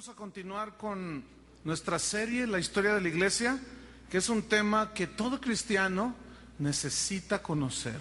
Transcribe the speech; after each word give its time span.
Vamos 0.00 0.16
a 0.16 0.18
continuar 0.18 0.78
con 0.78 1.22
nuestra 1.62 1.98
serie, 1.98 2.46
la 2.46 2.58
historia 2.58 2.94
de 2.94 3.02
la 3.02 3.08
iglesia, 3.08 3.60
que 4.08 4.16
es 4.16 4.30
un 4.30 4.44
tema 4.44 4.94
que 4.94 5.06
todo 5.06 5.42
cristiano 5.42 6.14
necesita 6.58 7.42
conocer. 7.42 8.00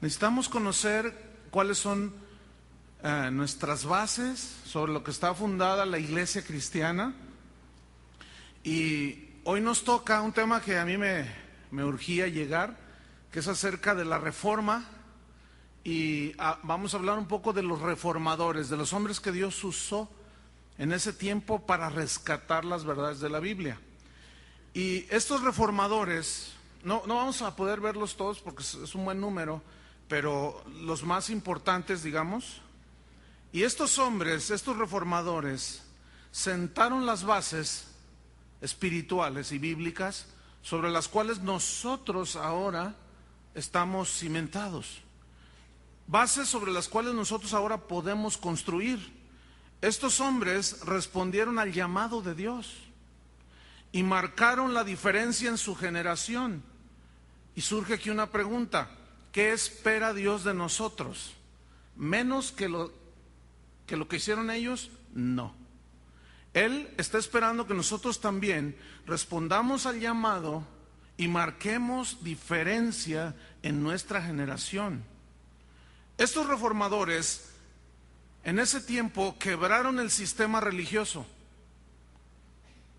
Necesitamos 0.00 0.48
conocer 0.48 1.14
cuáles 1.50 1.76
son 1.76 2.10
eh, 3.02 3.28
nuestras 3.30 3.84
bases 3.84 4.56
sobre 4.64 4.94
lo 4.94 5.04
que 5.04 5.10
está 5.10 5.34
fundada 5.34 5.84
la 5.84 5.98
iglesia 5.98 6.42
cristiana. 6.42 7.12
Y 8.62 9.28
hoy 9.44 9.60
nos 9.60 9.84
toca 9.84 10.22
un 10.22 10.32
tema 10.32 10.62
que 10.62 10.78
a 10.78 10.86
mí 10.86 10.96
me, 10.96 11.30
me 11.70 11.84
urgía 11.84 12.28
llegar, 12.28 12.78
que 13.30 13.40
es 13.40 13.48
acerca 13.48 13.94
de 13.94 14.06
la 14.06 14.16
reforma. 14.16 14.88
Y 15.84 16.32
ah, 16.38 16.58
vamos 16.62 16.94
a 16.94 16.96
hablar 16.96 17.18
un 17.18 17.28
poco 17.28 17.52
de 17.52 17.62
los 17.62 17.82
reformadores, 17.82 18.70
de 18.70 18.78
los 18.78 18.94
hombres 18.94 19.20
que 19.20 19.32
Dios 19.32 19.62
usó 19.64 20.08
en 20.78 20.92
ese 20.92 21.12
tiempo 21.12 21.66
para 21.66 21.90
rescatar 21.90 22.64
las 22.64 22.84
verdades 22.84 23.20
de 23.20 23.30
la 23.30 23.40
Biblia. 23.40 23.80
Y 24.72 25.06
estos 25.10 25.42
reformadores, 25.42 26.52
no, 26.82 27.02
no 27.06 27.16
vamos 27.16 27.42
a 27.42 27.54
poder 27.54 27.80
verlos 27.80 28.16
todos 28.16 28.40
porque 28.40 28.62
es 28.62 28.94
un 28.94 29.04
buen 29.04 29.20
número, 29.20 29.62
pero 30.08 30.64
los 30.80 31.04
más 31.04 31.30
importantes, 31.30 32.02
digamos, 32.02 32.60
y 33.52 33.62
estos 33.62 33.98
hombres, 33.98 34.50
estos 34.50 34.76
reformadores, 34.76 35.82
sentaron 36.32 37.06
las 37.06 37.22
bases 37.22 37.86
espirituales 38.60 39.52
y 39.52 39.58
bíblicas 39.58 40.26
sobre 40.60 40.90
las 40.90 41.06
cuales 41.06 41.38
nosotros 41.38 42.34
ahora 42.34 42.96
estamos 43.54 44.10
cimentados. 44.10 45.02
Bases 46.08 46.48
sobre 46.48 46.72
las 46.72 46.88
cuales 46.88 47.14
nosotros 47.14 47.54
ahora 47.54 47.86
podemos 47.86 48.36
construir. 48.36 49.13
Estos 49.84 50.18
hombres 50.20 50.80
respondieron 50.86 51.58
al 51.58 51.70
llamado 51.70 52.22
de 52.22 52.34
Dios 52.34 52.72
y 53.92 54.02
marcaron 54.02 54.72
la 54.72 54.82
diferencia 54.82 55.50
en 55.50 55.58
su 55.58 55.74
generación. 55.74 56.62
Y 57.54 57.60
surge 57.60 57.92
aquí 57.92 58.08
una 58.08 58.30
pregunta, 58.30 58.88
¿qué 59.30 59.52
espera 59.52 60.14
Dios 60.14 60.42
de 60.42 60.54
nosotros? 60.54 61.34
¿Menos 61.96 62.50
que 62.50 62.70
lo 62.70 62.92
que, 63.86 64.16
hicieron 64.16 64.50
ellos? 64.50 64.90
No. 65.12 65.54
Él 66.54 66.88
está 66.96 67.18
esperando 67.18 67.66
que 67.66 67.74
nosotros 67.74 68.22
también 68.22 68.78
respondamos 69.06 69.84
al 69.84 70.00
llamado 70.00 70.66
y 71.18 71.28
marquemos 71.28 72.24
diferencia 72.24 73.34
en 73.62 73.82
nuestra 73.82 74.22
generación. 74.22 75.04
Estos 76.16 76.46
reformadores 76.46 77.53
en 78.44 78.58
ese 78.58 78.80
tiempo 78.80 79.36
quebraron 79.38 79.98
el 79.98 80.10
sistema 80.10 80.60
religioso. 80.60 81.26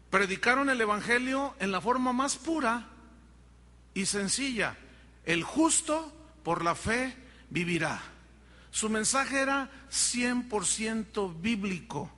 Predicaron 0.10 0.70
el 0.70 0.82
Evangelio 0.82 1.56
en 1.60 1.72
la 1.72 1.82
forma 1.82 2.14
más 2.14 2.36
pura 2.36 2.88
y 3.94 4.08
sencilla. 4.08 4.76
El 5.23 5.44
justo 5.44 6.12
por 6.44 6.64
la 6.64 6.73
fe 6.73 7.16
vivirá. 7.50 8.02
Su 8.72 8.90
mensaje 8.90 9.40
era 9.40 9.70
100% 9.90 11.42
bíblico. 11.42 12.12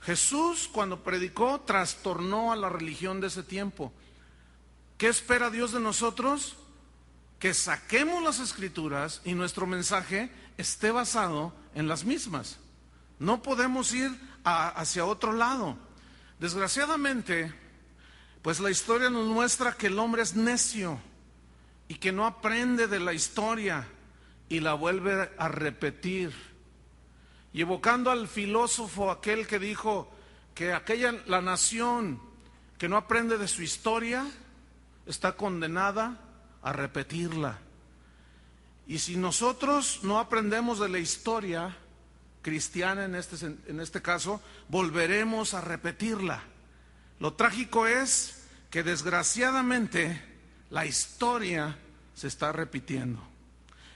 Jesús 0.00 0.68
cuando 0.72 1.02
predicó 1.02 1.60
trastornó 1.60 2.52
a 2.52 2.56
la 2.56 2.68
religión 2.68 3.20
de 3.20 3.28
ese 3.28 3.42
tiempo. 3.42 3.92
¿Qué 4.96 5.08
espera 5.08 5.50
Dios 5.50 5.72
de 5.72 5.80
nosotros? 5.80 6.56
Que 7.42 7.54
saquemos 7.54 8.22
las 8.22 8.38
escrituras 8.38 9.20
y 9.24 9.34
nuestro 9.34 9.66
mensaje 9.66 10.30
esté 10.58 10.92
basado 10.92 11.52
en 11.74 11.88
las 11.88 12.04
mismas. 12.04 12.60
No 13.18 13.42
podemos 13.42 13.92
ir 13.92 14.12
hacia 14.44 15.04
otro 15.04 15.32
lado. 15.32 15.76
Desgraciadamente, 16.38 17.52
pues 18.42 18.60
la 18.60 18.70
historia 18.70 19.10
nos 19.10 19.26
muestra 19.26 19.72
que 19.72 19.88
el 19.88 19.98
hombre 19.98 20.22
es 20.22 20.36
necio 20.36 21.00
y 21.88 21.96
que 21.96 22.12
no 22.12 22.26
aprende 22.26 22.86
de 22.86 23.00
la 23.00 23.12
historia 23.12 23.88
y 24.48 24.60
la 24.60 24.74
vuelve 24.74 25.28
a 25.36 25.48
repetir. 25.48 26.32
Y 27.52 27.62
evocando 27.62 28.12
al 28.12 28.28
filósofo 28.28 29.10
aquel 29.10 29.48
que 29.48 29.58
dijo 29.58 30.08
que 30.54 30.72
aquella 30.72 31.10
la 31.26 31.40
nación 31.40 32.22
que 32.78 32.88
no 32.88 32.96
aprende 32.96 33.36
de 33.36 33.48
su 33.48 33.62
historia 33.62 34.30
está 35.06 35.32
condenada 35.32 36.20
a 36.62 36.72
repetirla. 36.72 37.58
Y 38.86 38.98
si 38.98 39.16
nosotros 39.16 40.00
no 40.02 40.18
aprendemos 40.18 40.78
de 40.78 40.88
la 40.88 40.98
historia 40.98 41.76
cristiana 42.42 43.04
en 43.04 43.14
este, 43.14 43.46
en 43.46 43.80
este 43.80 44.02
caso, 44.02 44.40
volveremos 44.68 45.54
a 45.54 45.60
repetirla. 45.60 46.42
Lo 47.20 47.34
trágico 47.34 47.86
es 47.86 48.44
que 48.70 48.82
desgraciadamente 48.82 50.20
la 50.70 50.86
historia 50.86 51.78
se 52.14 52.28
está 52.28 52.52
repitiendo. 52.52 53.22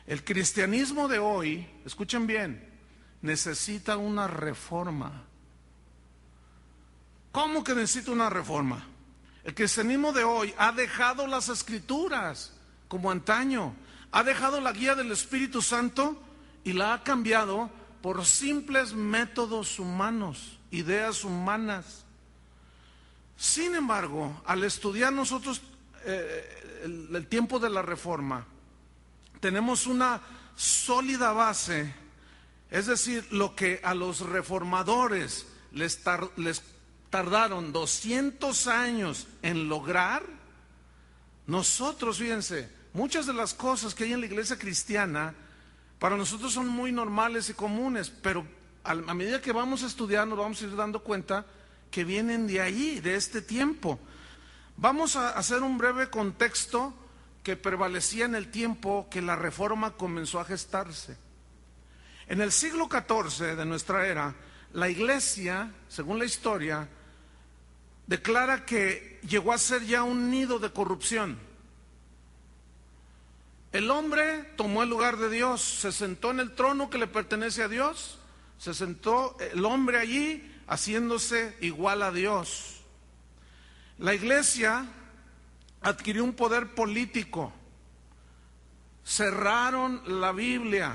El 0.06 0.22
cristianismo 0.22 1.08
de 1.08 1.18
hoy, 1.18 1.66
escuchen 1.84 2.26
bien, 2.26 2.64
necesita 3.22 3.96
una 3.96 4.28
reforma. 4.28 5.24
¿Cómo 7.32 7.64
que 7.64 7.74
necesita 7.74 8.12
una 8.12 8.30
reforma? 8.30 8.86
El 9.42 9.54
cristianismo 9.54 10.12
de 10.12 10.24
hoy 10.24 10.54
ha 10.58 10.72
dejado 10.72 11.26
las 11.26 11.48
escrituras 11.48 12.55
como 12.88 13.10
antaño 13.10 13.74
ha 14.12 14.22
dejado 14.22 14.60
la 14.60 14.72
guía 14.72 14.94
del 14.94 15.12
Espíritu 15.12 15.62
Santo 15.62 16.20
y 16.64 16.72
la 16.72 16.94
ha 16.94 17.02
cambiado 17.02 17.70
por 18.02 18.24
simples 18.24 18.92
métodos 18.94 19.78
humanos, 19.78 20.58
ideas 20.70 21.24
humanas. 21.24 22.04
Sin 23.36 23.74
embargo, 23.74 24.42
al 24.46 24.64
estudiar 24.64 25.12
nosotros 25.12 25.60
eh, 26.04 26.80
el, 26.84 27.26
tiempo 27.26 27.58
de 27.58 27.68
la 27.68 27.82
reforma, 27.82 28.46
tenemos 29.40 29.86
una 29.86 30.20
sólida 30.54 31.32
base, 31.32 31.92
es 32.70 32.86
decir, 32.86 33.26
lo 33.32 33.54
que 33.54 33.80
a 33.84 33.94
los 33.94 34.20
reformadores 34.20 35.46
les, 35.72 36.00
les 36.36 36.62
tardaron 37.10 37.72
200 37.72 38.66
años 38.66 39.26
en 39.42 39.68
lograr, 39.68 40.24
nosotros, 41.46 42.18
fíjense, 42.18 42.76
Muchas 42.96 43.26
de 43.26 43.34
las 43.34 43.52
cosas 43.52 43.94
que 43.94 44.04
hay 44.04 44.14
en 44.14 44.20
la 44.20 44.26
iglesia 44.26 44.58
cristiana 44.58 45.34
para 45.98 46.16
nosotros 46.16 46.54
son 46.54 46.66
muy 46.66 46.92
normales 46.92 47.50
y 47.50 47.52
comunes, 47.52 48.08
pero 48.08 48.46
a 48.82 48.94
medida 48.94 49.42
que 49.42 49.52
vamos 49.52 49.82
estudiando 49.82 50.34
vamos 50.34 50.62
a 50.62 50.64
ir 50.64 50.74
dando 50.74 51.02
cuenta 51.02 51.44
que 51.90 52.04
vienen 52.04 52.46
de 52.46 52.62
ahí, 52.62 53.00
de 53.00 53.16
este 53.16 53.42
tiempo. 53.42 54.00
Vamos 54.78 55.14
a 55.16 55.36
hacer 55.36 55.62
un 55.62 55.76
breve 55.76 56.08
contexto 56.08 56.94
que 57.42 57.54
prevalecía 57.54 58.24
en 58.24 58.34
el 58.34 58.50
tiempo 58.50 59.08
que 59.10 59.20
la 59.20 59.36
reforma 59.36 59.90
comenzó 59.90 60.40
a 60.40 60.46
gestarse. 60.46 61.18
En 62.28 62.40
el 62.40 62.50
siglo 62.50 62.88
XIV 62.90 63.56
de 63.56 63.66
nuestra 63.66 64.06
era, 64.06 64.34
la 64.72 64.88
iglesia, 64.88 65.70
según 65.86 66.18
la 66.18 66.24
historia, 66.24 66.88
declara 68.06 68.64
que 68.64 69.20
llegó 69.28 69.52
a 69.52 69.58
ser 69.58 69.84
ya 69.84 70.02
un 70.02 70.30
nido 70.30 70.58
de 70.58 70.70
corrupción. 70.70 71.38
El 73.72 73.90
hombre 73.90 74.42
tomó 74.56 74.82
el 74.82 74.88
lugar 74.88 75.16
de 75.16 75.28
Dios, 75.28 75.60
se 75.60 75.92
sentó 75.92 76.30
en 76.30 76.40
el 76.40 76.54
trono 76.54 76.88
que 76.88 76.98
le 76.98 77.06
pertenece 77.06 77.62
a 77.62 77.68
Dios, 77.68 78.18
se 78.58 78.72
sentó 78.72 79.36
el 79.38 79.64
hombre 79.64 79.98
allí 79.98 80.52
haciéndose 80.66 81.56
igual 81.60 82.02
a 82.02 82.12
Dios. 82.12 82.80
La 83.98 84.14
iglesia 84.14 84.86
adquirió 85.80 86.24
un 86.24 86.34
poder 86.34 86.74
político, 86.74 87.52
cerraron 89.04 90.20
la 90.20 90.32
Biblia, 90.32 90.94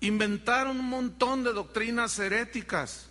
inventaron 0.00 0.78
un 0.80 0.88
montón 0.88 1.44
de 1.44 1.52
doctrinas 1.52 2.18
heréticas, 2.18 3.09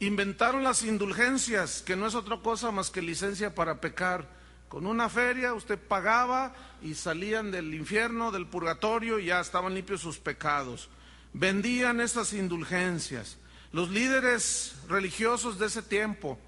inventaron 0.00 0.64
las 0.64 0.82
indulgencias, 0.82 1.82
que 1.82 1.96
no 1.96 2.06
es 2.06 2.14
otra 2.14 2.38
cosa 2.38 2.70
más 2.70 2.90
que 2.90 3.02
licencia 3.02 3.54
para 3.54 3.80
pecar 3.80 4.28
con 4.74 4.88
una 4.88 5.08
feria 5.08 5.54
usted 5.54 5.78
pagaba 5.78 6.52
y 6.82 6.94
salían 6.94 7.52
del 7.52 7.72
infierno, 7.74 8.32
del 8.32 8.48
purgatorio 8.48 9.20
y 9.20 9.26
ya 9.26 9.38
estaban 9.38 9.72
limpios 9.72 10.00
sus 10.00 10.18
pecados. 10.18 10.88
Vendían 11.32 12.00
esas 12.00 12.32
indulgencias. 12.32 13.36
Los 13.70 13.90
líderes 13.90 14.74
religiosos 14.88 15.60
de 15.60 15.66
ese 15.66 15.80
tiempo, 15.80 16.40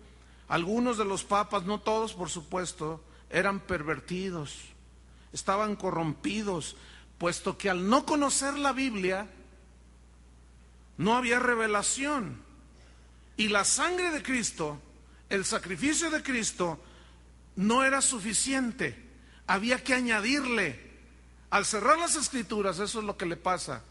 algunos 0.48 0.98
de 0.98 1.04
los 1.04 1.22
papas, 1.22 1.66
no 1.66 1.78
todos 1.78 2.14
por 2.14 2.28
supuesto, 2.28 3.00
eran 3.30 3.60
pervertidos, 3.60 4.58
estaban 5.32 5.76
corrompidos, 5.76 6.76
puesto 7.18 7.56
que 7.56 7.70
al 7.70 7.88
no 7.88 8.06
conocer 8.06 8.58
la 8.58 8.72
Biblia, 8.72 9.28
no 10.98 11.16
había 11.16 11.38
revelación. 11.38 12.45
Y 13.36 13.48
la 13.48 13.64
sangre 13.64 14.10
de 14.10 14.22
Cristo, 14.22 14.80
el 15.28 15.44
sacrificio 15.44 16.10
de 16.10 16.22
Cristo, 16.22 16.78
no 17.56 17.84
era 17.84 18.00
suficiente, 18.00 18.96
había 19.46 19.82
que 19.82 19.94
añadirle. 19.94 20.86
Al 21.50 21.64
cerrar 21.64 21.98
las 21.98 22.16
escrituras, 22.16 22.78
eso 22.78 22.98
es 22.98 23.04
lo 23.04 23.16
que 23.16 23.26
le 23.26 23.36
pasa 23.36 23.82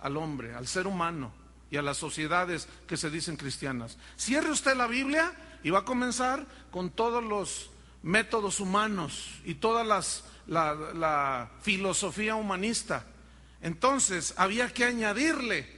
al 0.00 0.16
hombre, 0.16 0.54
al 0.54 0.66
ser 0.66 0.86
humano. 0.86 1.32
y 1.70 1.76
a 1.76 1.82
las 1.82 1.96
sociedades 1.96 2.68
que 2.86 2.96
se 2.96 3.10
dicen 3.10 3.36
cristianas. 3.36 3.98
Cierre 4.16 4.50
usted 4.50 4.76
la 4.76 4.86
Biblia 4.86 5.32
y 5.64 5.70
va 5.70 5.80
a 5.80 5.84
comenzar 5.84 6.46
con 6.70 6.90
todos 6.90 7.24
los 7.24 7.70
métodos 8.02 8.60
humanos 8.60 9.40
y 9.44 9.56
toda 9.56 9.82
la 9.82 11.50
filosofía 11.62 12.36
humanista. 12.36 13.04
Entonces 13.60 14.34
había 14.36 14.72
que 14.72 14.84
añadirle, 14.84 15.75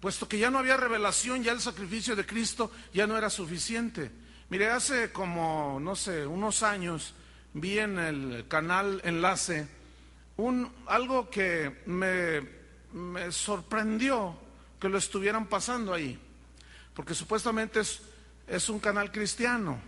puesto 0.00 0.28
que 0.28 0.38
ya 0.38 0.50
no 0.50 0.58
había 0.58 0.76
revelación, 0.76 1.42
ya 1.42 1.52
el 1.52 1.60
sacrificio 1.60 2.14
de 2.14 2.26
Cristo 2.26 2.70
ya 2.92 3.06
no 3.06 3.16
era 3.16 3.30
suficiente. 3.30 4.10
Mire, 4.48 4.70
hace 4.70 5.10
como, 5.12 5.78
no 5.80 5.96
sé, 5.96 6.26
unos 6.26 6.62
años 6.62 7.14
vi 7.54 7.78
en 7.78 7.98
el 7.98 8.46
canal 8.48 9.00
Enlace 9.04 9.68
un, 10.36 10.70
algo 10.86 11.30
que 11.30 11.82
me, 11.86 12.40
me 12.92 13.32
sorprendió 13.32 14.36
que 14.78 14.88
lo 14.88 14.98
estuvieran 14.98 15.46
pasando 15.46 15.94
ahí, 15.94 16.18
porque 16.94 17.14
supuestamente 17.14 17.80
es, 17.80 18.02
es 18.46 18.68
un 18.68 18.78
canal 18.78 19.10
cristiano. 19.10 19.80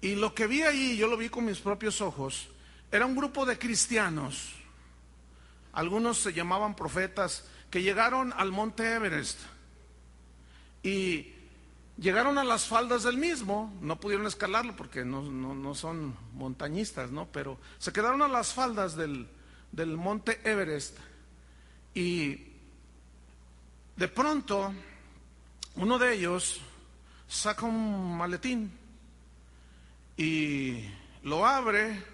Y 0.00 0.16
lo 0.16 0.34
que 0.34 0.46
vi 0.46 0.62
ahí, 0.62 0.96
yo 0.96 1.06
lo 1.06 1.16
vi 1.16 1.28
con 1.28 1.44
mis 1.44 1.60
propios 1.60 2.00
ojos, 2.00 2.48
era 2.90 3.06
un 3.06 3.16
grupo 3.16 3.46
de 3.46 3.58
cristianos, 3.58 4.52
algunos 5.72 6.18
se 6.18 6.32
llamaban 6.32 6.76
profetas, 6.76 7.44
que 7.74 7.82
llegaron 7.82 8.32
al 8.36 8.52
monte 8.52 8.94
Everest 8.94 9.40
y 10.84 11.32
llegaron 11.98 12.38
a 12.38 12.44
las 12.44 12.68
faldas 12.68 13.02
del 13.02 13.16
mismo, 13.16 13.76
no 13.80 13.98
pudieron 13.98 14.28
escalarlo 14.28 14.76
porque 14.76 15.04
no, 15.04 15.22
no, 15.22 15.56
no 15.56 15.74
son 15.74 16.16
montañistas, 16.34 17.10
¿no? 17.10 17.26
Pero 17.32 17.58
se 17.78 17.92
quedaron 17.92 18.22
a 18.22 18.28
las 18.28 18.52
faldas 18.52 18.94
del, 18.94 19.26
del 19.72 19.96
monte 19.96 20.40
Everest 20.44 20.98
y 21.96 22.46
de 23.96 24.06
pronto 24.06 24.72
uno 25.74 25.98
de 25.98 26.14
ellos 26.14 26.60
saca 27.26 27.66
un 27.66 28.16
maletín 28.16 28.70
y 30.16 30.84
lo 31.24 31.44
abre 31.44 32.04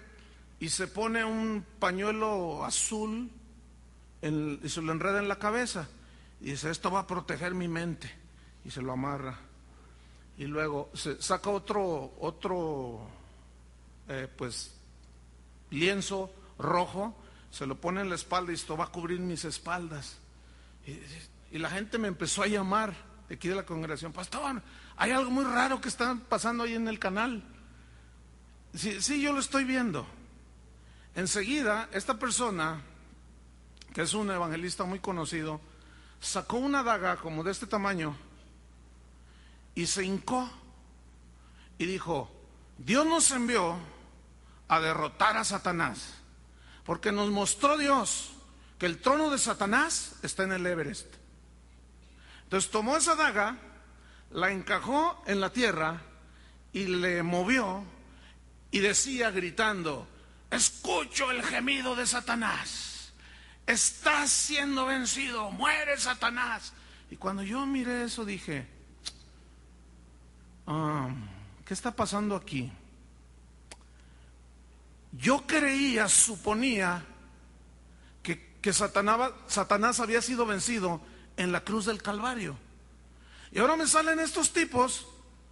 y 0.59 0.69
se 0.69 0.87
pone 0.87 1.23
un 1.23 1.63
pañuelo 1.77 2.65
azul 2.65 3.29
y 4.21 4.69
se 4.69 4.81
lo 4.81 4.91
enreda 4.91 5.19
en 5.19 5.27
la 5.27 5.39
cabeza. 5.39 5.87
Y 6.39 6.51
dice, 6.51 6.69
esto 6.69 6.91
va 6.91 7.01
a 7.01 7.07
proteger 7.07 7.53
mi 7.53 7.67
mente. 7.67 8.11
Y 8.63 8.71
se 8.71 8.81
lo 8.81 8.91
amarra. 8.91 9.37
Y 10.37 10.45
luego 10.45 10.89
se 10.93 11.21
saca 11.21 11.49
otro, 11.49 12.13
otro, 12.19 13.07
eh, 14.07 14.27
pues, 14.35 14.73
lienzo 15.69 16.31
rojo, 16.57 17.15
se 17.49 17.65
lo 17.65 17.75
pone 17.79 18.01
en 18.01 18.09
la 18.09 18.15
espalda 18.15 18.51
y 18.51 18.55
esto 18.55 18.77
va 18.77 18.85
a 18.85 18.91
cubrir 18.91 19.19
mis 19.19 19.45
espaldas. 19.45 20.17
Y, 20.85 20.99
y 21.55 21.59
la 21.59 21.69
gente 21.69 21.97
me 21.97 22.07
empezó 22.07 22.43
a 22.43 22.47
llamar 22.47 22.93
de 23.27 23.35
aquí 23.35 23.47
de 23.47 23.55
la 23.55 23.65
congregación, 23.65 24.11
pastor, 24.11 24.61
hay 24.97 25.11
algo 25.11 25.31
muy 25.31 25.45
raro 25.45 25.79
que 25.79 25.87
está 25.87 26.15
pasando 26.27 26.63
ahí 26.63 26.75
en 26.75 26.87
el 26.87 26.99
canal. 26.99 27.41
Sí, 28.73 29.01
sí, 29.01 29.21
yo 29.21 29.33
lo 29.33 29.39
estoy 29.39 29.63
viendo. 29.63 30.05
Enseguida, 31.15 31.89
esta 31.91 32.19
persona, 32.19 32.81
que 33.93 34.01
es 34.01 34.13
un 34.13 34.31
evangelista 34.31 34.83
muy 34.83 34.99
conocido, 34.99 35.59
sacó 36.19 36.57
una 36.57 36.83
daga 36.83 37.17
como 37.17 37.43
de 37.43 37.51
este 37.51 37.67
tamaño 37.67 38.15
y 39.75 39.87
se 39.87 40.03
hincó 40.03 40.49
y 41.77 41.85
dijo, 41.85 42.31
Dios 42.77 43.05
nos 43.05 43.31
envió 43.31 43.77
a 44.67 44.79
derrotar 44.79 45.37
a 45.37 45.43
Satanás, 45.43 46.13
porque 46.85 47.11
nos 47.11 47.29
mostró 47.29 47.77
Dios 47.77 48.31
que 48.77 48.85
el 48.85 48.99
trono 48.99 49.29
de 49.29 49.37
Satanás 49.37 50.15
está 50.23 50.43
en 50.43 50.53
el 50.53 50.65
Everest. 50.65 51.07
Entonces 52.43 52.71
tomó 52.71 52.97
esa 52.97 53.15
daga, 53.15 53.57
la 54.31 54.51
encajó 54.51 55.21
en 55.25 55.39
la 55.39 55.51
tierra 55.51 56.01
y 56.73 56.85
le 56.85 57.23
movió 57.23 57.83
y 58.71 58.79
decía 58.79 59.31
gritando, 59.31 60.07
escucho 60.49 61.31
el 61.31 61.43
gemido 61.43 61.95
de 61.95 62.07
Satanás, 62.07 62.90
estás 63.65 64.29
siendo 64.29 64.85
vencido, 64.85 65.51
muere 65.51 65.97
Satanás. 65.97 66.73
Y 67.09 67.17
cuando 67.17 67.43
yo 67.43 67.65
miré 67.65 68.05
eso 68.05 68.25
dije, 68.25 68.67
ah, 70.67 71.09
¿qué 71.65 71.73
está 71.73 71.91
pasando 71.91 72.35
aquí? 72.35 72.71
Yo 75.11 75.45
creía, 75.45 76.07
suponía 76.07 77.03
que, 78.23 78.55
que 78.61 78.71
Satanás, 78.71 79.31
Satanás 79.47 79.99
había 79.99 80.21
sido 80.21 80.45
vencido 80.45 81.01
en 81.35 81.51
la 81.51 81.63
cruz 81.63 81.85
del 81.85 82.01
Calvario. 82.01 82.55
Y 83.51 83.59
ahora 83.59 83.75
me 83.75 83.87
salen 83.87 84.19
estos 84.19 84.53
tipos 84.53 85.05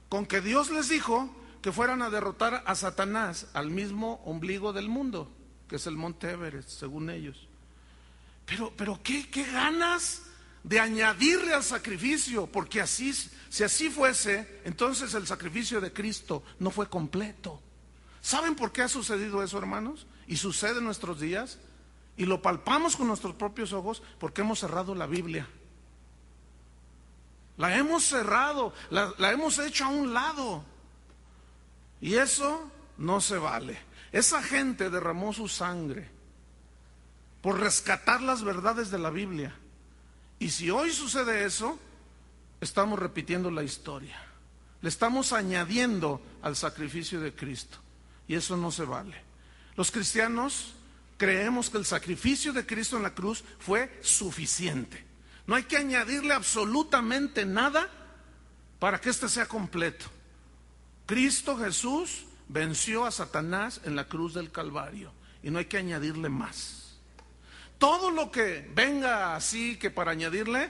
con 0.07 0.25
que 0.25 0.39
Dios 0.39 0.69
les 0.71 0.87
dijo 0.87 1.29
que 1.61 1.73
fueran 1.73 2.01
a 2.01 2.09
derrotar 2.09 2.63
a 2.65 2.75
Satanás 2.75 3.47
al 3.53 3.69
mismo 3.69 4.21
ombligo 4.23 4.71
del 4.71 4.87
mundo, 4.87 5.29
que 5.67 5.75
es 5.75 5.87
el 5.87 5.97
monte 5.97 6.31
Everest, 6.31 6.69
según 6.69 7.09
ellos. 7.09 7.48
Pero, 8.49 8.73
pero 8.75 8.99
¿qué, 9.03 9.27
ganas 9.51 10.23
de 10.63 10.79
añadirle 10.79 11.53
al 11.53 11.63
sacrificio, 11.63 12.47
porque 12.47 12.81
así, 12.81 13.13
si 13.13 13.63
así 13.63 13.89
fuese, 13.91 14.61
entonces 14.65 15.13
el 15.13 15.27
sacrificio 15.27 15.79
de 15.79 15.93
Cristo 15.93 16.43
no 16.57 16.71
fue 16.71 16.89
completo. 16.89 17.61
¿Saben 18.21 18.55
por 18.55 18.71
qué 18.71 18.81
ha 18.81 18.87
sucedido 18.87 19.43
eso, 19.43 19.59
hermanos? 19.59 20.07
Y 20.27 20.37
sucede 20.37 20.79
en 20.79 20.85
nuestros 20.85 21.19
días. 21.19 21.59
Y 22.17 22.25
lo 22.25 22.41
palpamos 22.41 22.97
con 22.97 23.07
nuestros 23.07 23.35
propios 23.35 23.71
ojos 23.71 24.01
porque 24.19 24.41
hemos 24.41 24.59
cerrado 24.59 24.93
la 24.95 25.05
Biblia. 25.05 25.47
La 27.55 27.77
hemos 27.77 28.03
cerrado, 28.03 28.73
la 28.89 29.31
hemos 29.31 29.59
hecho 29.59 29.85
a 29.85 29.89
un 29.89 30.13
lado. 30.13 30.65
Y 32.01 32.15
eso 32.15 32.69
no 32.97 33.21
se 33.21 33.37
vale. 33.37 33.79
Esa 34.11 34.41
gente 34.41 34.89
derramó 34.89 35.33
su 35.33 35.47
sangre 35.47 36.18
por 37.41 37.59
rescatar 37.59 38.21
las 38.21 38.43
verdades 38.43 38.91
de 38.91 38.99
la 38.99 39.09
Biblia. 39.09 39.55
Y 40.39 40.49
si 40.49 40.69
hoy 40.69 40.91
sucede 40.91 41.45
eso, 41.45 41.79
estamos 42.61 42.99
repitiendo 42.99 43.51
la 43.51 43.63
historia. 43.63 44.21
Le 44.81 44.89
estamos 44.89 45.33
añadiendo 45.33 46.21
al 46.41 46.55
sacrificio 46.55 47.19
de 47.19 47.33
Cristo. 47.33 47.77
Y 48.27 48.35
eso 48.35 48.55
no 48.55 48.71
se 48.71 48.85
vale. 48.85 49.21
Los 49.75 49.91
cristianos 49.91 50.73
creemos 51.17 51.69
que 51.69 51.77
el 51.77 51.85
sacrificio 51.85 52.53
de 52.53 52.65
Cristo 52.65 52.97
en 52.97 53.03
la 53.03 53.15
cruz 53.15 53.43
fue 53.59 53.99
suficiente. 54.01 55.05
No 55.47 55.55
hay 55.55 55.63
que 55.63 55.77
añadirle 55.77 56.33
absolutamente 56.33 57.45
nada 57.45 57.89
para 58.79 59.01
que 59.01 59.09
éste 59.09 59.27
sea 59.27 59.47
completo. 59.47 60.05
Cristo 61.05 61.57
Jesús 61.57 62.25
venció 62.47 63.05
a 63.05 63.11
Satanás 63.11 63.81
en 63.83 63.95
la 63.95 64.07
cruz 64.07 64.33
del 64.33 64.51
Calvario 64.51 65.11
y 65.41 65.49
no 65.49 65.59
hay 65.59 65.65
que 65.65 65.77
añadirle 65.77 66.29
más. 66.29 66.88
Todo 67.79 68.11
lo 68.11 68.29
que 68.29 68.69
venga 68.75 69.35
así 69.35 69.77
que 69.77 69.89
para 69.89 70.11
añadirle 70.11 70.69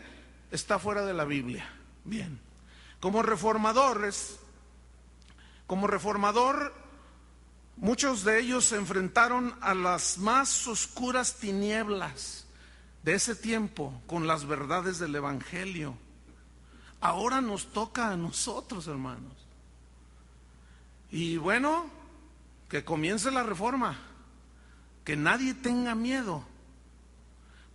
está 0.51 0.79
fuera 0.79 1.03
de 1.05 1.13
la 1.13 1.25
Biblia. 1.25 1.67
Bien. 2.05 2.39
Como 3.01 3.23
reformadores, 3.23 4.39
como 5.65 5.87
reformador, 5.87 6.73
muchos 7.77 8.23
de 8.23 8.39
ellos 8.39 8.65
se 8.65 8.75
enfrentaron 8.75 9.55
a 9.61 9.73
las 9.73 10.17
más 10.17 10.67
oscuras 10.67 11.35
tinieblas 11.35 12.45
de 13.03 13.15
ese 13.15 13.35
tiempo 13.35 14.01
con 14.05 14.27
las 14.27 14.45
verdades 14.45 14.99
del 14.99 15.15
Evangelio. 15.15 15.97
Ahora 17.01 17.41
nos 17.41 17.71
toca 17.71 18.09
a 18.09 18.17
nosotros, 18.17 18.87
hermanos. 18.87 19.33
Y 21.11 21.37
bueno, 21.37 21.89
que 22.67 22.83
comience 22.83 23.31
la 23.31 23.43
reforma, 23.43 23.97
que 25.03 25.15
nadie 25.15 25.53
tenga 25.53 25.95
miedo, 25.95 26.45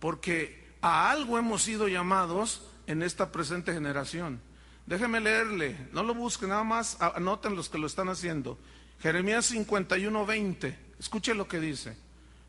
porque 0.05 0.63
a 0.81 1.09
algo 1.09 1.39
hemos 1.39 1.63
sido 1.63 1.87
llamados 1.87 2.61
en 2.85 3.01
esta 3.01 3.31
presente 3.31 3.73
generación. 3.73 4.39
Déjeme 4.85 5.19
leerle, 5.19 5.75
no 5.93 6.03
lo 6.03 6.13
busque, 6.13 6.45
nada 6.45 6.63
más 6.63 7.01
anoten 7.01 7.55
los 7.55 7.69
que 7.69 7.79
lo 7.79 7.87
están 7.87 8.09
haciendo. 8.09 8.59
Jeremías 8.99 9.47
51, 9.47 10.23
20, 10.23 10.79
escuche 10.99 11.33
lo 11.33 11.47
que 11.47 11.59
dice. 11.59 11.97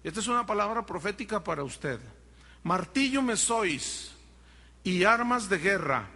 Esta 0.05 0.21
es 0.21 0.27
una 0.27 0.45
palabra 0.45 0.85
profética 0.85 1.43
para 1.43 1.63
usted. 1.63 1.99
Martillo 2.63 3.23
me 3.23 3.39
sois 3.39 4.13
y 4.85 5.05
armas 5.05 5.49
de 5.49 5.57
guerra, 5.57 6.11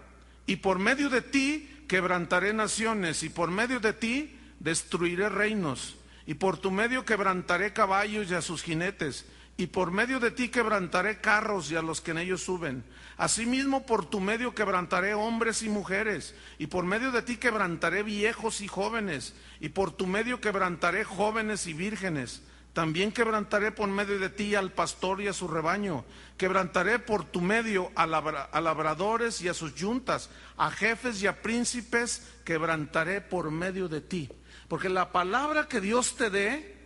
y 0.44 0.56
por 0.56 0.78
medio 0.78 1.09
de 1.09 1.23
ti 1.23 1.87
quebrantaré 1.88 2.52
naciones, 2.52 3.23
y 3.23 3.30
por 3.30 3.50
medio 3.50 3.80
de 3.80 3.94
ti 3.94 4.38
destruiré 4.59 5.30
reinos, 5.30 5.97
y 6.26 6.35
por 6.35 6.59
tu 6.59 6.70
medio 6.70 7.06
quebrantaré 7.06 7.73
caballos 7.73 8.30
y 8.30 8.35
a 8.35 8.42
sus 8.42 8.62
jinetes, 8.62 9.25
y 9.57 9.66
por 9.66 9.90
medio 9.90 10.21
de 10.21 10.30
ti 10.30 10.49
quebrantaré 10.49 11.21
carros 11.21 11.71
y 11.71 11.76
a 11.76 11.83
los 11.83 12.00
que 12.00 12.12
en 12.12 12.19
ellos 12.19 12.42
suben. 12.42 12.85
Asimismo, 13.16 13.85
por 13.85 14.09
tu 14.09 14.21
medio 14.21 14.54
quebrantaré 14.54 15.12
hombres 15.12 15.62
y 15.62 15.69
mujeres, 15.69 16.35
y 16.59 16.69
por 16.69 16.85
medio 16.85 17.12
de 17.12 17.21
ti 17.21 17.37
quebrantaré 17.37 18.02
viejos 18.02 18.62
y 18.62 18.69
jóvenes, 18.69 19.35
y 19.61 19.69
por 19.69 19.92
tu 19.92 20.07
medio 20.07 20.40
quebrantaré 20.40 21.04
jóvenes 21.04 21.66
y 21.66 21.75
vírgenes. 21.75 22.42
También 22.73 23.11
quebrantaré 23.11 23.73
por 23.73 23.88
medio 23.88 24.19
de 24.19 24.30
ti 24.30 24.54
al 24.54 24.73
pastor 24.73 25.21
y 25.21 25.28
a 25.28 25.33
su 25.33 25.49
rebaño. 25.49 26.04
Quebrantaré 26.37 27.00
por 27.00 27.25
tu 27.25 27.40
medio 27.40 27.90
a, 27.97 28.07
labradores 28.07 29.42
y 29.42 29.49
a 29.49 29.54
sus 29.54 29.75
yuntas, 29.75 30.30
a 30.57 30.71
jefes 30.71 31.21
y 31.23 31.26
a 31.26 31.42
príncipes, 31.42 32.23
quebrantaré 32.45 33.21
por 33.21 33.50
medio 33.50 33.88
de 33.88 34.00
ti. 34.00 34.30
Porque 34.69 34.88
la 34.88 35.11
palabra 35.11 35.66
que 35.66 35.80
Dios 35.80 36.16
te 36.16 36.30
dé, 36.30 36.79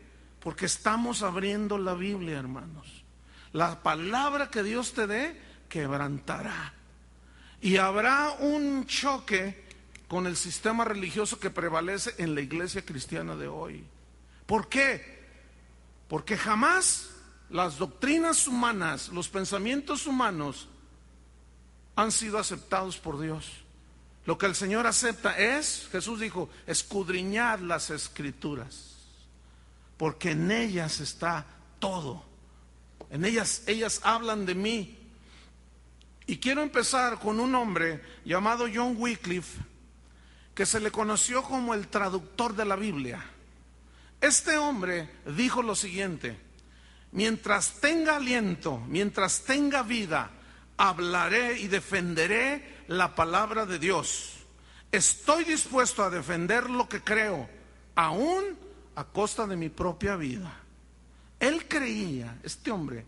porque 0.45 0.67
estamos 0.67 1.23
abriendo 1.23 1.79
la 1.79 1.95
Biblia, 1.95 2.39
hermanos. 2.39 3.03
La 3.53 3.83
palabra 3.83 4.51
que 4.51 4.63
Dios 4.63 4.93
te 4.93 5.07
dé, 5.07 5.41
quebrantará. 5.71 6.75
Y 7.63 7.79
habrá 7.79 8.33
un 8.41 8.85
choque 8.85 9.65
con 10.07 10.27
el 10.27 10.37
sistema 10.37 10.85
religioso 10.85 11.41
que 11.41 11.49
prevalece 11.49 12.15
en 12.19 12.35
la 12.35 12.43
iglesia 12.43 12.85
cristiana 12.85 13.37
de 13.37 13.49
hoy. 13.49 13.87
¿Por 14.45 14.69
qué? 14.69 15.25
Porque 16.09 16.37
jamás 16.37 17.09
las 17.49 17.79
doctrinas 17.79 18.47
humanas, 18.47 19.09
los 19.09 19.31
pensamientos 19.31 20.07
humanos 20.07 20.69
han 21.97 22.13
sido 22.13 22.39
aceptados 22.39 22.99
por 22.99 23.19
Dios. 23.19 23.51
Lo 24.27 24.37
que 24.37 24.45
el 24.45 24.55
Señor 24.55 24.87
acepta 24.87 25.39
es, 25.39 25.89
Jesús 25.91 26.21
dijo, 26.21 26.51
escudriñad 26.67 27.61
las 27.61 27.89
escrituras, 27.89 28.94
porque 29.97 30.33
en 30.33 30.51
ellas 30.51 31.01
está 31.01 31.47
todo. 31.79 32.25
En 33.11 33.25
ellas, 33.25 33.63
ellas 33.67 34.01
hablan 34.03 34.47
de 34.47 34.55
mí. 34.55 34.99
Y 36.27 36.39
quiero 36.39 36.63
empezar 36.63 37.19
con 37.19 37.39
un 37.39 37.55
hombre 37.55 38.03
llamado 38.25 38.67
John 38.73 38.97
Wycliffe, 38.99 39.61
que 40.55 40.67
se 40.67 40.81
le 40.81 40.91
conoció 40.91 41.43
como 41.43 41.75
el 41.75 41.89
traductor 41.89 42.57
de 42.57 42.65
la 42.65 42.77
Biblia. 42.77 43.25
Este 44.21 44.57
hombre 44.57 45.11
dijo 45.37 45.63
lo 45.63 45.75
siguiente, 45.75 46.39
mientras 47.13 47.81
tenga 47.81 48.17
aliento, 48.17 48.79
mientras 48.89 49.43
tenga 49.43 49.83
vida, 49.83 50.31
hablaré 50.79 51.61
y 51.61 51.69
defenderé 51.69 52.85
la 52.89 53.15
palabra 53.15 53.67
de 53.67 53.79
Dios. 53.79 54.33
Estoy 54.91 55.45
dispuesto 55.45 56.03
a 56.03 56.11
defender 56.11 56.71
lo 56.71 56.89
que 56.89 57.03
creo, 57.03 57.49
aún 57.95 58.64
a 58.97 59.05
costa 59.05 59.47
de 59.47 59.57
mi 59.57 59.69
propia 59.69 60.17
vida. 60.17 60.61
Él 61.41 61.67
creía, 61.69 62.39
este 62.43 62.71
hombre, 62.71 63.05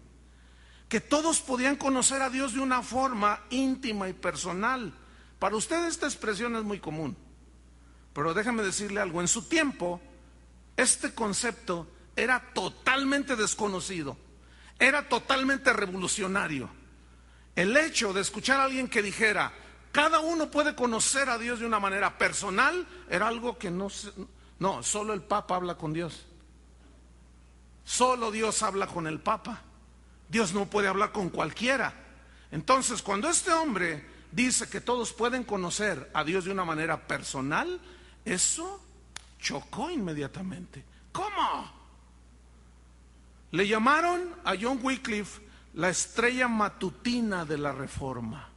que 0.88 1.00
todos 1.00 1.40
podían 1.40 1.76
conocer 1.76 2.22
a 2.22 2.30
Dios 2.30 2.54
de 2.54 2.60
una 2.60 2.82
forma 2.82 3.40
íntima 3.50 4.08
y 4.08 4.12
personal. 4.12 4.92
Para 5.38 5.56
usted 5.56 5.86
esta 5.86 6.06
expresión 6.06 6.56
es 6.56 6.62
muy 6.62 6.78
común, 6.78 7.16
pero 8.12 8.34
déjame 8.34 8.62
decirle 8.62 9.00
algo, 9.00 9.20
en 9.20 9.28
su 9.28 9.42
tiempo 9.42 10.00
este 10.76 11.14
concepto 11.14 11.86
era 12.14 12.52
totalmente 12.52 13.36
desconocido, 13.36 14.16
era 14.78 15.08
totalmente 15.08 15.72
revolucionario. 15.72 16.68
El 17.54 17.76
hecho 17.76 18.12
de 18.12 18.20
escuchar 18.20 18.60
a 18.60 18.64
alguien 18.64 18.88
que 18.88 19.02
dijera, 19.02 19.52
cada 19.92 20.20
uno 20.20 20.50
puede 20.50 20.74
conocer 20.74 21.30
a 21.30 21.38
Dios 21.38 21.60
de 21.60 21.66
una 21.66 21.80
manera 21.80 22.18
personal, 22.18 22.86
era 23.08 23.28
algo 23.28 23.58
que 23.58 23.70
no, 23.70 23.88
no, 24.58 24.82
solo 24.82 25.12
el 25.12 25.22
Papa 25.22 25.56
habla 25.56 25.76
con 25.76 25.92
Dios. 25.92 26.26
Solo 27.84 28.30
Dios 28.30 28.62
habla 28.62 28.86
con 28.86 29.06
el 29.06 29.20
Papa. 29.20 29.62
Dios 30.28 30.52
no 30.54 30.66
puede 30.66 30.88
hablar 30.88 31.12
con 31.12 31.28
cualquiera. 31.28 31.92
Entonces, 32.50 33.02
cuando 33.02 33.28
este 33.28 33.52
hombre 33.52 34.04
dice 34.32 34.68
que 34.68 34.80
todos 34.80 35.12
pueden 35.12 35.44
conocer 35.44 36.10
a 36.14 36.24
Dios 36.24 36.44
de 36.44 36.52
una 36.52 36.64
manera 36.64 37.06
personal, 37.06 37.80
eso 38.24 38.82
chocó 39.38 39.90
inmediatamente. 39.90 40.84
¿Cómo? 41.12 41.70
Le 43.52 43.68
llamaron 43.68 44.34
a 44.44 44.54
John 44.60 44.80
Wycliffe 44.82 45.40
la 45.74 45.90
estrella 45.90 46.48
matutina 46.48 47.44
de 47.44 47.58
la 47.58 47.72
reforma, 47.72 48.48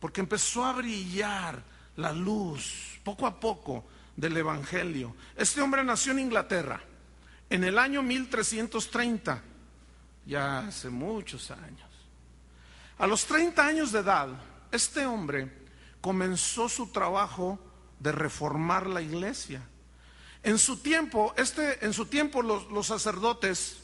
porque 0.00 0.22
empezó 0.22 0.64
a 0.64 0.72
brillar 0.72 1.62
la 1.96 2.12
luz 2.12 2.98
poco 3.04 3.26
a 3.26 3.38
poco 3.38 3.84
del 4.16 4.36
Evangelio. 4.36 5.14
Este 5.36 5.60
hombre 5.60 5.84
nació 5.84 6.12
en 6.12 6.20
Inglaterra 6.20 6.80
en 7.48 7.64
el 7.64 7.78
año 7.78 8.02
1330, 8.02 9.42
ya 10.26 10.58
hace 10.58 10.90
muchos 10.90 11.50
años. 11.50 11.88
A 12.98 13.06
los 13.06 13.26
30 13.26 13.64
años 13.64 13.92
de 13.92 14.00
edad, 14.00 14.28
este 14.72 15.06
hombre 15.06 15.52
comenzó 16.00 16.68
su 16.68 16.88
trabajo 16.88 17.58
de 18.00 18.12
reformar 18.12 18.86
la 18.86 19.00
iglesia. 19.00 19.62
En 20.42 20.58
su 20.58 20.78
tiempo, 20.78 21.34
este, 21.36 21.84
en 21.84 21.92
su 21.92 22.06
tiempo 22.06 22.42
los, 22.42 22.70
los 22.70 22.86
sacerdotes 22.86 23.82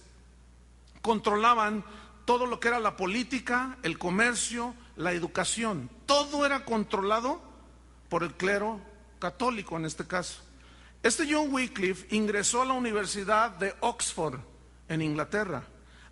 controlaban 1.03 1.85
todo 2.25 2.47
lo 2.47 2.59
que 2.61 2.69
era 2.69 2.81
la 2.81 2.97
política, 2.97 3.79
el 3.83 3.99
comercio, 3.99 4.75
la 4.97 5.12
educación. 5.12 5.91
Todo 6.07 6.47
era 6.47 6.65
controlado 6.65 7.41
por 8.09 8.23
el 8.23 8.35
clero 8.35 8.81
católico 9.23 9.76
en 9.76 9.85
este 9.85 10.05
caso. 10.05 10.43
Este 11.00 11.33
John 11.33 11.55
Wycliffe 11.55 12.12
ingresó 12.14 12.62
a 12.62 12.64
la 12.64 12.73
Universidad 12.73 13.52
de 13.52 13.73
Oxford 13.79 14.41
en 14.88 15.00
Inglaterra 15.00 15.62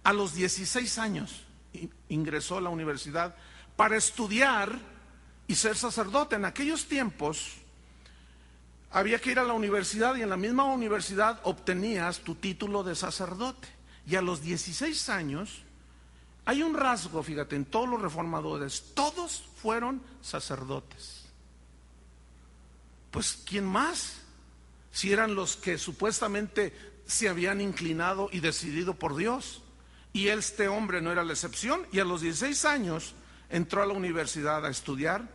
a 0.04 0.12
los 0.12 0.32
16 0.34 0.98
años. 0.98 1.44
Ingresó 2.08 2.58
a 2.58 2.60
la 2.60 2.70
universidad 2.70 3.34
para 3.74 3.96
estudiar 3.96 4.78
y 5.48 5.56
ser 5.56 5.76
sacerdote. 5.76 6.36
En 6.36 6.44
aquellos 6.44 6.86
tiempos 6.86 7.54
había 8.92 9.18
que 9.18 9.32
ir 9.32 9.40
a 9.40 9.44
la 9.44 9.54
universidad 9.54 10.14
y 10.14 10.22
en 10.22 10.30
la 10.30 10.36
misma 10.36 10.64
universidad 10.64 11.40
obtenías 11.42 12.20
tu 12.20 12.36
título 12.36 12.84
de 12.84 12.94
sacerdote. 12.94 13.66
Y 14.06 14.14
a 14.14 14.22
los 14.22 14.40
16 14.40 15.08
años, 15.08 15.62
hay 16.44 16.62
un 16.62 16.74
rasgo, 16.74 17.24
fíjate, 17.24 17.56
en 17.56 17.64
todos 17.64 17.88
los 17.88 18.00
reformadores, 18.00 18.92
todos 18.94 19.48
fueron 19.56 20.00
sacerdotes. 20.22 21.19
Pues, 23.10 23.42
¿quién 23.44 23.64
más? 23.64 24.20
Si 24.92 25.12
eran 25.12 25.34
los 25.34 25.56
que 25.56 25.78
supuestamente 25.78 26.72
se 27.06 27.28
habían 27.28 27.60
inclinado 27.60 28.28
y 28.32 28.40
decidido 28.40 28.94
por 28.94 29.16
Dios. 29.16 29.62
Y 30.12 30.28
este 30.28 30.68
hombre 30.68 31.00
no 31.00 31.12
era 31.12 31.24
la 31.24 31.32
excepción. 31.32 31.86
Y 31.92 31.98
a 31.98 32.04
los 32.04 32.20
16 32.20 32.64
años 32.64 33.14
entró 33.48 33.82
a 33.82 33.86
la 33.86 33.94
universidad 33.94 34.64
a 34.64 34.70
estudiar. 34.70 35.28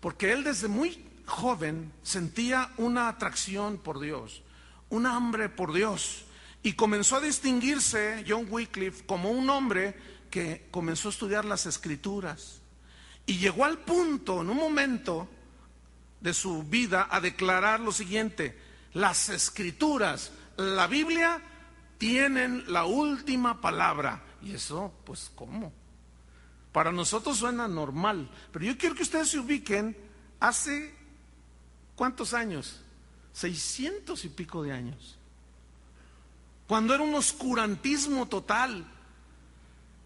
Porque 0.00 0.32
él 0.32 0.44
desde 0.44 0.68
muy 0.68 1.04
joven 1.26 1.92
sentía 2.02 2.72
una 2.76 3.08
atracción 3.08 3.78
por 3.78 4.00
Dios, 4.00 4.42
un 4.88 5.06
hambre 5.06 5.48
por 5.48 5.72
Dios. 5.72 6.24
Y 6.62 6.74
comenzó 6.74 7.16
a 7.16 7.20
distinguirse 7.20 8.24
John 8.28 8.46
Wycliffe 8.50 9.06
como 9.06 9.30
un 9.30 9.48
hombre 9.48 9.94
que 10.30 10.68
comenzó 10.70 11.08
a 11.08 11.12
estudiar 11.12 11.44
las 11.44 11.64
escrituras. 11.66 12.60
Y 13.24 13.38
llegó 13.38 13.64
al 13.64 13.78
punto, 13.78 14.42
en 14.42 14.50
un 14.50 14.56
momento 14.56 15.28
de 16.20 16.34
su 16.34 16.62
vida, 16.62 17.08
a 17.10 17.20
declarar 17.20 17.80
lo 17.80 17.92
siguiente, 17.92 18.58
las 18.92 19.28
escrituras, 19.28 20.32
la 20.56 20.86
Biblia, 20.86 21.42
tienen 21.98 22.64
la 22.72 22.84
última 22.84 23.60
palabra. 23.60 24.22
Y 24.42 24.52
eso, 24.52 24.92
pues, 25.04 25.30
¿cómo? 25.34 25.72
Para 26.72 26.92
nosotros 26.92 27.38
suena 27.38 27.66
normal, 27.68 28.30
pero 28.52 28.64
yo 28.64 28.78
quiero 28.78 28.94
que 28.94 29.02
ustedes 29.02 29.30
se 29.30 29.38
ubiquen 29.38 29.96
hace 30.38 31.00
¿Cuántos 32.00 32.32
años? 32.32 32.80
Seiscientos 33.34 34.24
y 34.24 34.30
pico 34.30 34.62
de 34.62 34.72
años. 34.72 35.18
Cuando 36.66 36.94
era 36.94 37.02
un 37.02 37.14
oscurantismo 37.14 38.24
total. 38.26 38.86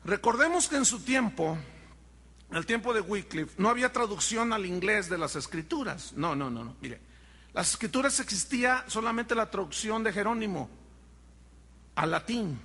Recordemos 0.04 0.66
que 0.66 0.74
en 0.74 0.86
su 0.86 0.98
tiempo, 1.04 1.56
el 2.50 2.66
tiempo 2.66 2.94
de 2.94 3.00
Wycliffe, 3.00 3.54
no 3.60 3.68
había 3.68 3.92
traducción 3.92 4.52
al 4.52 4.66
inglés 4.66 5.08
de 5.08 5.18
las 5.18 5.36
escrituras. 5.36 6.12
No, 6.14 6.36
no, 6.36 6.50
no, 6.50 6.64
no. 6.64 6.76
Mire, 6.80 7.00
las 7.52 7.70
escrituras 7.70 8.18
existía 8.20 8.84
solamente 8.88 9.34
la 9.34 9.50
traducción 9.50 10.02
de 10.02 10.12
Jerónimo 10.12 10.68
al 11.94 12.10
latín. 12.10 12.60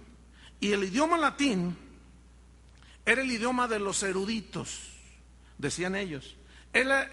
Y 0.59 0.71
el 0.71 0.83
idioma 0.83 1.17
latín 1.17 1.77
era 3.05 3.21
el 3.21 3.31
idioma 3.31 3.67
de 3.67 3.79
los 3.79 4.03
eruditos, 4.03 4.91
decían 5.57 5.95
ellos. 5.95 6.35
Era, 6.71 7.09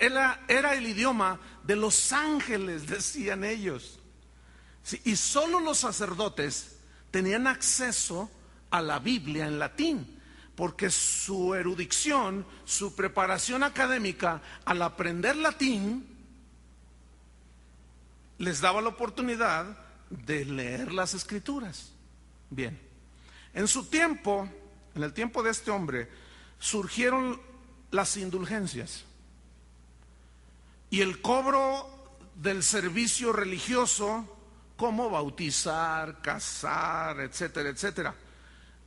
el 0.49 0.87
idioma 0.87 1.41
de 1.63 1.77
los 1.77 2.13
ángeles, 2.13 2.87
decían 2.89 3.45
ellos. 3.45 4.01
y 5.05 5.17
solo 5.17 5.61
los 5.61 5.79
sacerdotes 5.79 6.77
tenían 7.11 7.47
acceso 7.47 8.31
a 8.71 8.83
la 8.83 8.99
Biblia 8.99 9.47
en 9.47 9.59
latín, 9.59 10.16
porque 10.57 10.91
su 10.91 11.55
erudición, 11.55 12.47
su 12.65 12.95
preparación 12.95 13.63
académica 13.63 14.41
al 14.65 14.83
aprender 14.83 15.37
latín, 15.37 16.07
les 18.39 18.61
daba 18.61 18.81
la 18.81 18.89
oportunidad 18.89 19.79
de 20.11 20.45
leer 20.45 20.93
las 20.93 21.15
escrituras. 21.15 21.93
Bien, 22.51 22.79
en 23.53 23.69
su 23.69 23.85
tiempo, 23.85 24.49
en 24.95 25.03
el 25.03 25.13
tiempo 25.13 25.43
de 25.43 25.51
este 25.51 25.71
hombre, 25.71 26.09
surgieron 26.59 27.41
las 27.91 28.17
indulgencias. 28.17 29.05
Y 30.89 31.03
el 31.03 31.21
cobro 31.21 31.89
del 32.35 32.63
servicio 32.63 33.33
religioso 33.33 34.37
cómo 34.77 35.11
bautizar, 35.11 36.21
casar, 36.21 37.21
etcétera, 37.21 37.71
etcétera. 37.71 38.15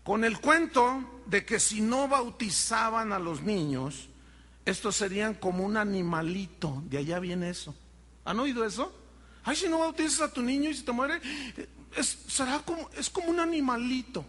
Con 0.10 0.24
el 0.24 0.40
cuento 0.40 1.22
de 1.28 1.46
que 1.46 1.60
si 1.60 1.82
no 1.82 2.08
bautizaban 2.08 3.14
a 3.14 3.20
los 3.20 3.44
niños, 3.44 4.10
estos 4.66 4.96
serían 4.96 5.36
como 5.36 5.64
un 5.64 5.78
animalito. 5.78 6.82
De 6.88 6.98
allá 6.98 7.20
viene 7.20 7.52
eso. 7.52 7.76
¿Han 8.26 8.40
oído 8.40 8.66
eso? 8.66 8.92
Ay, 9.44 9.56
si 9.56 9.70
no 9.70 9.78
bautizas 9.78 10.22
a 10.22 10.34
tu 10.34 10.42
niño 10.42 10.72
y 10.72 10.74
si 10.74 10.82
te 10.82 10.94
muere, 10.94 11.22
es, 11.96 12.08
será 12.28 12.58
como, 12.58 12.90
es 12.98 13.08
como 13.08 13.30
un 13.30 13.40
animalito. 13.40 14.26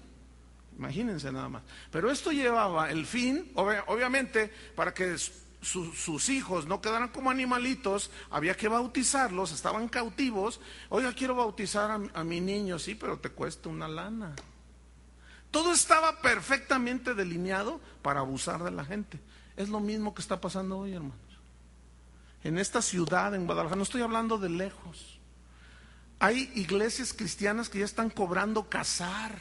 Imagínense 0.76 1.32
nada 1.32 1.48
más. 1.48 1.62
Pero 1.90 2.10
esto 2.10 2.30
llevaba 2.30 2.90
el 2.90 3.06
fin, 3.06 3.50
obviamente, 3.54 4.52
para 4.76 4.92
que 4.92 5.16
sus 5.62 6.28
hijos 6.28 6.66
no 6.66 6.82
quedaran 6.82 7.08
como 7.08 7.30
animalitos, 7.30 8.10
había 8.28 8.54
que 8.54 8.68
bautizarlos, 8.68 9.50
estaban 9.50 9.88
cautivos. 9.88 10.60
Oiga, 10.90 11.14
quiero 11.14 11.36
bautizar 11.36 11.90
a, 11.90 12.20
a 12.20 12.22
mi 12.22 12.42
niño, 12.42 12.78
sí, 12.78 12.94
pero 12.94 13.18
te 13.18 13.30
cuesta 13.30 13.70
una 13.70 13.88
lana. 13.88 14.36
Todo 15.50 15.72
estaba 15.72 16.20
perfectamente 16.20 17.14
delineado 17.14 17.80
para 18.02 18.20
abusar 18.20 18.62
de 18.62 18.70
la 18.70 18.84
gente. 18.84 19.20
Es 19.56 19.68
lo 19.68 19.80
mismo 19.80 20.14
que 20.14 20.22
está 20.22 20.40
pasando 20.40 20.78
hoy, 20.78 20.94
hermanos. 20.94 21.18
En 22.44 22.56
esta 22.56 22.80
ciudad, 22.80 23.34
en 23.34 23.46
Guadalajara, 23.46 23.76
no 23.76 23.82
estoy 23.82 24.02
hablando 24.02 24.38
de 24.38 24.48
lejos. 24.48 25.18
Hay 26.18 26.50
iglesias 26.54 27.12
cristianas 27.12 27.68
que 27.68 27.80
ya 27.80 27.84
están 27.84 28.10
cobrando 28.10 28.68
casar. 28.68 29.38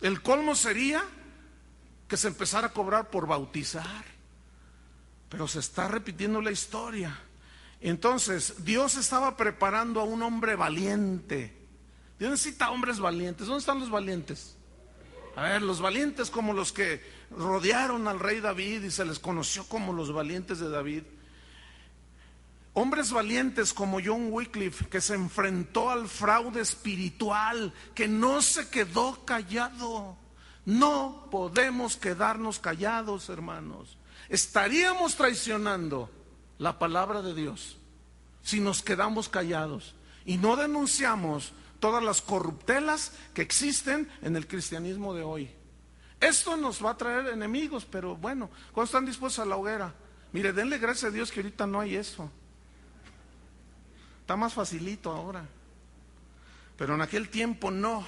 El 0.00 0.22
colmo 0.22 0.54
sería 0.54 1.02
que 2.08 2.16
se 2.16 2.28
empezara 2.28 2.68
a 2.68 2.72
cobrar 2.72 3.10
por 3.10 3.26
bautizar. 3.26 4.04
Pero 5.28 5.48
se 5.48 5.58
está 5.58 5.88
repitiendo 5.88 6.40
la 6.40 6.52
historia. 6.52 7.18
Entonces, 7.80 8.64
Dios 8.64 8.96
estaba 8.96 9.36
preparando 9.36 10.00
a 10.00 10.04
un 10.04 10.22
hombre 10.22 10.54
valiente 10.54 11.63
Dios 12.18 12.30
necesita 12.30 12.70
hombres 12.70 13.00
valientes. 13.00 13.46
¿Dónde 13.46 13.60
están 13.60 13.80
los 13.80 13.90
valientes? 13.90 14.56
A 15.36 15.42
ver, 15.42 15.62
los 15.62 15.80
valientes 15.80 16.30
como 16.30 16.52
los 16.52 16.72
que 16.72 17.02
rodearon 17.30 18.06
al 18.06 18.20
rey 18.20 18.40
David 18.40 18.84
y 18.84 18.90
se 18.90 19.04
les 19.04 19.18
conoció 19.18 19.64
como 19.68 19.92
los 19.92 20.12
valientes 20.12 20.60
de 20.60 20.70
David. 20.70 21.02
Hombres 22.72 23.12
valientes 23.12 23.72
como 23.72 23.98
John 24.04 24.28
Wycliffe, 24.30 24.86
que 24.86 25.00
se 25.00 25.14
enfrentó 25.14 25.90
al 25.90 26.08
fraude 26.08 26.60
espiritual, 26.60 27.72
que 27.94 28.08
no 28.08 28.42
se 28.42 28.68
quedó 28.68 29.24
callado. 29.24 30.16
No 30.64 31.28
podemos 31.30 31.96
quedarnos 31.96 32.58
callados, 32.58 33.28
hermanos. 33.28 33.96
Estaríamos 34.28 35.16
traicionando 35.16 36.10
la 36.58 36.78
palabra 36.78 37.22
de 37.22 37.34
Dios 37.34 37.76
si 38.42 38.60
nos 38.60 38.82
quedamos 38.82 39.28
callados 39.28 39.94
y 40.24 40.36
no 40.36 40.56
denunciamos 40.56 41.52
todas 41.84 42.02
las 42.02 42.22
corruptelas 42.22 43.12
que 43.34 43.42
existen 43.42 44.08
en 44.22 44.36
el 44.36 44.46
cristianismo 44.46 45.12
de 45.12 45.22
hoy. 45.22 45.50
Esto 46.18 46.56
nos 46.56 46.82
va 46.82 46.92
a 46.92 46.96
traer 46.96 47.26
enemigos, 47.26 47.84
pero 47.84 48.16
bueno, 48.16 48.48
cuando 48.72 48.86
están 48.86 49.04
dispuestos 49.04 49.44
a 49.44 49.46
la 49.46 49.56
hoguera, 49.56 49.92
mire, 50.32 50.54
denle 50.54 50.78
gracias 50.78 51.10
a 51.10 51.14
Dios 51.14 51.30
que 51.30 51.40
ahorita 51.40 51.66
no 51.66 51.80
hay 51.80 51.96
eso. 51.96 52.30
Está 54.22 54.34
más 54.34 54.54
facilito 54.54 55.12
ahora. 55.12 55.46
Pero 56.78 56.94
en 56.94 57.02
aquel 57.02 57.28
tiempo 57.28 57.70
no. 57.70 58.02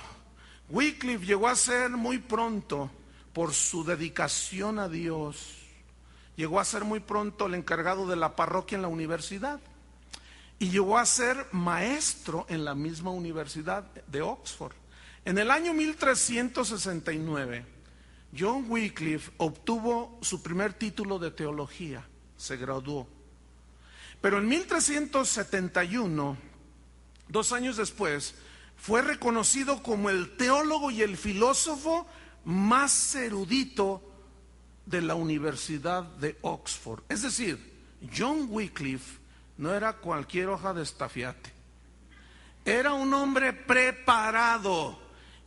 Wycliffe 0.70 1.26
llegó 1.26 1.46
a 1.46 1.54
ser 1.54 1.90
muy 1.90 2.16
pronto, 2.16 2.90
por 3.34 3.52
su 3.52 3.84
dedicación 3.84 4.78
a 4.78 4.88
Dios, 4.88 5.54
llegó 6.34 6.60
a 6.60 6.64
ser 6.64 6.84
muy 6.84 7.00
pronto 7.00 7.44
el 7.44 7.52
encargado 7.52 8.06
de 8.06 8.16
la 8.16 8.36
parroquia 8.36 8.76
en 8.76 8.82
la 8.82 8.88
universidad 8.88 9.60
y 10.58 10.70
llegó 10.70 10.98
a 10.98 11.06
ser 11.06 11.46
maestro 11.52 12.46
en 12.48 12.64
la 12.64 12.74
misma 12.74 13.10
universidad 13.10 13.84
de 14.06 14.22
Oxford. 14.22 14.74
En 15.24 15.38
el 15.38 15.50
año 15.50 15.74
1369, 15.74 17.66
John 18.36 18.66
Wycliffe 18.68 19.32
obtuvo 19.38 20.18
su 20.22 20.42
primer 20.42 20.74
título 20.74 21.18
de 21.18 21.30
teología, 21.30 22.06
se 22.36 22.56
graduó. 22.56 23.06
Pero 24.20 24.38
en 24.38 24.48
1371, 24.48 26.36
dos 27.28 27.52
años 27.52 27.76
después, 27.76 28.34
fue 28.76 29.02
reconocido 29.02 29.82
como 29.82 30.10
el 30.10 30.36
teólogo 30.36 30.90
y 30.90 31.02
el 31.02 31.16
filósofo 31.16 32.06
más 32.44 33.14
erudito 33.14 34.02
de 34.86 35.02
la 35.02 35.14
Universidad 35.14 36.04
de 36.04 36.38
Oxford. 36.42 37.02
Es 37.08 37.22
decir, 37.22 37.58
John 38.16 38.46
Wycliffe 38.50 39.18
no 39.58 39.74
era 39.74 39.94
cualquier 39.94 40.48
hoja 40.48 40.74
de 40.74 40.82
estafiate. 40.82 41.52
Era 42.64 42.92
un 42.92 43.12
hombre 43.14 43.52
preparado. 43.52 44.98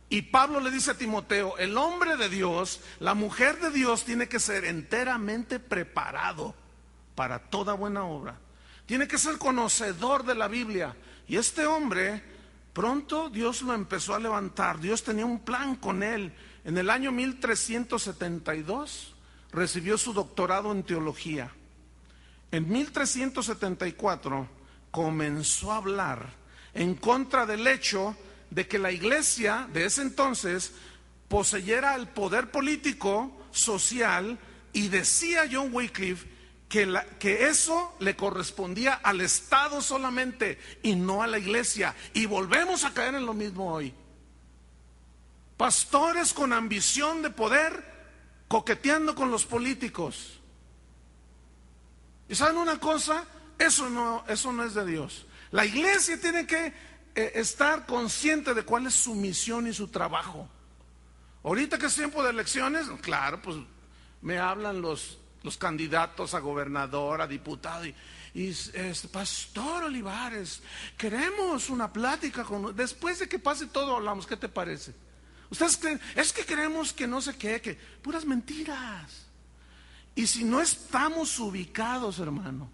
Y 0.08 0.22
Pablo 0.22 0.58
le 0.58 0.70
dice 0.70 0.92
a 0.92 0.98
Timoteo, 0.98 1.56
el 1.58 1.76
hombre 1.76 2.16
de 2.16 2.28
Dios, 2.28 2.80
la 2.98 3.14
mujer 3.14 3.60
de 3.60 3.70
Dios 3.70 4.04
tiene 4.04 4.28
que 4.28 4.40
ser 4.40 4.64
enteramente 4.64 5.60
preparado 5.60 6.54
para 7.14 7.38
toda 7.38 7.74
buena 7.74 8.04
obra. 8.04 8.36
Tiene 8.86 9.06
que 9.06 9.18
ser 9.18 9.38
conocedor 9.38 10.24
de 10.24 10.34
la 10.34 10.48
Biblia. 10.48 10.96
Y 11.28 11.36
este 11.36 11.66
hombre, 11.66 12.24
pronto 12.72 13.30
Dios 13.30 13.62
lo 13.62 13.74
empezó 13.74 14.14
a 14.14 14.18
levantar. 14.18 14.80
Dios 14.80 15.04
tenía 15.04 15.26
un 15.26 15.40
plan 15.40 15.76
con 15.76 16.02
él. 16.02 16.34
En 16.64 16.76
el 16.76 16.90
año 16.90 17.12
1372 17.12 19.14
recibió 19.52 19.96
su 19.96 20.12
doctorado 20.12 20.72
en 20.72 20.82
teología. 20.82 21.52
En 22.52 22.68
1374 22.68 24.48
comenzó 24.90 25.72
a 25.72 25.76
hablar 25.76 26.30
en 26.74 26.94
contra 26.94 27.46
del 27.46 27.66
hecho 27.66 28.16
de 28.50 28.66
que 28.66 28.78
la 28.78 28.90
iglesia 28.90 29.68
de 29.72 29.84
ese 29.84 30.02
entonces 30.02 30.72
poseyera 31.28 31.94
el 31.94 32.08
poder 32.08 32.50
político, 32.50 33.30
social, 33.52 34.38
y 34.72 34.88
decía 34.88 35.48
John 35.50 35.72
Wycliffe 35.72 36.28
que, 36.68 36.92
que, 37.18 37.48
eso 37.48 37.94
le 37.98 38.14
correspondía 38.14 38.94
al 38.94 39.20
Estado 39.20 39.80
solamente 39.80 40.58
y 40.82 40.94
no 40.94 41.22
a 41.22 41.26
la 41.26 41.38
iglesia. 41.38 41.94
Y 42.14 42.26
volvemos 42.26 42.84
a 42.84 42.94
caer 42.94 43.16
en 43.16 43.26
lo 43.26 43.34
mismo 43.34 43.72
hoy. 43.72 43.92
Pastores 45.56 46.32
con 46.32 46.52
ambición 46.52 47.22
de 47.22 47.30
poder 47.30 47.84
coqueteando 48.46 49.14
con 49.14 49.30
los 49.30 49.44
políticos. 49.44 50.39
¿Y 52.30 52.36
saben 52.36 52.58
una 52.58 52.78
cosa? 52.78 53.24
Eso 53.58 53.90
no, 53.90 54.24
eso 54.28 54.52
no 54.52 54.62
es 54.62 54.72
de 54.72 54.86
Dios. 54.86 55.26
La 55.50 55.66
iglesia 55.66 56.18
tiene 56.20 56.46
que 56.46 56.72
eh, 57.12 57.32
estar 57.34 57.86
consciente 57.86 58.54
de 58.54 58.62
cuál 58.62 58.86
es 58.86 58.94
su 58.94 59.16
misión 59.16 59.66
y 59.66 59.74
su 59.74 59.88
trabajo. 59.88 60.48
Ahorita 61.42 61.76
que 61.76 61.86
es 61.86 61.94
tiempo 61.96 62.22
de 62.22 62.30
elecciones, 62.30 62.86
claro, 63.00 63.42
pues 63.42 63.56
me 64.22 64.38
hablan 64.38 64.80
los, 64.80 65.18
los 65.42 65.56
candidatos 65.56 66.32
a 66.34 66.38
gobernador, 66.38 67.20
a 67.20 67.26
diputado 67.26 67.84
y, 67.84 67.94
este, 68.34 69.08
Pastor 69.08 69.84
Olivares, 69.84 70.62
queremos 70.96 71.68
una 71.68 71.92
plática 71.92 72.44
con... 72.44 72.76
Después 72.76 73.18
de 73.18 73.28
que 73.28 73.40
pase 73.40 73.66
todo 73.66 73.96
hablamos, 73.96 74.24
¿qué 74.24 74.36
te 74.36 74.48
parece? 74.48 74.94
Ustedes 75.50 75.76
creen, 75.76 76.00
es 76.14 76.32
que 76.32 76.44
queremos 76.44 76.92
que 76.92 77.08
no 77.08 77.20
sé 77.20 77.36
qué, 77.36 77.60
que 77.60 77.74
puras 77.74 78.24
mentiras. 78.24 79.29
Y 80.14 80.26
si 80.26 80.44
no 80.44 80.60
estamos 80.60 81.38
ubicados, 81.38 82.18
hermano, 82.18 82.68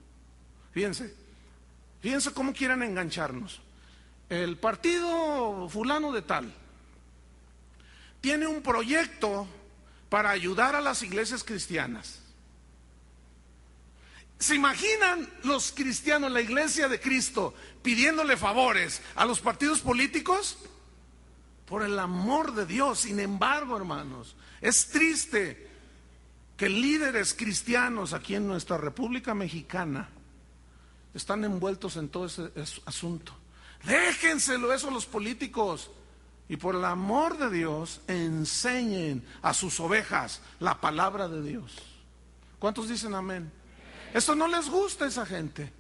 fíjense, 0.73 1.15
fíjense 2.01 2.33
cómo 2.33 2.53
quieren 2.53 2.83
engancharnos. 2.83 3.61
El 4.29 4.59
partido 4.59 5.69
fulano 5.69 6.13
de 6.13 6.23
tal 6.23 6.53
tiene 8.21 8.47
un 8.47 8.63
proyecto 8.63 9.47
para 10.09 10.31
ayudar 10.31 10.75
a 10.75 10.81
las 10.81 11.03
iglesias 11.03 11.45
cristianas. 11.45 12.21
¿Se 14.39 14.55
imaginan 14.55 15.31
los 15.45 15.73
cristianos, 15.73 16.31
la 16.31 16.41
iglesia 16.41 16.89
de 16.89 17.01
Cristo, 17.01 17.55
pidiéndole 17.83 18.37
favores 18.37 19.01
a 19.15 19.25
los 19.25 19.41
partidos 19.41 19.81
políticos? 19.81 20.59
Por 21.65 21.83
el 21.83 21.99
amor 21.99 22.55
de 22.55 22.67
Dios, 22.67 23.01
sin 23.01 23.19
embargo, 23.19 23.77
hermanos, 23.77 24.37
es 24.61 24.89
triste 24.89 25.66
que 26.57 26.69
líderes 26.69 27.35
cristianos 27.35 28.13
aquí 28.13 28.35
en 28.35 28.47
nuestra 28.47 28.77
República 28.79 29.35
Mexicana 29.35 30.09
están 31.15 31.45
envueltos 31.45 31.97
en 31.97 32.09
todo 32.09 32.27
ese 32.27 32.51
asunto. 32.85 33.33
Déjenselo 33.85 34.73
eso 34.73 34.89
a 34.89 34.93
los 34.93 35.07
políticos 35.07 35.91
y 36.49 36.57
por 36.57 36.75
el 36.75 36.85
amor 36.85 37.39
de 37.39 37.51
Dios 37.51 38.01
enseñen 38.07 39.25
a 39.43 39.53
sus 39.53 39.81
ovejas 39.81 40.41
la 40.61 40.81
palabra 40.81 41.29
de 41.29 41.43
Dios. 41.43 41.73
¿Cuántos 42.59 42.89
dicen 42.89 43.15
amén? 43.15 43.51
Esto 44.15 44.35
no 44.35 44.49
les 44.49 44.69
gusta 44.69 45.05
a 45.05 45.09
esa 45.09 45.27
gente. 45.27 45.73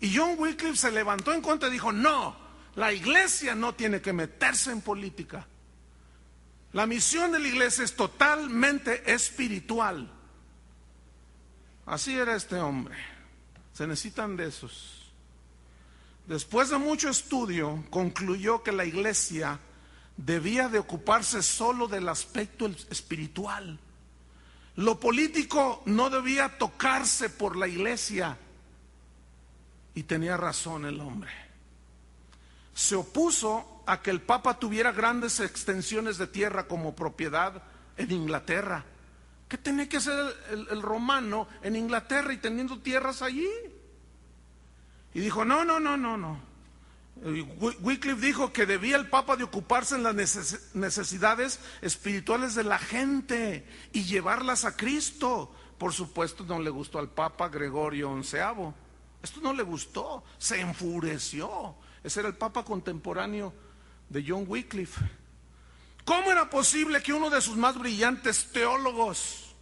Y 0.00 0.16
John 0.16 0.36
Wycliffe 0.38 0.76
se 0.76 0.90
levantó 0.90 1.32
en 1.32 1.42
contra 1.42 1.68
y 1.68 1.72
dijo, 1.72 1.92
no, 1.92 2.36
la 2.76 2.92
iglesia 2.92 3.54
no 3.54 3.74
tiene 3.74 4.00
que 4.00 4.12
meterse 4.12 4.70
en 4.70 4.80
política. 4.80 5.46
La 6.72 6.86
misión 6.86 7.32
de 7.32 7.38
la 7.38 7.48
iglesia 7.48 7.84
es 7.84 7.96
totalmente 7.96 9.12
espiritual. 9.12 10.10
Así 11.86 12.14
era 12.14 12.36
este 12.36 12.56
hombre. 12.56 12.96
Se 13.72 13.86
necesitan 13.86 14.36
de 14.36 14.48
esos. 14.48 14.94
después 16.26 16.68
de 16.68 16.76
mucho 16.76 17.08
estudio, 17.08 17.84
concluyó 17.88 18.62
que 18.62 18.70
la 18.70 18.84
iglesia 18.84 19.58
debía 20.18 20.68
de 20.68 20.78
ocuparse 20.78 21.42
solo 21.42 21.88
del 21.88 22.08
aspecto 22.08 22.66
espiritual. 22.90 23.78
Lo 24.76 25.00
político 25.00 25.82
no 25.86 26.10
debía 26.10 26.58
tocarse 26.58 27.30
por 27.30 27.56
la 27.56 27.66
iglesia. 27.66 28.36
Y 29.94 30.02
tenía 30.02 30.36
razón 30.36 30.84
el 30.84 31.00
hombre. 31.00 31.32
Se 32.74 32.94
opuso 32.94 33.77
a 33.88 34.02
que 34.02 34.10
el 34.10 34.20
Papa 34.20 34.58
tuviera 34.58 34.92
grandes 34.92 35.40
extensiones 35.40 36.18
de 36.18 36.26
tierra 36.26 36.68
como 36.68 36.94
propiedad 36.94 37.62
en 37.96 38.12
Inglaterra. 38.12 38.84
¿Qué 39.48 39.56
tenía 39.56 39.88
que 39.88 39.96
hacer 39.96 40.14
el, 40.50 40.82
romano 40.82 41.48
en 41.62 41.74
Inglaterra 41.74 42.34
y 42.34 42.36
teniendo 42.36 42.80
tierras 42.80 43.22
allí? 43.22 43.48
Y 45.14 45.20
dijo, 45.20 45.46
no, 45.46 45.64
no, 45.64 45.80
no, 45.80 45.96
no, 45.96 46.18
no. 46.18 46.38
Wycliffe 47.80 48.20
dijo 48.20 48.52
que 48.52 48.66
debía 48.66 48.96
el 48.96 49.08
Papa 49.08 49.36
de 49.36 49.44
ocuparse 49.44 49.94
en 49.94 50.02
las 50.02 50.14
necesidades 50.74 51.58
espirituales 51.80 52.54
de 52.54 52.64
la 52.64 52.78
gente 52.78 53.66
y 53.94 54.04
llevarlas 54.04 54.66
a 54.66 54.76
Cristo. 54.76 55.50
Por 55.78 55.94
supuesto 55.94 56.44
no 56.44 56.60
le 56.60 56.68
gustó 56.68 56.98
al 56.98 57.08
Papa 57.08 57.48
Gregorio 57.48 58.22
XI. 58.22 58.36
Esto 59.22 59.40
no 59.40 59.54
le 59.54 59.62
gustó, 59.62 60.24
se 60.36 60.60
enfureció. 60.60 61.74
Ese 62.04 62.20
era 62.20 62.28
el 62.28 62.36
Papa 62.36 62.66
contemporáneo 62.66 63.54
de 64.08 64.24
John 64.26 64.44
Wycliffe. 64.46 65.00
¿Cómo 66.04 66.30
era 66.30 66.48
posible 66.48 67.02
que 67.02 67.12
uno 67.12 67.28
de 67.30 67.40
sus 67.40 67.56
más 67.56 67.78
brillantes 67.78 68.50
teólogos 68.52 69.54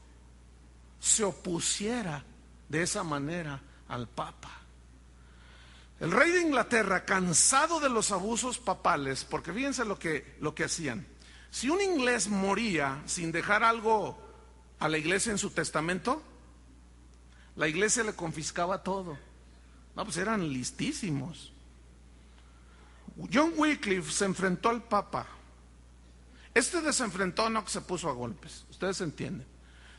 se 1.00 1.24
opusiera 1.24 2.24
de 2.68 2.82
esa 2.82 3.02
manera 3.02 3.60
al 3.88 4.08
Papa? 4.08 4.52
El 5.98 6.12
rey 6.12 6.30
de 6.30 6.42
Inglaterra, 6.42 7.04
cansado 7.04 7.80
de 7.80 7.88
los 7.88 8.12
abusos 8.12 8.58
papales, 8.58 9.24
porque 9.24 9.52
fíjense 9.52 9.84
lo 9.84 9.98
que, 9.98 10.36
lo 10.40 10.54
que 10.54 10.64
hacían. 10.64 11.06
Si 11.50 11.70
un 11.70 11.80
inglés 11.80 12.28
moría 12.28 13.02
sin 13.06 13.32
dejar 13.32 13.64
algo 13.64 14.18
a 14.78 14.88
la 14.88 14.98
iglesia 14.98 15.32
en 15.32 15.38
su 15.38 15.50
testamento, 15.50 16.22
la 17.56 17.66
iglesia 17.66 18.04
le 18.04 18.14
confiscaba 18.14 18.82
todo. 18.82 19.18
No, 19.94 20.04
pues 20.04 20.18
eran 20.18 20.52
listísimos. 20.52 21.52
John 23.32 23.52
Wycliffe 23.56 24.12
se 24.12 24.24
enfrentó 24.24 24.68
al 24.68 24.82
Papa. 24.82 25.26
Este 26.54 26.80
desenfrentó 26.80 27.50
no 27.50 27.64
que 27.64 27.70
se 27.70 27.80
puso 27.80 28.08
a 28.08 28.12
golpes, 28.12 28.64
ustedes 28.70 29.00
entienden. 29.00 29.46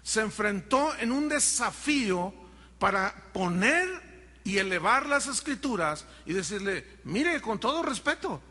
Se 0.04 0.22
enfrentó 0.22 0.96
en 0.98 1.12
un 1.12 1.30
desafío 1.30 2.34
para 2.80 3.14
poner 3.34 4.40
y 4.44 4.58
elevar 4.58 5.08
las 5.08 5.28
escrituras 5.28 6.06
y 6.26 6.34
decirle, 6.34 6.86
mire, 7.04 7.42
con 7.42 7.60
todo 7.60 7.84
respeto, 7.84 8.42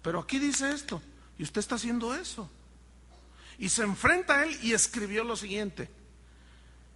pero 0.00 0.20
aquí 0.20 0.38
dice 0.38 0.72
esto, 0.72 1.02
y 1.38 1.42
usted 1.42 1.60
está 1.60 1.74
haciendo 1.74 2.14
eso. 2.14 2.50
Y 3.58 3.68
se 3.68 3.82
enfrenta 3.82 4.40
a 4.40 4.44
él 4.44 4.58
y 4.62 4.72
escribió 4.72 5.24
lo 5.24 5.36
siguiente, 5.36 5.90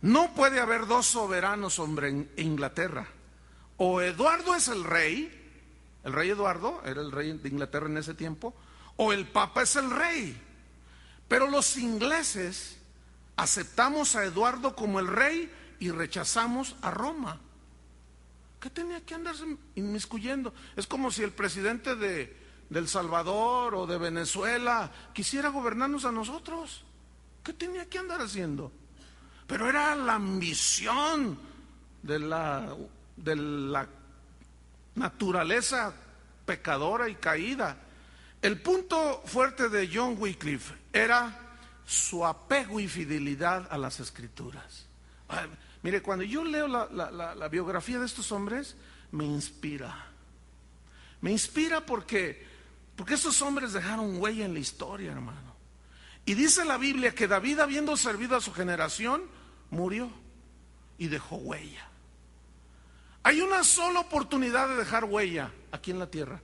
no 0.01 0.35
puede 0.35 0.61
haber 0.61 0.87
dos 0.87 1.07
soberanos, 1.07 1.79
hombre, 1.79 2.09
en 2.09 2.31
Inglaterra. 2.37 3.09
O 3.77 4.01
Eduardo 4.01 4.55
es 4.55 4.69
el 4.69 4.85
rey, 4.85 5.46
el 6.07 6.13
rey 6.13 6.31
Eduardo 6.31 6.81
era 6.85 7.01
el 7.01 7.11
rey 7.11 7.33
de 7.33 7.49
Inglaterra 7.49 7.87
en 7.87 7.99
ese 7.99 8.15
tiempo, 8.15 8.55
o 8.95 9.13
el 9.13 9.27
Papa 9.27 9.63
es 9.63 9.75
el 9.75 9.91
rey. 9.91 10.41
Pero 11.27 11.51
los 11.51 11.77
ingleses 11.77 12.79
aceptamos 13.35 14.15
a 14.15 14.23
Eduardo 14.23 14.77
como 14.77 15.01
el 15.01 15.09
rey 15.09 15.53
y 15.81 15.91
rechazamos 15.91 16.77
a 16.81 16.93
Roma. 16.93 17.41
¿Qué 18.61 18.71
tenía 18.71 19.05
que 19.05 19.17
andarse 19.17 19.45
inmiscuyendo? 19.75 20.55
Es 20.77 20.87
como 20.87 21.11
si 21.11 21.25
el 21.25 21.33
presidente 21.33 21.97
de, 21.97 22.37
El 22.71 22.87
Salvador 22.87 23.75
o 23.75 23.89
de 23.89 23.99
Venezuela 23.99 24.93
quisiera 25.13 25.49
gobernarnos 25.49 26.05
a 26.05 26.13
nosotros. 26.13 26.85
¿Qué 27.43 27.53
tenía 27.53 27.89
que 27.89 27.99
andar 27.99 28.23
haciendo? 28.23 28.71
Pero 29.49 29.69
era 29.69 29.97
la 29.97 30.15
ambición 30.15 31.37
de 32.05 32.21
la, 32.21 32.77
de 33.17 33.35
la 33.35 33.89
naturaleza 34.97 35.95
pecadora 36.45 37.09
y 37.09 37.15
caída. 37.15 37.77
El 38.43 38.61
punto 38.61 39.23
fuerte 39.25 39.69
de 39.69 39.89
John 39.93 40.17
Wycliffe 40.19 40.75
era 40.93 41.47
su 41.87 42.27
apego 42.27 42.81
y 42.81 42.89
fidelidad 42.89 43.69
a 43.71 43.79
las 43.79 44.01
escrituras. 44.01 44.87
Mire, 45.83 46.03
cuando 46.03 46.25
yo 46.25 46.45
leo 46.45 46.67
la, 46.67 47.49
biografía 47.49 47.99
de 47.99 48.07
estos 48.07 48.33
hombres, 48.33 48.77
me 49.13 49.25
inspira. 49.25 50.07
Me 51.21 51.31
inspira 51.31 51.85
porque, 51.85 52.47
porque 52.97 53.15
estos 53.15 53.41
hombres 53.43 53.73
dejaron 53.73 54.21
huella 54.21 54.45
en 54.45 54.55
la 54.55 54.61
historia, 54.61 55.13
hermano. 55.13 55.55
Y 56.25 56.35
dice 56.35 56.65
la 56.65 56.77
Biblia 56.77 57.15
que 57.15 57.29
David, 57.29 57.61
habiendo 57.61 57.97
servido 57.97 58.37
a 58.37 58.41
su 58.41 58.53
generación, 58.53 59.23
murió 59.71 60.11
y 60.99 61.07
dejó 61.07 61.37
huella. 61.37 61.89
Hay 63.27 63.41
una 63.41 63.65
sola 63.65 63.99
oportunidad 63.99 64.69
de 64.69 64.77
dejar 64.77 65.05
huella 65.05 65.51
aquí 65.73 65.91
en 65.91 65.99
la 65.99 66.09
tierra. 66.09 66.41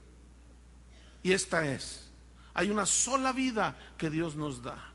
Y 1.23 1.31
esta 1.31 1.65
es, 1.65 2.11
hay 2.53 2.69
una 2.71 2.85
sola 2.85 3.31
vida 3.31 3.77
que 3.97 4.09
Dios 4.09 4.35
nos 4.35 4.61
da. 4.61 4.91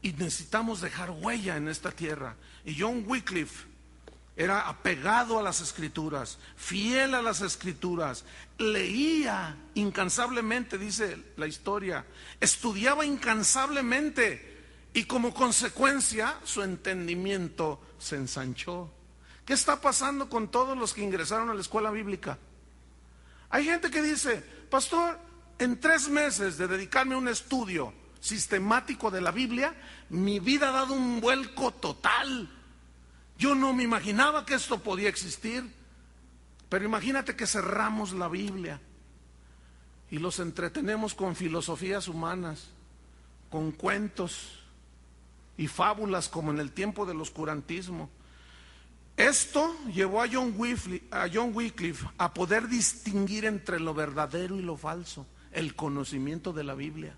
Y 0.00 0.14
necesitamos 0.14 0.80
dejar 0.80 1.10
huella 1.10 1.58
en 1.58 1.68
esta 1.68 1.92
tierra. 1.92 2.34
Y 2.64 2.80
John 2.80 3.04
Wycliffe 3.06 3.66
era 4.36 4.70
apegado 4.70 5.38
a 5.38 5.42
las 5.42 5.60
escrituras, 5.60 6.38
fiel 6.56 7.14
a 7.14 7.20
las 7.20 7.42
escrituras, 7.42 8.24
leía 8.56 9.54
incansablemente, 9.74 10.78
dice 10.78 11.22
la 11.36 11.46
historia, 11.46 12.06
estudiaba 12.40 13.04
incansablemente 13.04 14.64
y 14.94 15.04
como 15.04 15.34
consecuencia 15.34 16.40
su 16.42 16.62
entendimiento 16.62 17.82
se 17.98 18.16
ensanchó. 18.16 18.94
¿Qué 19.44 19.52
está 19.52 19.80
pasando 19.80 20.28
con 20.28 20.48
todos 20.48 20.76
los 20.76 20.94
que 20.94 21.02
ingresaron 21.02 21.50
a 21.50 21.54
la 21.54 21.60
escuela 21.60 21.90
bíblica? 21.90 22.38
Hay 23.48 23.64
gente 23.64 23.90
que 23.90 24.02
dice, 24.02 24.42
pastor, 24.70 25.18
en 25.58 25.80
tres 25.80 26.08
meses 26.08 26.56
de 26.56 26.68
dedicarme 26.68 27.14
a 27.14 27.18
un 27.18 27.28
estudio, 27.28 27.92
sistemático 28.20 29.10
de 29.10 29.20
la 29.20 29.30
Biblia, 29.32 29.74
mi 30.10 30.38
vida 30.40 30.68
ha 30.68 30.72
dado 30.72 30.94
un 30.94 31.20
vuelco 31.20 31.72
total. 31.72 32.48
Yo 33.38 33.54
no 33.54 33.72
me 33.72 33.82
imaginaba 33.82 34.44
que 34.44 34.54
esto 34.54 34.78
podía 34.80 35.08
existir, 35.08 35.64
pero 36.68 36.84
imagínate 36.84 37.34
que 37.34 37.46
cerramos 37.46 38.12
la 38.12 38.28
Biblia 38.28 38.80
y 40.10 40.18
los 40.18 40.38
entretenemos 40.38 41.14
con 41.14 41.34
filosofías 41.34 42.08
humanas, 42.08 42.68
con 43.50 43.72
cuentos 43.72 44.60
y 45.56 45.66
fábulas 45.66 46.28
como 46.28 46.50
en 46.50 46.58
el 46.58 46.72
tiempo 46.72 47.06
del 47.06 47.20
oscurantismo. 47.20 48.10
Esto 49.20 49.76
llevó 49.92 50.22
a 50.22 50.28
John, 50.32 50.54
Wycliffe, 50.56 52.08
a 52.16 52.32
poder 52.32 52.68
distinguir 52.68 53.44
entre 53.44 53.78
lo 53.78 53.92
verdadero 53.92 54.56
y 54.56 54.62
lo 54.62 54.78
falso, 54.78 55.26
el 55.52 55.74
conocimiento 55.74 56.54
de 56.54 56.64
la 56.64 56.74
Biblia. 56.74 57.14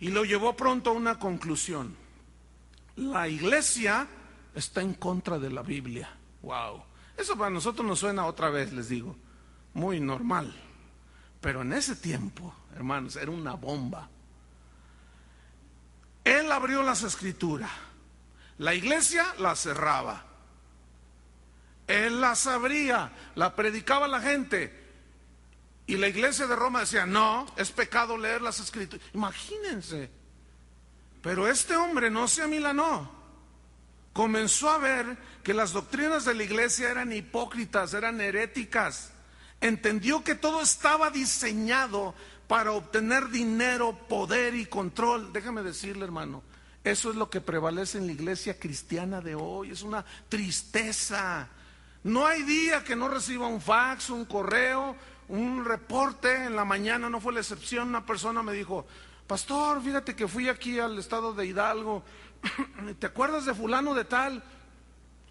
Y 0.00 0.08
lo 0.08 0.24
llevó 0.24 0.54
pronto 0.54 0.90
a 0.90 0.92
una 0.92 1.18
conclusión. 1.18 1.96
La 2.96 3.28
iglesia 3.28 4.06
está 4.54 4.82
en 4.82 4.92
contra 4.92 5.38
de 5.38 5.50
la 5.50 5.62
Biblia. 5.62 6.14
Wow. 6.42 6.82
Eso 7.16 7.34
para 7.38 7.48
nosotros 7.48 7.86
nos 7.86 8.00
suena 8.00 8.26
otra 8.26 8.50
vez, 8.50 8.74
les 8.74 8.90
digo, 8.90 9.16
muy 9.72 10.00
normal. 10.00 10.54
Pero 11.40 11.62
en 11.62 11.72
ese 11.72 11.96
tiempo, 11.96 12.54
hermanos, 12.76 13.16
era 13.16 13.30
una 13.30 13.54
bomba. 13.54 14.10
Él 16.24 16.52
abrió 16.52 16.82
las 16.82 17.02
escrituras. 17.04 17.70
La 18.58 18.74
iglesia 18.74 19.26
la 19.38 19.56
cerraba. 19.56 20.24
Él 21.86 22.20
las 22.20 22.46
abría, 22.46 23.12
la 23.34 23.54
predicaba 23.54 24.06
a 24.06 24.08
la 24.08 24.20
gente. 24.20 24.82
Y 25.86 25.96
la 25.96 26.08
iglesia 26.08 26.46
de 26.46 26.56
Roma 26.56 26.80
decía, 26.80 27.04
no, 27.04 27.46
es 27.56 27.70
pecado 27.70 28.16
leer 28.16 28.40
las 28.40 28.58
escrituras. 28.58 29.04
Imagínense. 29.12 30.10
Pero 31.22 31.48
este 31.48 31.76
hombre 31.76 32.10
no 32.10 32.26
se 32.26 32.42
amilanó. 32.42 33.10
Comenzó 34.12 34.70
a 34.70 34.78
ver 34.78 35.18
que 35.42 35.52
las 35.52 35.72
doctrinas 35.72 36.24
de 36.24 36.34
la 36.34 36.44
iglesia 36.44 36.90
eran 36.90 37.12
hipócritas, 37.12 37.92
eran 37.92 38.20
heréticas. 38.20 39.10
Entendió 39.60 40.22
que 40.22 40.34
todo 40.34 40.62
estaba 40.62 41.10
diseñado 41.10 42.14
para 42.46 42.72
obtener 42.72 43.28
dinero, 43.28 43.98
poder 44.08 44.54
y 44.54 44.66
control. 44.66 45.32
Déjame 45.32 45.62
decirle, 45.62 46.04
hermano, 46.04 46.42
eso 46.84 47.10
es 47.10 47.16
lo 47.16 47.30
que 47.30 47.40
prevalece 47.40 47.96
en 47.96 48.06
la 48.06 48.12
iglesia 48.12 48.58
cristiana 48.58 49.22
de 49.22 49.34
hoy. 49.34 49.70
Es 49.70 49.82
una 49.82 50.04
tristeza. 50.28 51.48
No 52.02 52.26
hay 52.26 52.42
día 52.42 52.84
que 52.84 52.94
no 52.94 53.08
reciba 53.08 53.46
un 53.46 53.62
fax, 53.62 54.10
un 54.10 54.26
correo, 54.26 54.94
un 55.28 55.64
reporte 55.64 56.44
en 56.44 56.54
la 56.54 56.66
mañana, 56.66 57.08
no 57.08 57.20
fue 57.20 57.32
la 57.32 57.40
excepción, 57.40 57.88
una 57.88 58.04
persona 58.04 58.42
me 58.42 58.52
dijo, 58.52 58.86
pastor, 59.26 59.82
fíjate 59.82 60.14
que 60.14 60.28
fui 60.28 60.50
aquí 60.50 60.78
al 60.78 60.98
estado 60.98 61.32
de 61.32 61.46
Hidalgo, 61.46 62.04
¿te 62.98 63.06
acuerdas 63.06 63.46
de 63.46 63.54
fulano 63.54 63.94
de 63.94 64.04
tal? 64.04 64.42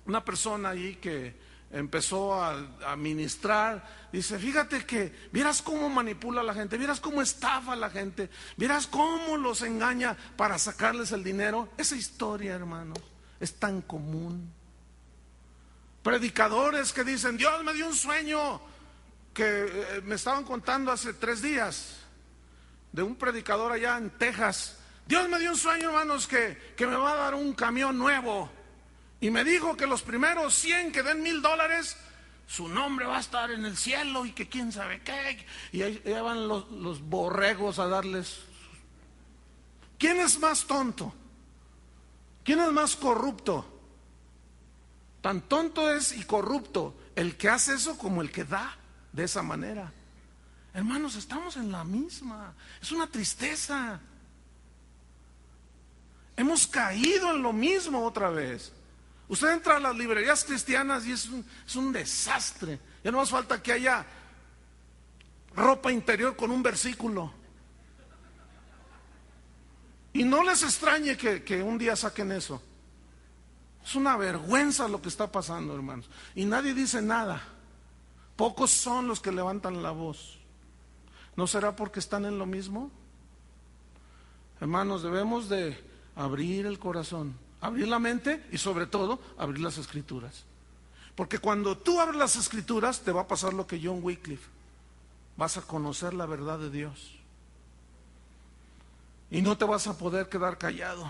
Una 0.08 0.26
persona 0.26 0.70
ahí 0.70 0.96
que 0.96 1.36
empezó 1.74 2.36
a, 2.36 2.96
ministrar, 2.96 3.84
dice, 4.12 4.38
fíjate 4.38 4.86
que, 4.86 5.12
vieras 5.32 5.62
cómo 5.62 5.90
manipula 5.90 6.42
a 6.42 6.44
la 6.44 6.54
gente, 6.54 6.78
vieras 6.78 7.00
cómo 7.00 7.22
estafa 7.22 7.74
a 7.74 7.76
la 7.76 7.90
gente, 7.90 8.30
vieras 8.56 8.86
cómo 8.86 9.38
los 9.38 9.64
engaña 9.64 10.16
para 10.38 10.60
sacarles 10.60 11.12
el 11.12 11.24
dinero. 11.24 11.70
Esa 11.76 11.96
historia, 11.96 12.54
hermano, 12.54 12.94
es 13.40 13.56
tan 13.56 13.82
común. 13.82 14.54
Predicadores 16.04 16.94
que 16.94 17.04
dicen, 17.04 17.38
Dios 17.38 17.64
me 17.64 17.74
dio 17.74 17.88
un 17.88 17.96
sueño 17.96 18.62
que 19.34 19.66
eh, 19.66 20.02
me 20.04 20.16
estaban 20.16 20.44
contando 20.44 20.92
hace 20.92 21.14
tres 21.14 21.42
días 21.42 21.98
de 22.92 23.02
un 23.02 23.16
predicador 23.16 23.72
allá 23.72 23.98
en 23.98 24.12
Texas. 24.12 24.78
Dios 25.08 25.28
me 25.28 25.40
dio 25.40 25.50
un 25.50 25.58
sueño, 25.58 25.88
hermanos, 25.88 26.28
que, 26.28 26.74
que 26.78 26.86
me 26.86 26.96
va 26.96 27.14
a 27.14 27.16
dar 27.16 27.34
un 27.34 27.54
camión 27.54 27.98
nuevo. 27.98 28.52
Y 29.24 29.32
me 29.32 29.46
dijo 29.46 29.78
que 29.78 29.88
los 29.88 30.02
primeros 30.02 30.54
100 30.54 30.92
que 30.92 31.02
den 31.02 31.24
mil 31.24 31.42
dólares, 31.42 31.96
su 32.46 32.68
nombre 32.68 33.06
va 33.06 33.16
a 33.16 33.22
estar 33.22 33.52
en 33.52 33.64
el 33.64 33.78
cielo 33.78 34.26
y 34.26 34.34
que 34.34 34.50
quién 34.50 34.74
sabe 34.74 35.02
qué. 35.02 35.48
Y 35.72 35.82
ahí, 35.82 36.02
van 36.22 36.46
los, 36.50 36.70
los 36.72 37.00
borregos 37.00 37.80
a 37.80 37.88
darles. 37.88 38.42
¿Quién 39.98 40.20
es 40.20 40.38
más 40.40 40.66
tonto? 40.66 41.14
¿Quién 42.44 42.60
es 42.60 42.70
más 42.74 42.98
corrupto? 42.98 43.66
Tan 45.22 45.40
tonto 45.44 45.90
es 45.90 46.12
y 46.12 46.26
corrupto 46.26 46.94
el 47.16 47.38
que 47.38 47.48
hace 47.48 47.76
eso 47.76 47.98
como 47.98 48.22
el 48.22 48.30
que 48.30 48.44
da 48.44 48.76
de 49.14 49.24
esa 49.24 49.42
manera. 49.42 49.90
Hermanos, 50.74 51.16
estamos 51.16 51.56
en 51.56 51.72
la 51.72 51.86
misma. 51.86 52.54
Es 52.82 52.92
una 52.92 53.08
tristeza. 53.08 54.02
Hemos 56.36 56.68
caído 56.68 57.34
en 57.34 57.42
lo 57.42 57.54
mismo 57.54 58.04
otra 58.04 58.30
vez. 58.30 58.74
Usted 59.28 59.52
entra 59.52 59.78
a 59.78 59.80
las 59.80 59.96
librerías 59.96 60.44
cristianas 60.44 61.06
y 61.06 61.12
es 61.14 61.30
un, 61.76 61.94
desastre. 61.94 62.80
Ya 63.04 63.12
no 63.12 63.20
más 63.20 63.30
falta 63.30 63.62
que 63.62 63.72
haya 63.72 64.06
ropa 65.56 65.92
interior 65.92 66.36
con 66.36 66.52
un 66.52 66.62
versículo. 66.62 67.32
Y 70.12 70.24
no 70.24 70.44
les 70.44 70.62
extrañe 70.64 71.18
que, 71.18 71.44
que, 71.44 71.64
un 71.64 71.78
día 71.78 71.96
saquen 71.96 72.32
eso. 72.32 72.62
Es 73.84 73.96
una 73.96 74.16
vergüenza 74.16 74.88
lo 74.88 75.02
que 75.02 75.10
está 75.10 75.32
pasando, 75.32 75.74
hermanos. 75.76 76.10
Y 76.36 76.46
nadie 76.46 76.74
dice 76.74 77.02
nada. 77.02 77.42
Pocos 78.36 78.72
son 78.72 79.08
los 79.08 79.20
que 79.20 79.32
levantan 79.32 79.82
la 79.82 79.92
voz. 79.92 80.40
¿No 81.36 81.48
será 81.48 81.76
porque 81.76 82.00
están 82.00 82.26
en 82.26 82.38
lo 82.38 82.46
mismo? 82.46 82.92
Hermanos, 84.60 85.02
debemos 85.02 85.50
de 85.50 85.78
abrir 86.16 86.66
el 86.66 86.78
corazón 86.78 87.36
abrir 87.64 87.88
la 87.88 87.98
mente 87.98 88.46
y 88.52 88.58
sobre 88.58 88.86
todo 88.86 89.20
abrir 89.38 89.62
las 89.62 89.78
escrituras. 89.78 90.44
Porque 91.16 91.40
cuando 91.40 91.78
tú 91.78 92.02
abres 92.02 92.18
las 92.18 92.36
escrituras 92.36 93.02
te 93.02 93.12
va 93.12 93.22
a 93.22 93.28
pasar 93.28 93.54
lo 93.54 93.66
que 93.66 93.80
John 93.82 94.00
Wycliffe. 94.02 94.50
Vas 95.38 95.58
a 95.58 95.62
conocer 95.62 96.14
la 96.14 96.26
verdad 96.26 96.60
de 96.60 96.70
Dios. 96.70 97.16
Y 99.32 99.42
no 99.42 99.58
te 99.58 99.66
vas 99.66 99.88
a 99.88 99.98
poder 99.98 100.28
quedar 100.28 100.58
callado. 100.58 101.10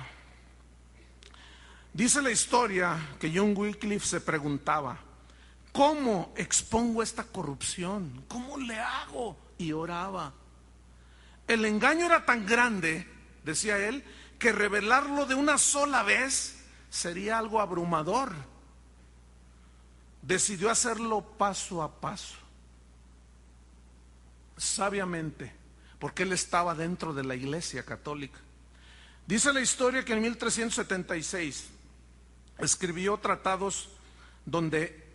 Dice 1.91 2.21
la 2.21 2.31
historia 2.31 3.15
que 3.19 3.31
John 3.35 3.53
Wycliffe 3.57 4.05
se 4.05 4.21
preguntaba, 4.21 4.97
¿cómo 5.71 6.33
expongo 6.37 7.01
esta 7.01 7.23
corrupción? 7.23 8.25
¿Cómo 8.27 8.57
le 8.57 8.79
hago? 8.79 9.37
Y 9.57 9.71
oraba. 9.71 10.33
El 11.47 11.65
engaño 11.65 12.05
era 12.05 12.25
tan 12.25 12.45
grande, 12.45 13.07
decía 13.43 13.77
él, 13.77 14.03
que 14.43 14.51
revelarlo 14.51 15.25
de 15.25 15.36
una 15.36 15.58
sola 15.58 16.03
vez 16.03 16.56
sería 16.89 17.38
algo 17.38 17.62
abrumador. 17.62 18.34
Decidió 20.21 20.69
hacerlo 20.69 21.21
paso 21.21 21.82
a 21.82 22.01
paso, 22.01 22.36
sabiamente, 24.58 25.53
porque 25.97 26.23
él 26.23 26.34
estaba 26.34 26.75
dentro 26.75 27.13
de 27.13 27.23
la 27.23 27.36
iglesia 27.36 27.86
católica. 27.86 28.38
Dice 29.25 29.53
la 29.53 29.62
historia 29.62 30.03
que 30.03 30.12
en 30.12 30.21
1376 30.23 31.67
escribió 32.58 33.17
tratados 33.19 33.91
donde 34.45 35.08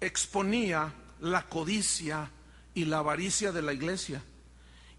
exponía 0.00 0.92
la 1.20 1.46
codicia 1.46 2.28
y 2.74 2.84
la 2.86 2.98
avaricia 2.98 3.52
de 3.52 3.62
la 3.62 3.72
iglesia 3.72 4.24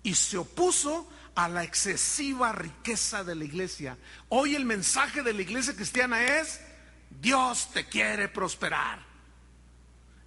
y 0.04 0.16
se 0.16 0.38
opuso 0.38 1.10
a 1.36 1.48
la 1.48 1.64
excesiva 1.64 2.52
riqueza 2.52 3.24
de 3.24 3.36
la 3.36 3.46
iglesia. 3.46 3.98
Hoy 4.30 4.56
el 4.56 4.66
mensaje 4.66 5.24
de 5.24 5.34
la 5.34 5.42
iglesia 5.42 5.76
cristiana 5.76 6.40
es, 6.40 6.62
Dios 7.10 7.70
te 7.74 7.88
quiere 7.88 8.28
prosperar. 8.28 9.00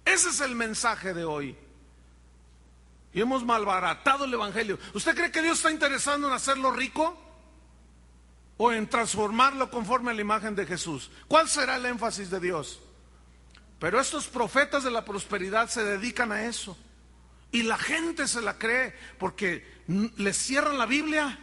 Ese 0.03 0.29
es 0.29 0.39
el 0.41 0.55
mensaje 0.55 1.13
de 1.13 1.25
hoy. 1.25 1.57
Y 3.13 3.21
hemos 3.21 3.45
malbaratado 3.45 4.25
el 4.25 4.33
Evangelio. 4.33 4.77
¿Usted 4.93 5.15
cree 5.15 5.31
que 5.31 5.41
Dios 5.41 5.57
está 5.57 5.71
interesado 5.71 6.27
en 6.27 6.33
hacerlo 6.33 6.71
rico? 6.71 7.17
¿O 8.57 8.71
en 8.71 8.87
transformarlo 8.87 9.69
conforme 9.69 10.11
a 10.11 10.13
la 10.13 10.21
imagen 10.21 10.55
de 10.55 10.65
Jesús? 10.65 11.11
¿Cuál 11.27 11.49
será 11.49 11.77
el 11.77 11.85
énfasis 11.85 12.29
de 12.29 12.39
Dios? 12.39 12.81
Pero 13.79 13.99
estos 13.99 14.27
profetas 14.27 14.83
de 14.83 14.91
la 14.91 15.03
prosperidad 15.03 15.69
se 15.69 15.83
dedican 15.83 16.31
a 16.31 16.45
eso. 16.45 16.77
Y 17.55 17.63
la 17.63 17.77
gente 17.77 18.27
se 18.27 18.41
la 18.41 18.57
cree 18.57 18.93
porque 19.17 19.65
les 20.17 20.35
cierran 20.35 20.77
la 20.77 20.85
Biblia 20.85 21.39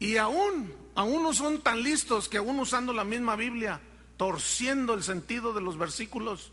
y 0.00 0.16
aún, 0.16 0.74
aún 0.96 1.22
no 1.22 1.32
son 1.32 1.60
tan 1.60 1.80
listos 1.80 2.28
que 2.28 2.38
aún 2.38 2.58
usando 2.58 2.92
la 2.92 3.04
misma 3.04 3.36
Biblia, 3.36 3.80
torciendo 4.16 4.94
el 4.94 5.04
sentido 5.04 5.52
de 5.52 5.60
los 5.60 5.78
versículos, 5.78 6.50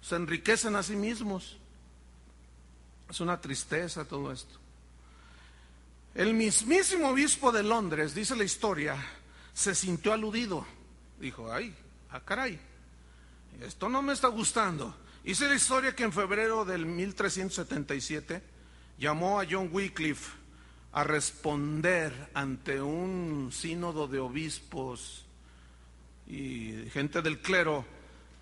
se 0.00 0.16
enriquecen 0.16 0.74
a 0.74 0.82
sí 0.82 0.96
mismos. 0.96 1.58
Es 3.10 3.20
una 3.20 3.38
tristeza 3.42 4.06
todo 4.06 4.32
esto. 4.32 4.58
El 6.14 6.32
mismísimo 6.32 7.10
obispo 7.10 7.52
de 7.52 7.62
Londres, 7.62 8.14
dice 8.14 8.34
la 8.34 8.44
historia, 8.44 8.96
se 9.52 9.74
sintió 9.74 10.14
aludido. 10.14 10.66
Dijo, 11.20 11.52
ay, 11.52 11.76
ah, 12.08 12.20
caray, 12.20 12.58
esto 13.60 13.90
no 13.90 14.00
me 14.00 14.14
está 14.14 14.28
gustando. 14.28 14.96
Hice 15.24 15.48
la 15.48 15.54
historia 15.54 15.94
que 15.94 16.02
en 16.02 16.12
febrero 16.12 16.64
del 16.64 16.84
1377 16.84 18.42
llamó 18.98 19.40
a 19.40 19.46
John 19.48 19.70
Wycliffe 19.70 20.32
a 20.90 21.04
responder 21.04 22.30
ante 22.34 22.82
un 22.82 23.50
sínodo 23.52 24.08
de 24.08 24.18
obispos 24.18 25.24
y 26.26 26.88
gente 26.92 27.22
del 27.22 27.40
clero 27.40 27.84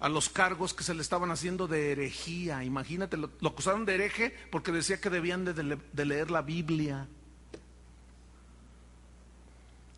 a 0.00 0.08
los 0.08 0.30
cargos 0.30 0.72
que 0.72 0.82
se 0.82 0.94
le 0.94 1.02
estaban 1.02 1.30
haciendo 1.30 1.68
de 1.68 1.92
herejía. 1.92 2.64
Imagínate, 2.64 3.18
lo, 3.18 3.30
acusaron 3.46 3.84
de 3.84 3.96
hereje 3.96 4.34
porque 4.50 4.72
decía 4.72 5.02
que 5.02 5.10
debían 5.10 5.44
de 5.44 6.04
leer 6.06 6.30
la 6.30 6.40
Biblia. 6.40 7.06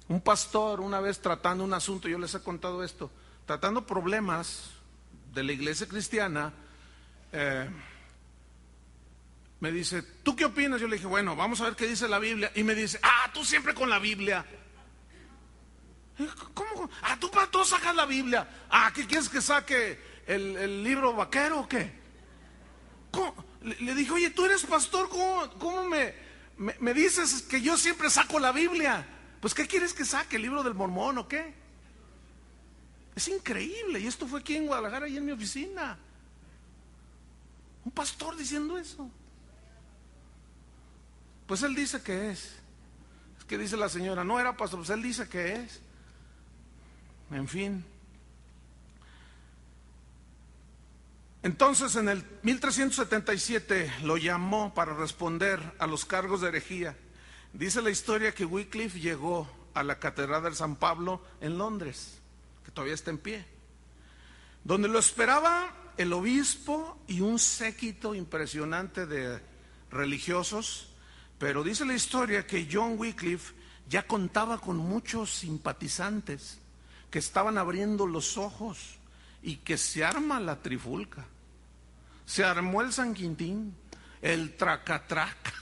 Un 0.09 0.21
pastor 0.21 0.81
una 0.81 0.99
vez 0.99 1.21
tratando 1.21 1.63
un 1.63 1.75
asunto, 1.75 2.09
yo 2.09 2.19
les 2.19 2.35
he 2.35 2.41
contado 2.41 2.83
esto, 2.83 3.09
tratando 3.47 3.87
problemas 3.87 4.71
de 5.33 5.45
la 5.45 5.53
iglesia 5.53 5.87
cristiana, 5.87 6.53
eh, 7.33 7.69
me 9.61 9.71
dice, 9.71 10.03
¿tú 10.23 10.35
qué 10.35 10.45
opinas? 10.45 10.81
Yo 10.81 10.89
le 10.89 10.97
dije, 10.97 11.07
bueno, 11.07 11.37
vamos 11.37 11.61
a 11.61 11.65
ver 11.65 11.77
qué 11.77 11.87
dice 11.87 12.09
la 12.09 12.19
Biblia. 12.19 12.51
Y 12.55 12.65
me 12.65 12.75
dice, 12.75 12.99
ah, 13.03 13.31
tú 13.33 13.45
siempre 13.45 13.75
con 13.75 13.89
la 13.89 13.99
Biblia. 13.99 14.45
¿Cómo? 16.53 16.91
Ah, 17.03 17.17
tú 17.19 17.31
para 17.31 17.47
todos 17.47 17.69
sacas 17.69 17.95
la 17.95 18.05
Biblia. 18.05 18.49
Ah, 18.69 18.91
¿qué 18.95 19.07
quieres 19.07 19.29
que 19.29 19.41
saque 19.41 19.99
el, 20.27 20.83
libro 20.83 21.15
vaquero 21.15 21.61
o 21.61 21.69
qué? 21.69 21.93
Le, 23.63 23.95
dije, 23.95 24.11
oye, 24.11 24.31
tú 24.31 24.45
eres 24.45 24.65
pastor, 24.65 25.09
¿cómo, 25.09 25.89
me, 25.89 26.15
me, 26.57 26.95
dices 26.95 27.43
que 27.43 27.61
yo 27.61 27.77
siempre 27.77 28.11
saco 28.11 28.41
la 28.41 28.51
Biblia? 28.51 29.07
Pues, 29.41 29.55
¿qué 29.55 29.67
quieres 29.67 29.95
que 29.95 30.05
saque? 30.05 30.37
¿El 30.37 30.43
libro 30.43 30.63
del 30.63 30.75
mormón 30.75 31.19
o 31.19 31.29
qué? 31.29 31.55
Es 33.15 33.29
increíble. 33.29 34.01
Y 34.01 34.07
esto 34.07 34.27
fue 34.27 34.41
aquí 34.41 34.57
en 34.57 34.67
Guadalajara, 34.67 35.09
y 35.09 35.17
en 35.17 35.25
mi 35.25 35.33
oficina. 35.33 35.99
Un 37.85 37.93
pastor 37.93 38.37
diciendo 38.37 38.79
eso. 38.79 39.11
Pues 41.47 41.63
él 41.63 41.75
dice 41.75 42.03
que 42.03 42.31
es. 42.31 42.55
Es 43.39 43.45
que 43.47 43.59
dice 43.59 43.77
la 43.77 43.89
señora, 43.89 44.25
no 44.25 44.39
era 44.39 44.57
pastor, 44.57 44.81
pues 44.81 44.91
él 44.91 45.03
dice 45.03 45.29
que 45.29 45.55
es. 45.55 45.81
En 47.31 47.49
fin. 47.49 47.85
Entonces 51.43 51.97
en 51.97 52.09
el 52.09 52.25
1377 52.43 53.93
lo 54.05 54.17
llamó 54.17 54.73
para 54.75 54.95
responder 54.95 55.61
a 55.79 55.87
los 55.87 56.05
cargos 56.05 56.41
de 56.41 56.49
herejía. 56.49 56.97
Dice 57.53 57.83
la 57.83 57.91
historia 57.91 58.33
que 58.33 58.45
Wycliffe 58.45 59.01
llegó 59.01 59.51
a 59.75 59.83
la 59.83 59.99
Catedral 59.99 60.45
de 60.45 60.55
San 60.55 60.77
Pablo 60.77 61.23
en 61.41 61.59
Londres, 61.59 62.19
que 62.65 62.71
todavía 62.71 62.95
está 62.95 63.11
en 63.11 63.19
pie, 63.19 63.45
donde 64.63 64.89
lo 64.89 64.99
esperaba 64.99 65.75
el 65.97 66.13
obispo 66.13 66.99
y 67.07 67.21
un 67.21 67.39
séquito 67.39 68.15
impresionante 68.15 69.07
de 69.07 69.41
religiosos, 69.91 70.89
pero 71.39 71.63
dice 71.63 71.85
la 71.85 71.95
historia 71.95 72.47
que 72.47 72.69
John 72.71 72.95
Wycliffe 72.99 73.55
ya 73.89 74.07
contaba 74.07 74.59
con 74.59 74.77
muchos 74.77 75.31
simpatizantes 75.31 76.59
que 77.11 77.19
estaban 77.19 77.59
abriendo 77.59 78.07
los 78.07 78.39
ojos 78.39 78.97
y 79.43 79.57
que 79.57 79.77
se 79.77 80.05
arma 80.05 80.41
la 80.41 80.63
trifulca. 80.63 81.27
Se 82.25 82.45
armó 82.45 82.81
el 82.81 82.93
San 82.93 83.13
Quintín, 83.13 83.75
el 84.23 84.57
tracatraca. 84.57 85.53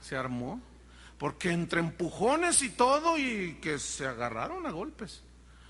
Se 0.00 0.16
armó. 0.16 0.60
Porque 1.18 1.50
entre 1.50 1.80
empujones 1.80 2.62
y 2.62 2.70
todo 2.70 3.16
y 3.16 3.58
que 3.62 3.78
se 3.78 4.06
agarraron 4.06 4.66
a 4.66 4.70
golpes. 4.70 5.22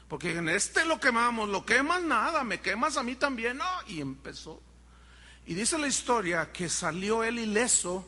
Porque 0.08 0.36
en 0.36 0.48
este 0.48 0.84
lo 0.84 1.00
quemamos, 1.00 1.48
lo 1.48 1.64
quemas 1.64 2.02
nada, 2.02 2.44
me 2.44 2.60
quemas 2.60 2.96
a 2.96 3.02
mí 3.02 3.16
también, 3.16 3.58
no. 3.58 3.64
Y 3.88 4.00
empezó. 4.00 4.62
Y 5.46 5.54
dice 5.54 5.78
la 5.78 5.88
historia 5.88 6.52
que 6.52 6.68
salió 6.68 7.24
él 7.24 7.38
ileso 7.38 8.06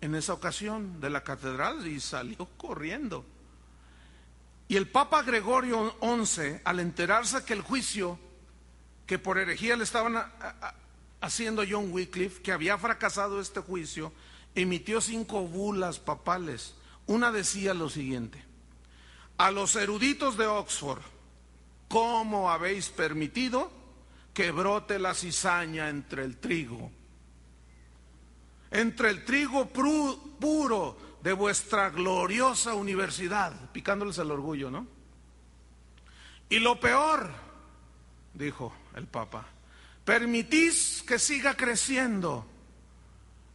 en 0.00 0.14
esa 0.14 0.34
ocasión 0.34 1.00
de 1.00 1.10
la 1.10 1.24
catedral 1.24 1.86
y 1.86 2.00
salió 2.00 2.46
corriendo. 2.56 3.24
Y 4.68 4.76
el 4.76 4.88
Papa 4.88 5.22
Gregorio 5.22 5.96
XI, 6.00 6.60
al 6.64 6.80
enterarse 6.80 7.44
que 7.44 7.52
el 7.52 7.60
juicio 7.60 8.18
que 9.06 9.18
por 9.18 9.38
herejía 9.38 9.76
le 9.76 9.84
estaban 9.84 10.16
haciendo 11.20 11.64
John 11.68 11.92
Wycliffe, 11.92 12.42
que 12.42 12.52
había 12.52 12.78
fracasado 12.78 13.40
este 13.40 13.60
juicio, 13.60 14.12
emitió 14.54 15.00
cinco 15.00 15.42
bulas 15.42 15.98
papales. 15.98 16.74
Una 17.06 17.32
decía 17.32 17.74
lo 17.74 17.88
siguiente, 17.88 18.43
a 19.36 19.50
los 19.50 19.76
eruditos 19.76 20.36
de 20.36 20.46
Oxford, 20.46 21.02
¿cómo 21.88 22.50
habéis 22.50 22.88
permitido 22.88 23.70
que 24.32 24.50
brote 24.50 24.98
la 24.98 25.14
cizaña 25.14 25.88
entre 25.88 26.24
el 26.24 26.38
trigo? 26.38 26.90
Entre 28.70 29.10
el 29.10 29.24
trigo 29.24 29.66
puro 29.66 30.96
de 31.22 31.32
vuestra 31.32 31.90
gloriosa 31.90 32.74
universidad, 32.74 33.70
picándoles 33.72 34.18
el 34.18 34.30
orgullo, 34.30 34.70
¿no? 34.70 34.86
Y 36.48 36.58
lo 36.58 36.78
peor, 36.78 37.30
dijo 38.34 38.74
el 38.94 39.06
Papa, 39.06 39.46
permitís 40.04 41.02
que 41.06 41.18
siga 41.18 41.56
creciendo. 41.56 42.46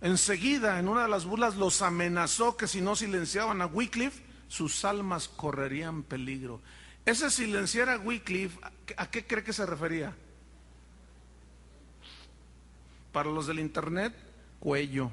Enseguida, 0.02 0.80
en 0.80 0.88
una 0.88 1.04
de 1.04 1.10
las 1.10 1.26
bulas, 1.26 1.56
los 1.58 1.82
amenazó 1.82 2.58
que 2.58 2.68
si 2.68 2.82
no 2.82 2.96
silenciaban 2.96 3.62
a 3.62 3.68
Wycliffe, 3.68 4.29
sus 4.50 4.84
almas 4.84 5.30
correrían 5.30 6.04
peligro. 6.04 6.60
Ese 7.06 7.30
silenciar 7.30 7.90
a 7.90 7.98
Wycliffe, 7.98 8.60
¿a 8.98 9.10
qué 9.10 9.26
cree 9.26 9.44
que 9.44 9.54
se 9.54 9.66
refería? 9.66 10.14
Para 13.14 13.30
los 13.30 13.48
del 13.48 13.60
Internet, 13.60 14.14
cuello. 14.60 15.12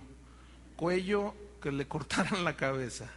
Cuello 0.75 1.35
que 1.63 1.71
le 1.71 1.87
cortaran 1.87 2.45
la 2.45 2.57
cabeza. 2.57 3.09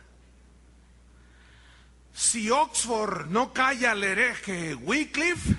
Si 2.14 2.50
Oxford 2.50 3.28
no 3.28 3.54
calla 3.54 3.92
al 3.92 4.04
hereje 4.04 4.76
Wycliffe, 4.76 5.58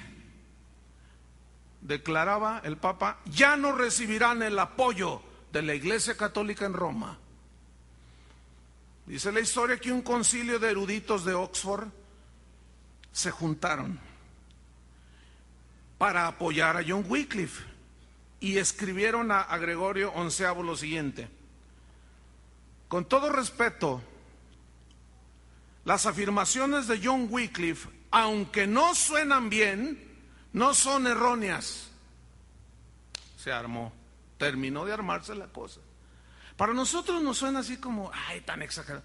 declaraba 1.80 2.60
el 2.64 2.76
Papa, 2.76 3.18
ya 3.24 3.56
no 3.56 3.72
recibirán 3.72 4.42
el 4.42 4.58
apoyo 4.58 5.22
de 5.52 5.62
la 5.62 5.74
Iglesia 5.74 6.16
Católica 6.16 6.66
en 6.66 6.74
Roma. 6.74 7.18
Dice 9.10 9.32
la 9.32 9.40
historia 9.40 9.76
que 9.76 9.90
un 9.90 10.02
concilio 10.02 10.60
de 10.60 10.70
eruditos 10.70 11.24
de 11.24 11.34
Oxford 11.34 11.88
se 13.10 13.32
juntaron 13.32 13.98
para 15.98 16.28
apoyar 16.28 16.76
a 16.76 16.84
John 16.86 17.04
Wycliffe 17.08 17.64
y 18.38 18.58
escribieron 18.58 19.32
a, 19.32 19.44
Gregorio 19.58 20.12
XI 20.30 20.44
lo 20.62 20.76
siguiente. 20.76 21.28
Con 22.86 23.04
todo 23.04 23.32
respeto, 23.32 24.00
las 25.84 26.06
afirmaciones 26.06 26.86
de 26.86 27.00
John 27.02 27.26
Wycliffe, 27.28 27.88
aunque 28.12 28.68
no 28.68 28.94
suenan 28.94 29.50
bien, 29.50 30.20
no 30.52 30.72
son 30.72 31.08
erróneas. 31.08 31.90
Se 33.36 33.50
armó, 33.50 33.92
terminó 34.38 34.84
de 34.84 34.92
armarse 34.92 35.34
la 35.34 35.48
cosa. 35.48 35.80
Para 36.60 36.74
nosotros 36.74 37.22
nos 37.22 37.38
suena 37.38 37.60
así 37.60 37.78
como, 37.78 38.10
ay, 38.12 38.42
tan 38.42 38.60
exagerado. 38.60 39.02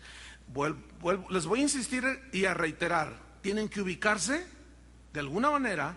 les 1.29 1.45
voy 1.45 1.59
a 1.59 1.63
insistir 1.63 2.03
y 2.33 2.43
a 2.43 2.53
reiterar, 2.53 3.13
tienen 3.41 3.69
que 3.69 3.79
ubicarse 3.79 4.45
de 5.13 5.19
alguna 5.21 5.49
manera 5.49 5.95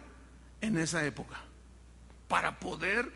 en 0.60 0.78
esa 0.78 1.04
época 1.04 1.34
para 2.28 2.60
poder 2.60 3.12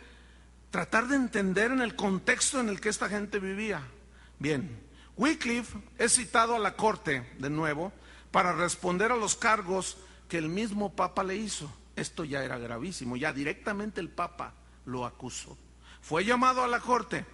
tratar 0.73 1.07
de 1.07 1.15
entender 1.15 1.71
en 1.71 1.83
el 1.83 1.95
contexto 1.95 2.59
en 2.59 2.69
el 2.69 2.81
que 2.81 2.89
esta 2.89 3.09
gente 3.09 3.39
vivía. 3.39 3.81
Bien, 4.41 4.77
Wycliffe 5.17 5.79
es 5.97 6.15
citado 6.17 6.57
a 6.57 6.59
la 6.59 6.75
corte 6.75 7.25
de 7.39 7.49
nuevo 7.49 7.93
para 8.33 8.53
responder 8.53 9.13
a 9.13 9.17
los 9.17 9.37
cargos 9.37 9.99
que 10.29 10.39
el 10.39 10.49
mismo 10.49 10.97
Papa 10.97 11.23
le 11.23 11.37
hizo. 11.37 11.73
Esto 11.95 12.25
ya 12.25 12.43
era 12.43 12.59
gravísimo, 12.59 13.17
ya 13.17 13.33
directamente 13.33 14.01
el 14.01 14.09
Papa 14.09 14.55
lo 14.85 15.07
acusó. 15.07 15.57
Fue 16.01 16.25
llamado 16.25 16.65
a 16.65 16.67
la 16.67 16.81
corte. 16.81 17.25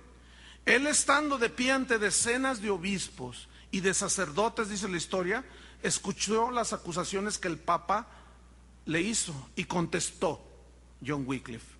Él 0.68 0.86
estando 0.86 1.38
de 1.38 1.48
pie 1.48 1.72
ante 1.72 1.98
decenas 1.98 2.60
de 2.60 2.68
obispos 2.68 3.48
y 3.70 3.80
de 3.80 3.94
sacerdotes, 3.94 4.68
dice 4.68 4.86
la 4.86 4.98
historia, 4.98 5.42
escuchó 5.82 6.50
las 6.50 6.74
acusaciones 6.74 7.38
que 7.38 7.48
el 7.48 7.56
Papa 7.56 8.06
le 8.84 9.00
hizo 9.00 9.32
y 9.56 9.64
contestó 9.64 10.46
John 11.04 11.24
Wycliffe. 11.26 11.74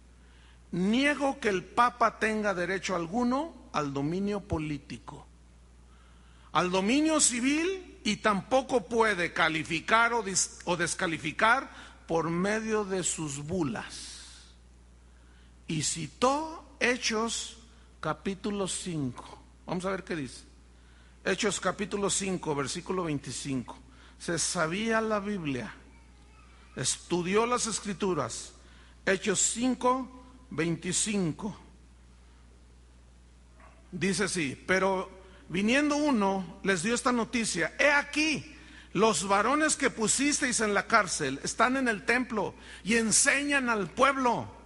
Niego 0.73 1.39
que 1.39 1.51
el 1.51 1.65
Papa 1.65 2.19
tenga 2.19 2.55
derecho 2.55 2.97
alguno 2.97 3.69
al 3.75 3.93
dominio 3.93 4.41
político, 4.41 5.27
al 6.53 6.71
dominio 6.71 7.21
civil 7.21 8.01
y 8.05 8.17
tampoco 8.17 8.89
puede 8.89 9.35
calificar 9.35 10.15
o, 10.15 10.25
o 10.65 10.77
descalificar 10.79 11.71
por 12.07 12.31
medio 12.31 12.87
de 12.87 13.05
sus 13.05 13.47
bulas. 13.47 14.47
Y 15.67 15.83
citó 15.83 16.65
Hechos 16.81 17.58
capítulo 18.01 18.69
5. 18.69 19.39
Vamos 19.67 19.85
a 19.85 19.91
ver 19.91 20.05
qué 20.05 20.17
dice. 20.17 20.45
Hechos 21.25 21.61
capítulo 21.61 22.11
5, 22.11 22.55
versículo 22.55 23.05
25. 23.05 23.77
Se 24.19 24.39
sabía 24.39 25.01
la 25.01 25.21
Biblia, 25.21 25.75
estudió 26.77 27.47
las 27.47 27.67
escrituras. 27.67 28.53
Hechos 29.05 29.41
5, 29.41 30.09
25. 30.51 31.57
Dice 33.91 34.25
así, 34.25 34.63
pero 34.67 35.11
viniendo 35.49 35.97
uno 35.97 36.61
les 36.63 36.83
dio 36.83 36.95
esta 36.95 37.13
noticia, 37.13 37.75
he 37.79 37.91
aquí, 37.91 38.55
los 38.93 39.27
varones 39.29 39.77
que 39.77 39.91
pusisteis 39.91 40.61
en 40.61 40.75
la 40.75 40.87
cárcel 40.87 41.41
están 41.43 41.77
en 41.77 41.89
el 41.89 42.05
templo 42.05 42.55
y 42.85 42.97
enseñan 42.97 43.71
al 43.71 43.89
pueblo. 43.91 44.58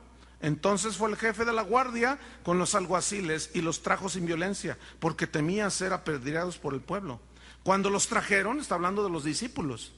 Entonces 0.42 0.96
fue 0.96 1.08
el 1.08 1.16
jefe 1.16 1.44
de 1.44 1.52
la 1.52 1.62
guardia 1.62 2.18
con 2.42 2.58
los 2.58 2.74
alguaciles 2.74 3.50
y 3.54 3.62
los 3.62 3.82
trajo 3.82 4.08
sin 4.08 4.26
violencia, 4.26 4.76
porque 4.98 5.28
temía 5.28 5.70
ser 5.70 5.92
apedreados 5.92 6.58
por 6.58 6.74
el 6.74 6.80
pueblo. 6.80 7.20
Cuando 7.62 7.88
los 7.90 8.08
trajeron, 8.08 8.58
está 8.58 8.74
hablando 8.74 9.04
de 9.04 9.10
los 9.10 9.22
discípulos, 9.22 9.92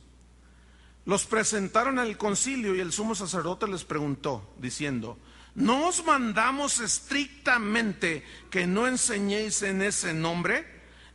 los 1.07 1.24
presentaron 1.24 1.98
al 1.98 2.18
concilio 2.18 2.74
y 2.74 2.80
el 2.80 2.92
sumo 2.92 3.14
sacerdote 3.14 3.66
les 3.66 3.85
preguntó, 3.85 4.54
diciendo, 4.59 5.18
¿No 5.54 5.88
os 5.88 6.04
mandamos 6.04 6.80
estrictamente 6.80 8.24
que 8.50 8.66
no 8.66 8.87
enseñéis 8.87 9.62
en 9.62 9.80
ese 9.80 10.12
nombre? 10.12 10.66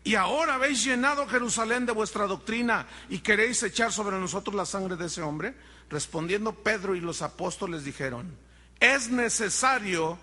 Y 0.03 0.15
ahora 0.15 0.55
habéis 0.55 0.83
llenado 0.83 1.27
Jerusalén 1.27 1.85
de 1.85 1.91
vuestra 1.91 2.25
doctrina 2.25 2.87
y 3.09 3.19
queréis 3.19 3.61
echar 3.61 3.91
sobre 3.91 4.17
nosotros 4.17 4.55
la 4.55 4.65
sangre 4.65 4.95
de 4.95 5.07
ese 5.07 5.21
hombre. 5.21 5.53
Respondiendo 5.89 6.53
Pedro 6.53 6.95
y 6.95 7.01
los 7.01 7.21
apóstoles 7.21 7.83
dijeron, 7.83 8.35
es 8.79 9.09
necesario 9.09 10.17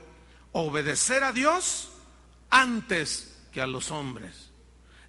obedecer 0.53 1.25
a 1.25 1.33
Dios 1.33 1.91
antes 2.51 3.37
que 3.53 3.61
a 3.61 3.67
los 3.67 3.91
hombres. 3.91 4.51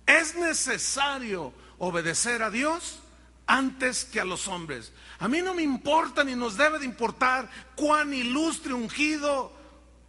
Es 0.05 0.35
necesario 0.35 1.53
obedecer 1.77 2.43
a 2.43 2.49
Dios 2.49 2.99
antes 3.45 4.05
que 4.05 4.19
a 4.19 4.25
los 4.25 4.47
hombres. 4.47 4.91
A 5.19 5.27
mí 5.27 5.41
no 5.41 5.53
me 5.53 5.63
importa 5.63 6.23
ni 6.23 6.35
nos 6.35 6.57
debe 6.57 6.79
de 6.79 6.85
importar 6.85 7.49
cuán 7.75 8.13
ilustre, 8.13 8.73
ungido, 8.73 9.53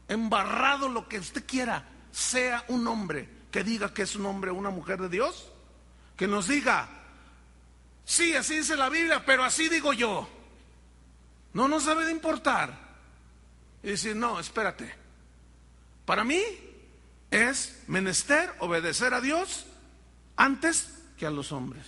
embarrado, 0.09 0.89
lo 0.89 1.09
que 1.09 1.19
usted 1.19 1.45
quiera, 1.47 1.85
sea 2.11 2.65
un 2.69 2.87
hombre 2.87 3.29
que 3.51 3.63
diga 3.63 3.95
que 3.95 4.03
es 4.03 4.17
un 4.17 4.27
hombre 4.27 4.51
o 4.51 4.55
una 4.55 4.71
mujer 4.71 5.01
de 5.01 5.09
Dios. 5.09 5.51
Que 6.17 6.27
nos 6.27 6.49
diga, 6.49 6.89
sí, 8.05 8.35
así 8.35 8.57
dice 8.57 8.77
la 8.77 8.89
Biblia, 8.89 9.25
pero 9.25 9.45
así 9.45 9.69
digo 9.69 9.93
yo. 9.93 10.29
No 11.53 11.69
nos 11.69 11.87
debe 11.87 12.05
de 12.05 12.13
importar. 12.13 12.88
Y 13.83 13.89
decir, 13.89 14.17
no, 14.17 14.41
espérate. 14.41 14.93
Para 16.05 16.25
mí 16.25 16.43
es 17.31 17.83
menester 17.87 18.55
obedecer 18.61 19.15
a 19.15 19.21
Dios 19.21 19.67
antes 20.37 20.95
que 21.17 21.27
a 21.27 21.31
los 21.31 21.53
hombres. 21.53 21.85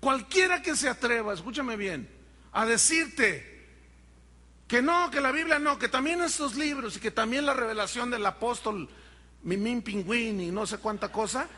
Cualquiera 0.00 0.62
que 0.62 0.74
se 0.76 0.88
atreva, 0.88 1.34
escúchame 1.34 1.76
bien, 1.76 2.08
a 2.52 2.66
decirte 2.66 3.68
que 4.66 4.82
no, 4.82 5.10
que 5.10 5.20
la 5.20 5.32
Biblia 5.32 5.58
no, 5.58 5.78
que 5.78 5.88
también 5.88 6.22
estos 6.22 6.56
libros 6.56 6.96
y 6.96 7.00
que 7.00 7.10
también 7.10 7.44
la 7.46 7.54
revelación 7.54 8.10
del 8.10 8.24
apóstol 8.24 8.88
Mimín 9.42 9.82
Pingüín 9.82 10.40
y 10.40 10.50
no 10.50 10.66
sé 10.66 10.78
cuánta 10.78 11.10
cosa, 11.10 11.48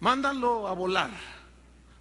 mándalo 0.00 0.68
a 0.68 0.72
volar. 0.72 1.10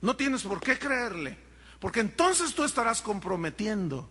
No 0.02 0.16
tienes 0.16 0.44
por 0.44 0.62
qué 0.62 0.78
creerle, 0.78 1.38
porque 1.80 2.00
entonces 2.00 2.54
tú 2.54 2.64
estarás 2.64 3.02
comprometiendo 3.02 4.10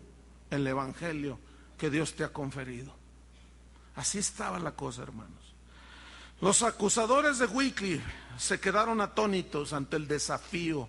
el 0.51 0.66
Evangelio 0.66 1.39
que 1.79 1.89
Dios 1.89 2.14
te 2.14 2.24
ha 2.24 2.33
conferido. 2.33 2.93
Así 3.97 4.18
estaba 4.18 4.59
la 4.59 4.72
cosa, 4.72 5.03
hermanos. 5.03 5.55
Los 6.41 6.62
acusadores 6.62 7.39
de 7.39 7.47
Wycliffe 7.47 8.05
se 8.37 8.61
quedaron 8.61 9.01
atónitos 9.01 9.72
ante 9.72 9.97
el 9.97 10.07
desafío 10.07 10.89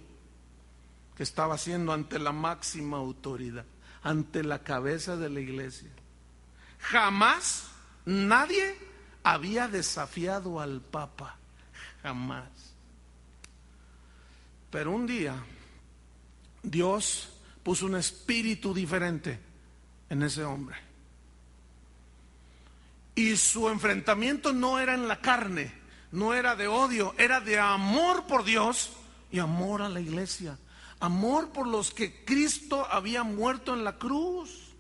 que 1.16 1.24
estaba 1.24 1.56
haciendo 1.56 1.92
ante 1.92 2.20
la 2.20 2.32
máxima 2.32 2.98
autoridad, 2.98 3.66
ante 4.04 4.44
la 4.44 4.60
cabeza 4.64 5.18
de 5.18 5.30
la 5.30 5.40
iglesia. 5.40 5.90
Jamás 6.80 7.70
nadie 8.06 8.78
había 9.24 9.68
desafiado 9.68 10.60
al 10.60 10.82
Papa, 10.82 11.38
jamás. 12.04 12.48
Pero 14.70 14.92
un 14.92 15.08
día 15.08 15.36
Dios 16.62 17.30
puso 17.64 17.88
un 17.88 17.96
espíritu 17.96 18.74
diferente 18.74 19.49
en 20.10 20.24
ese 20.24 20.44
hombre. 20.44 20.78
Y 23.16 23.36
su 23.36 23.70
enfrentamiento 23.70 24.54
no 24.54 24.80
era 24.80 24.94
en 24.94 25.08
la 25.08 25.20
carne, 25.20 25.72
no 26.12 26.34
era 26.34 26.56
de 26.56 26.68
odio, 26.68 27.14
era 27.18 27.42
de 27.42 27.60
amor 27.60 28.26
por 28.28 28.44
Dios 28.44 28.92
y 29.32 29.40
amor 29.40 29.82
a 29.82 29.90
la 29.90 30.00
iglesia. 30.00 30.58
Amor 31.00 31.50
por 31.50 31.68
los 31.68 31.92
que 31.92 32.24
Cristo 32.26 32.86
había 32.90 33.24
muerto 33.24 33.74
en 33.74 33.84
la 33.84 33.98
cruz. 33.98 34.74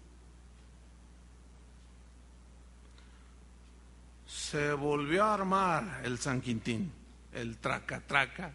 Se 4.27 4.73
volvió 4.73 5.23
a 5.23 5.33
armar 5.33 6.01
el 6.03 6.17
San 6.19 6.41
Quintín, 6.41 6.91
el 7.33 7.57
traca 7.57 8.01
traca, 8.01 8.51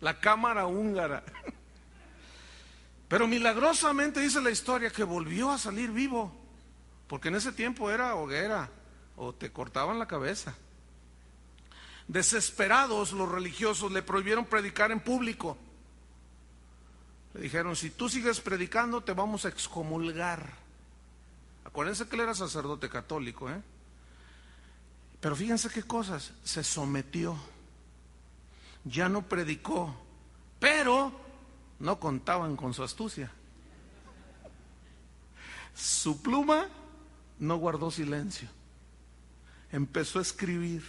la 0.00 0.18
cámara 0.18 0.66
húngara. 0.66 1.22
Pero 3.08 3.28
milagrosamente 3.28 4.20
dice 4.20 4.40
la 4.40 4.50
historia 4.50 4.90
que 4.90 5.04
volvió 5.04 5.50
a 5.50 5.58
salir 5.58 5.90
vivo, 5.90 6.32
porque 7.06 7.28
en 7.28 7.36
ese 7.36 7.52
tiempo 7.52 7.90
era 7.90 8.14
hoguera 8.14 8.70
o 9.16 9.34
te 9.34 9.52
cortaban 9.52 9.98
la 9.98 10.06
cabeza. 10.06 10.54
Desesperados 12.08 13.12
los 13.12 13.30
religiosos 13.30 13.92
le 13.92 14.02
prohibieron 14.02 14.46
predicar 14.46 14.90
en 14.90 15.00
público. 15.00 15.56
Le 17.34 17.42
dijeron, 17.42 17.76
si 17.76 17.90
tú 17.90 18.08
sigues 18.08 18.40
predicando 18.40 19.02
te 19.02 19.12
vamos 19.12 19.44
a 19.44 19.48
excomulgar. 19.48 20.64
Acuérdense 21.64 22.06
que 22.06 22.16
él 22.16 22.22
era 22.22 22.34
sacerdote 22.34 22.88
católico, 22.88 23.50
¿eh? 23.50 23.60
Pero 25.20 25.34
fíjense 25.34 25.70
qué 25.70 25.82
cosas, 25.82 26.32
se 26.44 26.62
sometió, 26.62 27.34
ya 28.84 29.08
no 29.08 29.22
predicó, 29.22 29.96
pero 30.60 31.23
no 31.78 31.98
contaban 31.98 32.56
con 32.56 32.74
su 32.74 32.82
astucia. 32.82 33.30
Su 35.74 36.22
pluma 36.22 36.68
no 37.38 37.56
guardó 37.56 37.90
silencio, 37.90 38.48
empezó 39.72 40.18
a 40.18 40.22
escribir 40.22 40.84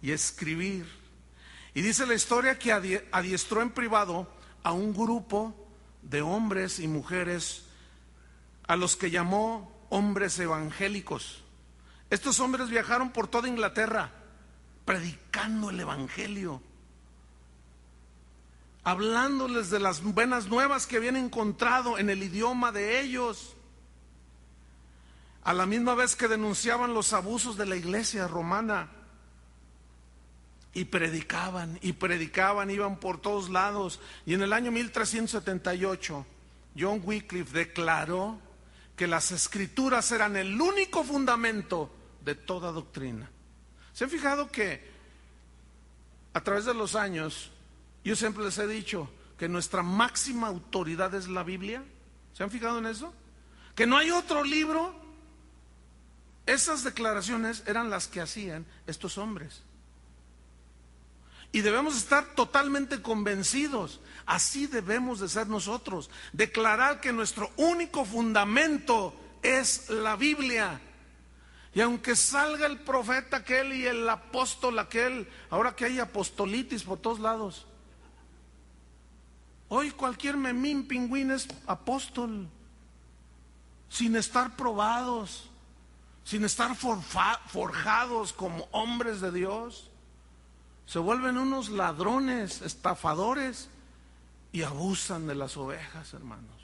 y 0.00 0.12
escribir. 0.12 0.86
Y 1.74 1.82
dice 1.82 2.06
la 2.06 2.14
historia 2.14 2.58
que 2.58 2.72
adiestró 3.12 3.62
en 3.62 3.70
privado 3.70 4.30
a 4.62 4.72
un 4.72 4.92
grupo 4.92 5.54
de 6.02 6.22
hombres 6.22 6.78
y 6.78 6.88
mujeres 6.88 7.64
a 8.66 8.76
los 8.76 8.96
que 8.96 9.10
llamó 9.10 9.86
hombres 9.90 10.38
evangélicos. 10.38 11.42
Estos 12.10 12.40
hombres 12.40 12.68
viajaron 12.68 13.10
por 13.10 13.28
toda 13.28 13.48
Inglaterra 13.48 14.12
predicando 14.84 15.68
el 15.68 15.80
Evangelio, 15.80 16.62
hablándoles 18.88 19.68
de 19.68 19.80
las 19.80 20.02
buenas 20.02 20.48
nuevas 20.48 20.86
que 20.86 20.96
habían 20.96 21.16
encontrado 21.16 21.98
en 21.98 22.08
el 22.08 22.22
idioma 22.22 22.72
de 22.72 23.00
ellos, 23.00 23.54
a 25.44 25.52
la 25.52 25.66
misma 25.66 25.94
vez 25.94 26.16
que 26.16 26.26
denunciaban 26.26 26.94
los 26.94 27.12
abusos 27.12 27.58
de 27.58 27.66
la 27.66 27.76
iglesia 27.76 28.26
romana. 28.26 28.88
Y 30.72 30.86
predicaban, 30.86 31.78
y 31.82 31.92
predicaban, 31.92 32.70
iban 32.70 32.98
por 32.98 33.20
todos 33.20 33.50
lados. 33.50 34.00
Y 34.24 34.32
en 34.32 34.40
el 34.40 34.54
año 34.54 34.70
1378, 34.70 36.26
John 36.78 37.02
Wycliffe 37.04 37.58
declaró 37.58 38.40
que 38.96 39.06
las 39.06 39.32
escrituras 39.32 40.10
eran 40.12 40.34
el 40.36 40.58
único 40.58 41.04
fundamento 41.04 41.90
de 42.24 42.34
toda 42.34 42.72
doctrina. 42.72 43.30
¿Se 43.92 44.04
han 44.04 44.10
fijado 44.10 44.50
que 44.50 44.90
a 46.32 46.40
través 46.42 46.64
de 46.64 46.74
los 46.74 46.94
años, 46.94 47.50
yo 48.04 48.16
siempre 48.16 48.44
les 48.44 48.58
he 48.58 48.66
dicho 48.66 49.10
que 49.38 49.48
nuestra 49.48 49.82
máxima 49.82 50.48
autoridad 50.48 51.14
es 51.14 51.28
la 51.28 51.42
Biblia? 51.42 51.84
¿Se 52.32 52.42
han 52.42 52.50
fijado 52.50 52.78
en 52.78 52.86
eso? 52.86 53.12
Que 53.74 53.86
no 53.86 53.96
hay 53.96 54.10
otro 54.10 54.42
libro. 54.42 54.94
Esas 56.46 56.82
declaraciones 56.82 57.62
eran 57.66 57.90
las 57.90 58.08
que 58.08 58.20
hacían 58.20 58.66
estos 58.86 59.18
hombres. 59.18 59.62
Y 61.52 61.60
debemos 61.60 61.96
estar 61.96 62.34
totalmente 62.34 63.00
convencidos. 63.00 64.00
Así 64.26 64.66
debemos 64.66 65.20
de 65.20 65.28
ser 65.28 65.46
nosotros. 65.46 66.10
Declarar 66.32 67.00
que 67.00 67.12
nuestro 67.12 67.50
único 67.56 68.04
fundamento 68.04 69.14
es 69.42 69.88
la 69.88 70.16
Biblia. 70.16 70.80
Y 71.74 71.80
aunque 71.80 72.16
salga 72.16 72.66
el 72.66 72.80
profeta 72.80 73.36
aquel 73.36 73.72
y 73.72 73.86
el 73.86 74.08
apóstol 74.08 74.78
aquel, 74.80 75.28
ahora 75.48 75.76
que 75.76 75.84
hay 75.84 76.00
apostolitis 76.00 76.82
por 76.82 76.98
todos 76.98 77.20
lados. 77.20 77.67
Hoy 79.68 79.90
cualquier 79.90 80.36
memín 80.36 80.88
pingüín 80.88 81.30
es 81.30 81.46
apóstol, 81.66 82.48
sin 83.90 84.16
estar 84.16 84.56
probados, 84.56 85.50
sin 86.24 86.44
estar 86.44 86.74
forjados 86.74 88.32
como 88.32 88.68
hombres 88.72 89.20
de 89.20 89.32
Dios. 89.32 89.90
Se 90.86 90.98
vuelven 90.98 91.36
unos 91.36 91.68
ladrones, 91.68 92.62
estafadores 92.62 93.68
y 94.52 94.62
abusan 94.62 95.26
de 95.26 95.34
las 95.34 95.56
ovejas, 95.58 96.14
hermanos. 96.14 96.56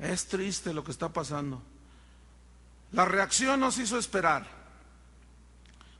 Es 0.00 0.26
triste 0.26 0.74
lo 0.74 0.82
que 0.82 0.90
está 0.90 1.08
pasando. 1.08 1.62
La 2.90 3.04
reacción 3.04 3.60
nos 3.60 3.78
hizo 3.78 3.96
esperar. 3.96 4.46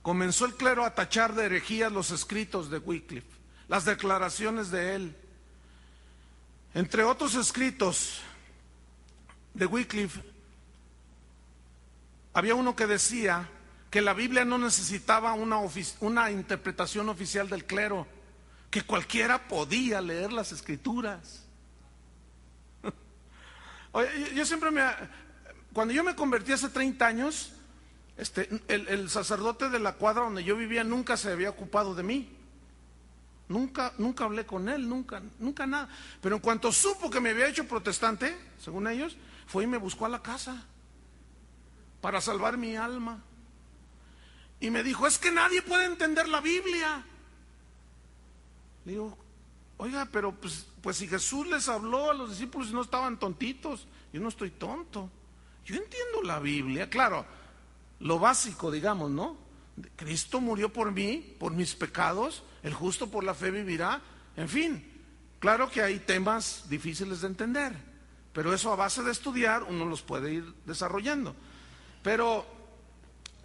Comenzó 0.02 0.46
el 0.46 0.54
clero 0.54 0.84
a 0.84 0.94
tachar 0.94 1.34
de 1.34 1.46
herejías 1.46 1.92
los 1.92 2.10
escritos 2.10 2.70
de 2.70 2.78
Wycliffe, 2.78 3.30
las 3.68 3.84
declaraciones 3.84 4.70
de 4.70 4.96
él. 4.96 5.16
Entre 6.74 7.04
otros 7.04 7.36
escritos 7.36 8.20
de 9.54 9.66
Wycliffe, 9.66 10.20
había 12.32 12.56
uno 12.56 12.74
que 12.74 12.86
decía 12.86 13.48
que 13.90 14.02
la 14.02 14.12
Biblia 14.12 14.44
no 14.44 14.58
necesitaba 14.58 15.34
una, 15.34 15.58
una 16.00 16.30
interpretación 16.32 17.08
oficial 17.08 17.48
del 17.48 17.64
clero, 17.64 18.08
que 18.70 18.82
cualquiera 18.82 19.46
podía 19.46 20.00
leer 20.00 20.32
las 20.32 20.50
escrituras. 20.50 21.44
yo 24.34 24.44
siempre 24.44 24.72
me, 24.72 24.82
cuando 25.72 25.94
yo 25.94 26.02
me 26.02 26.16
convertí 26.16 26.50
hace 26.50 26.68
30 26.68 27.06
años, 27.06 27.52
este, 28.16 28.48
el, 28.68 29.10
sacerdote 29.10 29.70
de 29.70 29.78
la 29.78 29.94
cuadra 29.94 30.22
donde 30.22 30.42
yo 30.42 30.56
vivía 30.56 30.82
nunca 30.82 31.16
se 31.16 31.30
había 31.30 31.50
ocupado 31.50 31.94
de 31.94 32.02
mí. 32.02 32.36
Nunca, 33.48 33.92
nunca 33.98 34.24
hablé 34.24 34.46
con 34.46 34.68
él, 34.68 34.88
nunca, 34.88 35.22
nunca 35.38 35.66
nada. 35.66 35.88
Pero 36.20 36.36
en 36.36 36.42
cuanto 36.42 36.72
supo 36.72 37.10
que 37.10 37.20
me 37.20 37.30
había 37.30 37.48
hecho 37.48 37.68
protestante, 37.68 38.36
según 38.58 38.88
ellos, 38.88 39.16
fue 39.46 39.64
y 39.64 39.66
me 39.66 39.76
buscó 39.76 40.06
a 40.06 40.08
la 40.08 40.22
casa 40.22 40.64
para 42.00 42.20
salvar 42.20 42.56
mi 42.56 42.76
alma. 42.76 43.22
Y 44.60 44.70
me 44.70 44.82
dijo, 44.82 45.06
es 45.06 45.18
que 45.18 45.30
nadie 45.30 45.62
puede 45.62 45.84
entender 45.84 46.28
la 46.28 46.40
Biblia. 46.40 47.04
Le 48.84 48.92
digo, 48.92 49.18
oiga, 49.76 50.08
pero 50.10 50.32
pues, 50.32 50.66
pues 50.80 50.96
si 50.96 51.06
Jesús 51.06 51.46
les 51.46 51.68
habló 51.68 52.10
a 52.10 52.14
los 52.14 52.30
discípulos 52.30 52.70
y 52.70 52.72
no 52.72 52.82
estaban 52.82 53.18
tontitos, 53.18 53.86
yo 54.12 54.20
no 54.20 54.28
estoy 54.28 54.50
tonto. 54.50 55.10
Yo 55.66 55.76
entiendo 55.76 56.22
la 56.22 56.38
Biblia, 56.38 56.88
claro, 56.88 57.26
lo 58.00 58.18
básico, 58.18 58.70
digamos, 58.70 59.10
¿no? 59.10 59.36
Cristo 59.96 60.40
murió 60.40 60.72
por 60.72 60.92
mí, 60.92 61.36
por 61.38 61.52
mis 61.52 61.74
pecados, 61.74 62.42
el 62.64 62.74
justo 62.74 63.08
por 63.08 63.22
la 63.22 63.34
fe 63.34 63.50
vivirá, 63.50 64.00
en 64.36 64.48
fin, 64.48 64.84
claro 65.38 65.70
que 65.70 65.82
hay 65.82 66.00
temas 66.00 66.64
difíciles 66.68 67.20
de 67.20 67.28
entender, 67.28 67.76
pero 68.32 68.52
eso 68.52 68.72
a 68.72 68.76
base 68.76 69.02
de 69.02 69.12
estudiar 69.12 69.62
uno 69.62 69.84
los 69.84 70.02
puede 70.02 70.32
ir 70.32 70.54
desarrollando. 70.64 71.36
Pero 72.02 72.44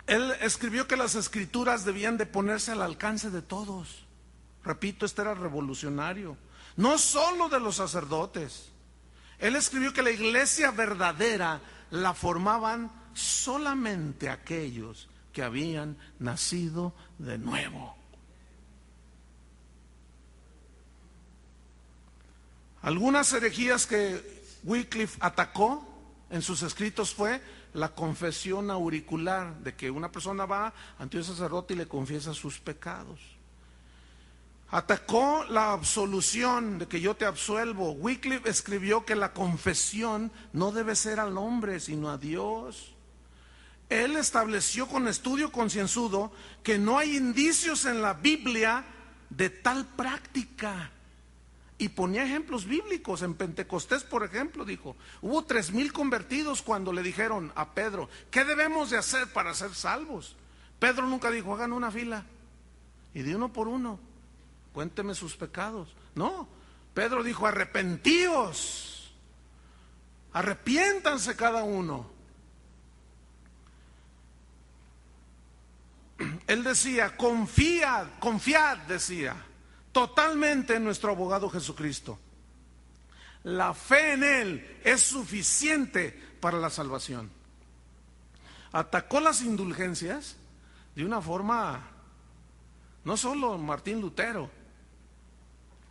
él 0.07 0.33
escribió 0.41 0.87
que 0.87 0.95
las 0.95 1.15
escrituras 1.15 1.85
debían 1.85 2.17
de 2.17 2.25
ponerse 2.25 2.71
al 2.71 2.81
alcance 2.81 3.29
de 3.29 3.41
todos. 3.41 4.05
Repito, 4.63 5.05
este 5.05 5.21
era 5.21 5.33
revolucionario, 5.33 6.37
no 6.77 6.97
solo 6.97 7.49
de 7.49 7.59
los 7.59 7.75
sacerdotes. 7.75 8.69
Él 9.37 9.57
escribió 9.57 9.93
que 9.93 10.01
la 10.01 10.11
iglesia 10.11 10.71
verdadera 10.71 11.61
la 11.91 12.13
formaban 12.13 12.91
solamente 13.13 14.29
aquellos 14.29 15.09
que 15.33 15.43
habían 15.43 15.97
nacido 16.19 16.93
de 17.17 17.37
nuevo. 17.37 17.98
Algunas 22.81 23.31
herejías 23.33 23.85
que 23.85 24.43
Wycliffe 24.63 25.17
atacó 25.21 25.85
en 26.29 26.41
sus 26.41 26.61
escritos 26.61 27.13
fue 27.13 27.41
la 27.73 27.89
confesión 27.89 28.71
auricular, 28.71 29.59
de 29.59 29.75
que 29.75 29.91
una 29.91 30.11
persona 30.11 30.45
va 30.45 30.73
ante 30.97 31.17
un 31.17 31.23
sacerdote 31.23 31.73
y 31.73 31.77
le 31.77 31.87
confiesa 31.87 32.33
sus 32.33 32.59
pecados. 32.59 33.19
Atacó 34.71 35.45
la 35.49 35.71
absolución 35.71 36.77
de 36.77 36.87
que 36.87 37.01
yo 37.01 37.15
te 37.15 37.25
absuelvo. 37.25 37.91
Wycliffe 37.93 38.49
escribió 38.49 39.03
que 39.03 39.15
la 39.15 39.33
confesión 39.33 40.31
no 40.53 40.71
debe 40.71 40.95
ser 40.95 41.19
al 41.19 41.37
hombre, 41.37 41.79
sino 41.79 42.09
a 42.09 42.17
Dios. 42.17 42.93
Él 43.89 44.15
estableció 44.15 44.87
con 44.87 45.07
estudio 45.07 45.51
concienzudo 45.51 46.31
que 46.61 46.77
no 46.77 46.99
hay 46.99 47.17
indicios 47.17 47.85
en 47.85 48.03
la 48.03 48.13
Biblia 48.13 48.85
de 49.31 49.49
tal 49.49 49.87
práctica. 49.87 50.91
Y 51.79 51.89
ponía 51.89 52.25
ejemplos 52.25 52.65
bíblicos. 52.65 53.23
En 53.23 53.33
Pentecostés, 53.33 54.03
por 54.03 54.23
ejemplo, 54.23 54.65
dijo, 54.65 54.95
hubo 55.21 55.43
tres 55.45 55.71
mil 55.71 55.91
convertidos 55.91 56.61
cuando 56.61 56.93
le 56.93 57.01
dijeron 57.01 57.51
a 57.55 57.73
Pedro, 57.73 58.09
¿qué 58.29 58.45
debemos 58.45 58.91
de 58.91 58.97
hacer 58.97 59.33
para 59.33 59.55
ser 59.55 59.73
salvos? 59.73 60.35
Pedro 60.77 61.07
nunca 61.07 61.31
dijo, 61.31 61.55
hagan 61.55 61.73
una 61.73 61.89
fila. 61.89 62.25
Y 63.15 63.23
de 63.23 63.35
uno 63.35 63.51
por 63.51 63.67
uno 63.67 63.99
cuénteme 64.73 65.15
sus 65.15 65.35
pecados. 65.35 65.95
No, 66.15 66.47
Pedro 66.93 67.23
dijo, 67.23 67.47
arrepentíos, 67.47 69.13
arrepiéntanse 70.33 71.35
cada 71.35 71.63
uno. 71.63 72.09
Él 76.47 76.63
decía, 76.63 77.15
confiad, 77.15 78.07
confiad, 78.19 78.77
decía, 78.79 79.45
totalmente 79.91 80.75
en 80.75 80.83
nuestro 80.83 81.11
abogado 81.11 81.49
Jesucristo. 81.49 82.19
La 83.43 83.73
fe 83.73 84.13
en 84.13 84.23
Él 84.23 84.79
es 84.83 85.01
suficiente 85.01 86.11
para 86.39 86.57
la 86.57 86.69
salvación. 86.69 87.29
Atacó 88.71 89.19
las 89.19 89.41
indulgencias 89.41 90.35
de 90.95 91.05
una 91.05 91.21
forma, 91.21 91.87
no 93.03 93.17
solo 93.17 93.57
Martín 93.57 94.01
Lutero, 94.01 94.51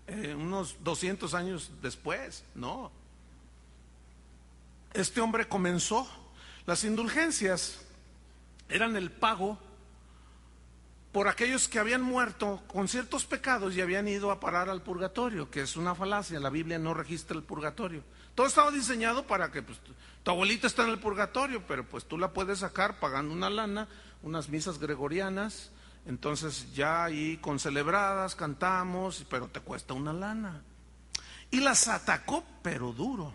eh, 0.06 0.34
unos 0.34 0.76
200 0.84 1.34
años 1.34 1.70
después, 1.82 2.44
no. 2.54 2.90
Este 4.92 5.20
hombre 5.20 5.48
comenzó, 5.48 6.08
las 6.66 6.84
indulgencias 6.84 7.80
eran 8.68 8.96
el 8.96 9.10
pago 9.10 9.58
por 11.18 11.26
aquellos 11.26 11.66
que 11.66 11.80
habían 11.80 12.00
muerto 12.00 12.62
con 12.68 12.86
ciertos 12.86 13.24
pecados 13.24 13.74
y 13.74 13.80
habían 13.80 14.06
ido 14.06 14.30
a 14.30 14.38
parar 14.38 14.68
al 14.68 14.82
purgatorio, 14.82 15.50
que 15.50 15.62
es 15.62 15.76
una 15.76 15.96
falacia, 15.96 16.38
la 16.38 16.48
Biblia 16.48 16.78
no 16.78 16.94
registra 16.94 17.36
el 17.36 17.42
purgatorio. 17.42 18.04
Todo 18.36 18.46
estaba 18.46 18.70
diseñado 18.70 19.26
para 19.26 19.50
que 19.50 19.60
pues, 19.60 19.80
tu 20.22 20.30
abuelita 20.30 20.68
está 20.68 20.84
en 20.84 20.90
el 20.90 21.00
purgatorio, 21.00 21.64
pero 21.66 21.84
pues 21.84 22.04
tú 22.04 22.18
la 22.18 22.32
puedes 22.32 22.60
sacar 22.60 23.00
pagando 23.00 23.34
una 23.34 23.50
lana, 23.50 23.88
unas 24.22 24.48
misas 24.48 24.78
gregorianas, 24.78 25.72
entonces 26.06 26.72
ya 26.72 27.02
ahí 27.02 27.38
con 27.38 27.58
celebradas 27.58 28.36
cantamos, 28.36 29.26
pero 29.28 29.48
te 29.48 29.58
cuesta 29.58 29.94
una 29.94 30.12
lana. 30.12 30.62
Y 31.50 31.58
las 31.58 31.88
atacó, 31.88 32.44
pero 32.62 32.92
duro. 32.92 33.34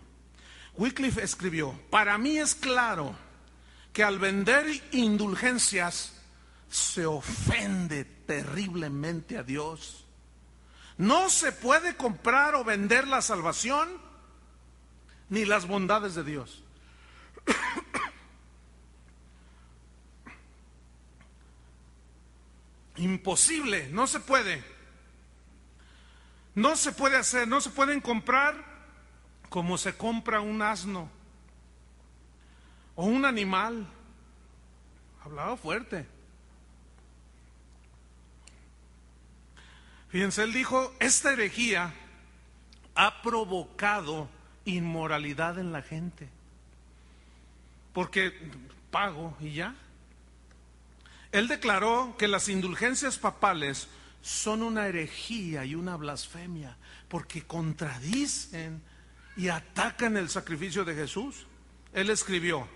Wycliffe 0.78 1.22
escribió, 1.22 1.78
para 1.90 2.16
mí 2.16 2.38
es 2.38 2.54
claro 2.54 3.14
que 3.92 4.02
al 4.02 4.18
vender 4.18 4.64
indulgencias 4.92 6.13
se 6.68 7.06
ofende 7.06 8.04
terriblemente 8.04 9.38
a 9.38 9.42
Dios. 9.42 10.04
No 10.96 11.28
se 11.28 11.52
puede 11.52 11.96
comprar 11.96 12.54
o 12.54 12.64
vender 12.64 13.08
la 13.08 13.20
salvación 13.22 13.88
ni 15.28 15.44
las 15.44 15.66
bondades 15.66 16.14
de 16.14 16.24
Dios. 16.24 16.62
Imposible, 22.96 23.88
no 23.88 24.06
se 24.06 24.20
puede. 24.20 24.62
No 26.54 26.76
se 26.76 26.92
puede 26.92 27.16
hacer, 27.16 27.48
no 27.48 27.60
se 27.60 27.70
pueden 27.70 28.00
comprar 28.00 28.72
como 29.48 29.76
se 29.78 29.96
compra 29.96 30.40
un 30.40 30.62
asno 30.62 31.10
o 32.94 33.06
un 33.06 33.24
animal. 33.24 33.88
Hablaba 35.24 35.56
fuerte. 35.56 36.13
Fíjense, 40.14 40.44
él 40.44 40.52
dijo, 40.52 40.94
esta 41.00 41.32
herejía 41.32 41.92
ha 42.94 43.20
provocado 43.20 44.28
inmoralidad 44.64 45.58
en 45.58 45.72
la 45.72 45.82
gente. 45.82 46.28
Porque 47.92 48.32
pago 48.92 49.36
y 49.40 49.54
ya. 49.54 49.74
Él 51.32 51.48
declaró 51.48 52.14
que 52.16 52.28
las 52.28 52.48
indulgencias 52.48 53.18
papales 53.18 53.88
son 54.22 54.62
una 54.62 54.86
herejía 54.86 55.64
y 55.64 55.74
una 55.74 55.96
blasfemia 55.96 56.76
porque 57.08 57.42
contradicen 57.42 58.84
y 59.36 59.48
atacan 59.48 60.16
el 60.16 60.28
sacrificio 60.28 60.84
de 60.84 60.94
Jesús. 60.94 61.44
Él 61.92 62.08
escribió, 62.08 62.68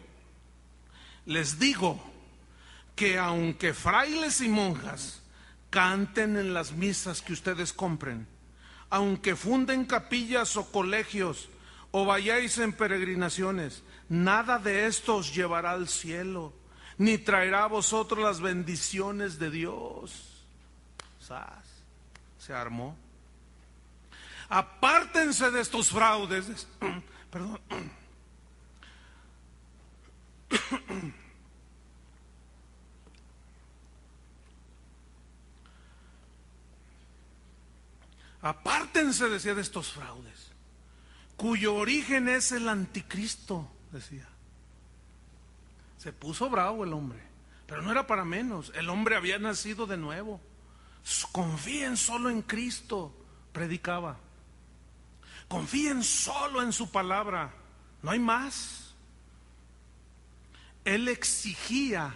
les 1.24 1.60
digo 1.60 2.02
que 2.96 3.16
aunque 3.16 3.74
frailes 3.74 4.40
y 4.40 4.48
monjas 4.48 5.22
canten 5.70 6.36
en 6.36 6.54
las 6.54 6.72
misas 6.72 7.22
que 7.22 7.32
ustedes 7.32 7.72
compren, 7.72 8.26
aunque 8.90 9.36
funden 9.36 9.84
capillas 9.84 10.56
o 10.56 10.70
colegios 10.70 11.48
o 11.90 12.04
vayáis 12.04 12.58
en 12.58 12.72
peregrinaciones, 12.72 13.82
nada 14.08 14.58
de 14.58 14.86
esto 14.86 15.16
os 15.16 15.34
llevará 15.34 15.72
al 15.72 15.88
cielo 15.88 16.52
ni 16.98 17.16
traerá 17.16 17.64
a 17.64 17.68
vosotros 17.68 18.22
las 18.22 18.40
bendiciones 18.40 19.38
de 19.38 19.50
Dios. 19.50 20.44
Se 22.38 22.52
armó. 22.52 22.96
Apártense 24.48 25.50
de 25.50 25.60
estos 25.60 25.90
fraudes. 25.90 26.66
Perdón. 27.30 27.60
Apártense, 38.40 39.28
decía, 39.28 39.54
de 39.54 39.62
estos 39.62 39.92
fraudes, 39.92 40.52
cuyo 41.36 41.74
origen 41.74 42.28
es 42.28 42.52
el 42.52 42.68
anticristo, 42.68 43.68
decía. 43.92 44.28
Se 45.96 46.12
puso 46.12 46.48
bravo 46.48 46.84
el 46.84 46.92
hombre, 46.92 47.20
pero 47.66 47.82
no 47.82 47.90
era 47.90 48.06
para 48.06 48.24
menos. 48.24 48.72
El 48.76 48.88
hombre 48.88 49.16
había 49.16 49.38
nacido 49.38 49.86
de 49.86 49.96
nuevo. 49.96 50.40
Confíen 51.32 51.96
solo 51.96 52.30
en 52.30 52.42
Cristo, 52.42 53.12
predicaba. 53.52 54.18
Confíen 55.48 56.04
solo 56.04 56.62
en 56.62 56.72
su 56.72 56.90
palabra, 56.92 57.52
no 58.02 58.10
hay 58.10 58.18
más. 58.18 58.94
Él 60.84 61.08
exigía 61.08 62.14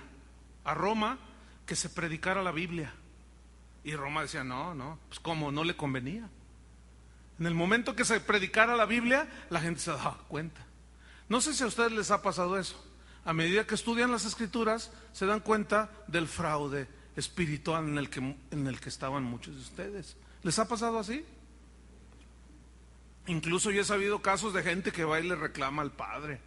a 0.64 0.75
Roma 0.75 1.18
que 1.66 1.75
se 1.75 1.89
predicara 1.89 2.43
la 2.43 2.53
Biblia. 2.53 2.95
Y 3.85 3.95
Roma 3.95 4.22
decía, 4.22 4.45
no, 4.45 4.74
no, 4.74 4.99
pues 5.09 5.20
como 5.20 5.51
no 5.51 5.64
le 5.64 5.76
convenía. 5.76 6.28
En 7.39 7.47
el 7.47 7.55
momento 7.55 7.97
que 7.97 8.05
se 8.05 8.20
predicara 8.20 8.76
la 8.76 8.87
Biblia, 8.87 9.28
la 9.51 9.61
gente 9.61 9.80
se 9.80 9.91
daba 9.91 10.18
cuenta. 10.28 10.64
No 11.28 11.41
sé 11.41 11.55
si 11.55 11.64
a 11.64 11.66
ustedes 11.66 11.93
les 11.93 12.11
ha 12.11 12.22
pasado 12.22 12.59
eso 12.59 12.93
a 13.24 13.33
medida 13.33 13.66
que 13.66 13.74
estudian 13.74 14.11
las 14.11 14.24
escrituras, 14.24 14.91
se 15.12 15.26
dan 15.26 15.41
cuenta 15.41 15.91
del 16.07 16.26
fraude 16.26 16.89
espiritual 17.16 17.87
en 17.87 17.99
el 17.99 18.11
que, 18.11 18.37
en 18.51 18.66
el 18.66 18.80
que 18.80 18.89
estaban 18.89 19.22
muchos 19.22 19.55
de 19.55 19.61
ustedes. 19.61 20.16
¿Les 20.43 20.59
ha 20.59 20.66
pasado 20.66 20.99
así? 20.99 21.24
Incluso 23.26 23.70
yo 23.70 23.83
he 23.83 23.85
sabido 23.85 24.20
casos 24.20 24.53
de 24.53 24.62
gente 24.62 24.91
que 24.91 25.05
va 25.05 25.20
y 25.20 25.28
le 25.28 25.37
reclama 25.37 25.83
al 25.83 25.93
padre. 25.93 26.41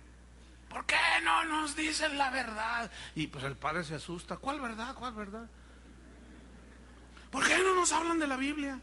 ¿Por 0.69 0.86
qué 0.86 0.95
no 1.23 1.45
nos 1.45 1.75
dicen 1.75 2.17
la 2.17 2.29
verdad? 2.29 2.91
Y 3.15 3.27
pues 3.27 3.45
el 3.45 3.55
padre 3.55 3.86
se 3.86 3.95
asusta. 3.95 4.36
¿Cuál 4.36 4.59
verdad? 4.59 4.93
¿Cuál 4.95 5.13
verdad? 5.13 5.49
¿Por 7.36 7.45
qué 7.45 7.57
no 7.57 7.75
nos 7.75 7.91
hablan 7.91 8.17
de 8.17 8.27
la 8.27 8.38
Biblia? 8.38 8.79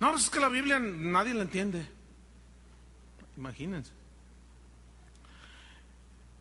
No, 0.00 0.10
pues 0.10 0.24
es 0.24 0.30
que 0.30 0.40
la 0.40 0.48
Biblia 0.48 0.80
nadie 0.80 1.32
la 1.32 1.42
entiende. 1.42 1.86
Imagínense. 3.36 3.92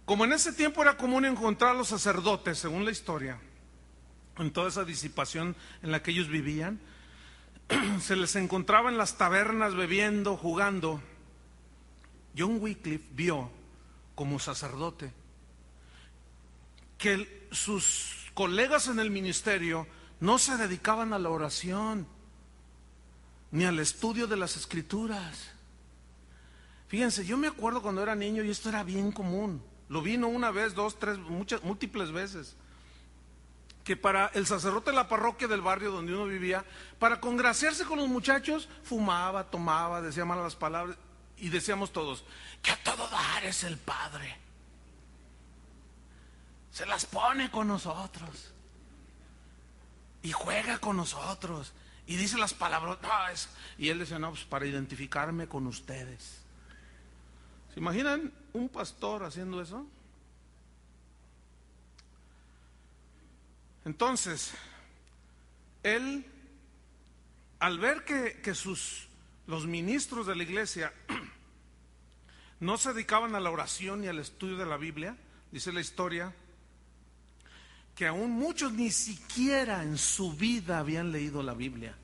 Como 0.05 0.25
en 0.25 0.33
ese 0.33 0.51
tiempo 0.51 0.81
era 0.81 0.97
común 0.97 1.25
encontrar 1.25 1.75
a 1.75 1.77
los 1.77 1.89
sacerdotes, 1.89 2.57
según 2.57 2.85
la 2.85 2.89
historia, 2.89 3.39
en 4.39 4.51
toda 4.51 4.69
esa 4.69 4.83
disipación 4.83 5.55
en 5.83 5.91
la 5.91 6.01
que 6.01 6.09
ellos 6.09 6.27
vivían, 6.27 6.79
se 8.01 8.15
les 8.15 8.35
encontraba 8.35 8.89
en 8.89 8.97
las 8.97 9.15
tabernas 9.15 9.75
bebiendo, 9.75 10.37
jugando. 10.37 11.03
John 12.35 12.57
Wycliffe 12.59 13.05
vio 13.11 13.51
como 14.15 14.39
sacerdote 14.39 15.13
que 16.97 17.47
sus 17.51 18.31
colegas 18.33 18.87
en 18.87 18.99
el 18.99 19.11
ministerio 19.11 19.85
no 20.19 20.37
se 20.37 20.57
dedicaban 20.57 21.13
a 21.13 21.19
la 21.19 21.29
oración 21.29 22.07
ni 23.51 23.65
al 23.65 23.79
estudio 23.79 24.27
de 24.27 24.37
las 24.37 24.57
escrituras 24.57 25.51
Fíjense, 26.89 27.23
yo 27.23 27.37
me 27.37 27.47
acuerdo 27.47 27.83
cuando 27.83 28.01
era 28.01 28.15
niño 28.15 28.43
y 28.43 28.49
esto 28.49 28.67
era 28.67 28.83
bien 28.83 29.11
común. 29.11 29.63
Lo 29.89 30.01
vino 30.01 30.27
una 30.27 30.49
vez, 30.49 30.73
dos, 30.73 30.97
tres, 30.97 31.19
muchas, 31.19 31.63
múltiples 31.63 32.11
veces. 32.11 32.55
Que 33.83 33.95
para 33.95 34.27
el 34.33 34.47
sacerdote 34.47 34.89
de 34.89 34.95
la 34.95 35.07
parroquia 35.07 35.47
del 35.47 35.61
barrio 35.61 35.91
donde 35.91 36.15
uno 36.15 36.25
vivía, 36.25 36.65
para 36.97 37.21
congraciarse 37.21 37.85
con 37.85 37.99
los 37.99 38.07
muchachos, 38.07 38.67
fumaba, 38.83 39.51
tomaba, 39.51 40.01
decía 40.01 40.25
malas 40.25 40.55
palabras 40.55 40.97
y 41.37 41.49
decíamos 41.49 41.93
todos, 41.93 42.25
que 42.63 42.71
a 42.71 42.83
todo 42.83 43.07
dar 43.07 43.45
es 43.45 43.63
el 43.63 43.77
Padre. 43.77 44.35
Se 46.71 46.87
las 46.87 47.05
pone 47.05 47.51
con 47.51 47.67
nosotros 47.67 48.51
y 50.21 50.31
juega 50.31 50.79
con 50.79 50.97
nosotros 50.97 51.73
y 52.05 52.15
dice 52.15 52.37
las 52.37 52.53
palabras. 52.53 53.49
Y 53.77 53.89
él 53.89 53.99
decía, 53.99 54.19
no, 54.19 54.31
pues 54.31 54.43
para 54.43 54.65
identificarme 54.65 55.47
con 55.47 55.67
ustedes. 55.67 56.39
¿Se 57.73 57.79
imaginan 57.79 58.33
un 58.53 58.67
pastor 58.69 59.23
haciendo 59.23 59.61
eso? 59.61 59.85
Entonces, 63.85 64.53
él, 65.83 66.25
al 67.59 67.79
ver 67.79 68.03
que, 68.03 68.41
que 68.41 68.55
sus, 68.55 69.07
los 69.47 69.65
ministros 69.65 70.27
de 70.27 70.35
la 70.35 70.43
iglesia 70.43 70.91
no 72.59 72.77
se 72.77 72.93
dedicaban 72.93 73.35
a 73.35 73.39
la 73.39 73.51
oración 73.51 74.01
ni 74.01 74.07
al 74.07 74.19
estudio 74.19 74.57
de 74.57 74.65
la 74.65 74.77
Biblia, 74.77 75.15
dice 75.51 75.71
la 75.71 75.79
historia, 75.79 76.33
que 77.99 78.07
aún 78.07 78.31
muchos 78.31 78.71
ni 78.71 78.91
siquiera 78.91 79.83
en 79.83 79.97
su 79.97 80.31
vida 80.31 80.79
habían 80.79 81.11
leído 81.11 81.43
la 81.43 81.53
Biblia. 81.53 81.97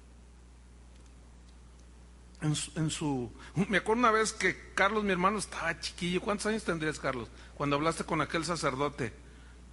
En 2.42 2.54
su, 2.54 3.32
me 3.70 3.78
acuerdo 3.78 4.02
una 4.02 4.12
vez 4.12 4.34
que 4.34 4.74
Carlos, 4.74 5.06
mi 5.06 5.14
hermano, 5.14 5.38
estaba 5.38 5.80
chiquillo. 5.80 6.20
¿Cuántos 6.20 6.48
años 6.48 6.66
tendrías, 6.66 7.00
Carlos? 7.00 7.30
Cuando 7.56 7.78
hablaste 7.78 8.04
con 8.04 8.20
aquel 8.20 8.44
sacerdote, 8.44 9.14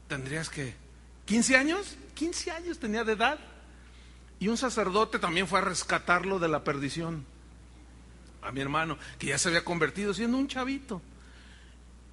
tendrías 0.06 0.48
que 0.48 0.76
15 1.24 1.56
años, 1.56 1.96
15 2.14 2.52
años 2.52 2.78
tenía 2.78 3.02
de 3.02 3.14
edad. 3.14 3.40
Y 4.38 4.46
un 4.46 4.56
sacerdote 4.56 5.18
también 5.18 5.48
fue 5.48 5.58
a 5.58 5.62
rescatarlo 5.62 6.38
de 6.38 6.46
la 6.46 6.62
perdición. 6.62 7.26
A 8.42 8.52
mi 8.52 8.60
hermano, 8.60 8.96
que 9.18 9.26
ya 9.26 9.38
se 9.38 9.48
había 9.48 9.64
convertido 9.64 10.14
siendo 10.14 10.38
un 10.38 10.46
chavito. 10.46 11.02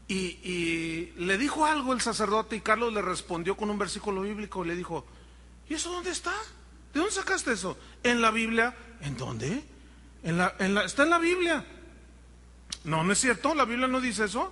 Y, 0.09 1.13
le 1.17 1.37
dijo 1.37 1.67
algo 1.67 1.93
el 1.93 2.01
sacerdote 2.01 2.55
y 2.55 2.61
Carlos 2.61 2.91
le 2.91 3.01
respondió 3.01 3.55
con 3.55 3.69
un 3.69 3.77
versículo 3.77 4.23
bíblico. 4.23 4.65
Le 4.65 4.75
dijo, 4.75 5.05
¿y 5.69 5.75
eso 5.75 5.91
dónde 5.91 6.09
está? 6.09 6.33
¿De 6.93 6.99
dónde 6.99 7.13
sacaste 7.13 7.53
eso? 7.53 7.77
En 8.01 8.19
la 8.19 8.31
Biblia. 8.31 8.75
¿En 9.01 9.15
dónde? 9.15 9.63
En 10.23 10.37
la, 10.37 10.55
en 10.57 10.73
la, 10.73 10.85
está 10.85 11.03
en 11.03 11.11
la 11.11 11.19
Biblia. 11.19 11.63
No, 12.85 13.03
no 13.03 13.13
es 13.13 13.19
cierto, 13.19 13.53
la 13.53 13.65
Biblia 13.65 13.87
no 13.87 14.01
dice 14.01 14.25
eso. 14.25 14.51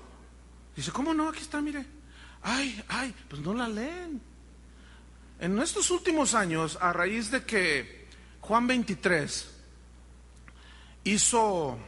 Dice, 0.76 0.91
¿cómo 0.91 1.16
no? 1.16 1.30
Aquí 1.30 1.41
está, 1.41 1.60
mire. 1.60 1.88
Ay, 2.43 2.84
ay, 2.89 3.16
pues 3.28 3.41
no 3.41 3.55
la 3.55 3.68
leen. 3.68 4.22
En 5.39 5.60
estos 5.60 5.89
últimos 5.89 6.36
años, 6.36 6.78
a 6.80 6.93
raíz 6.93 7.32
de 7.32 7.43
que 7.43 8.08
Juan 8.41 8.68
23 8.68 9.49
hizo 11.03 11.80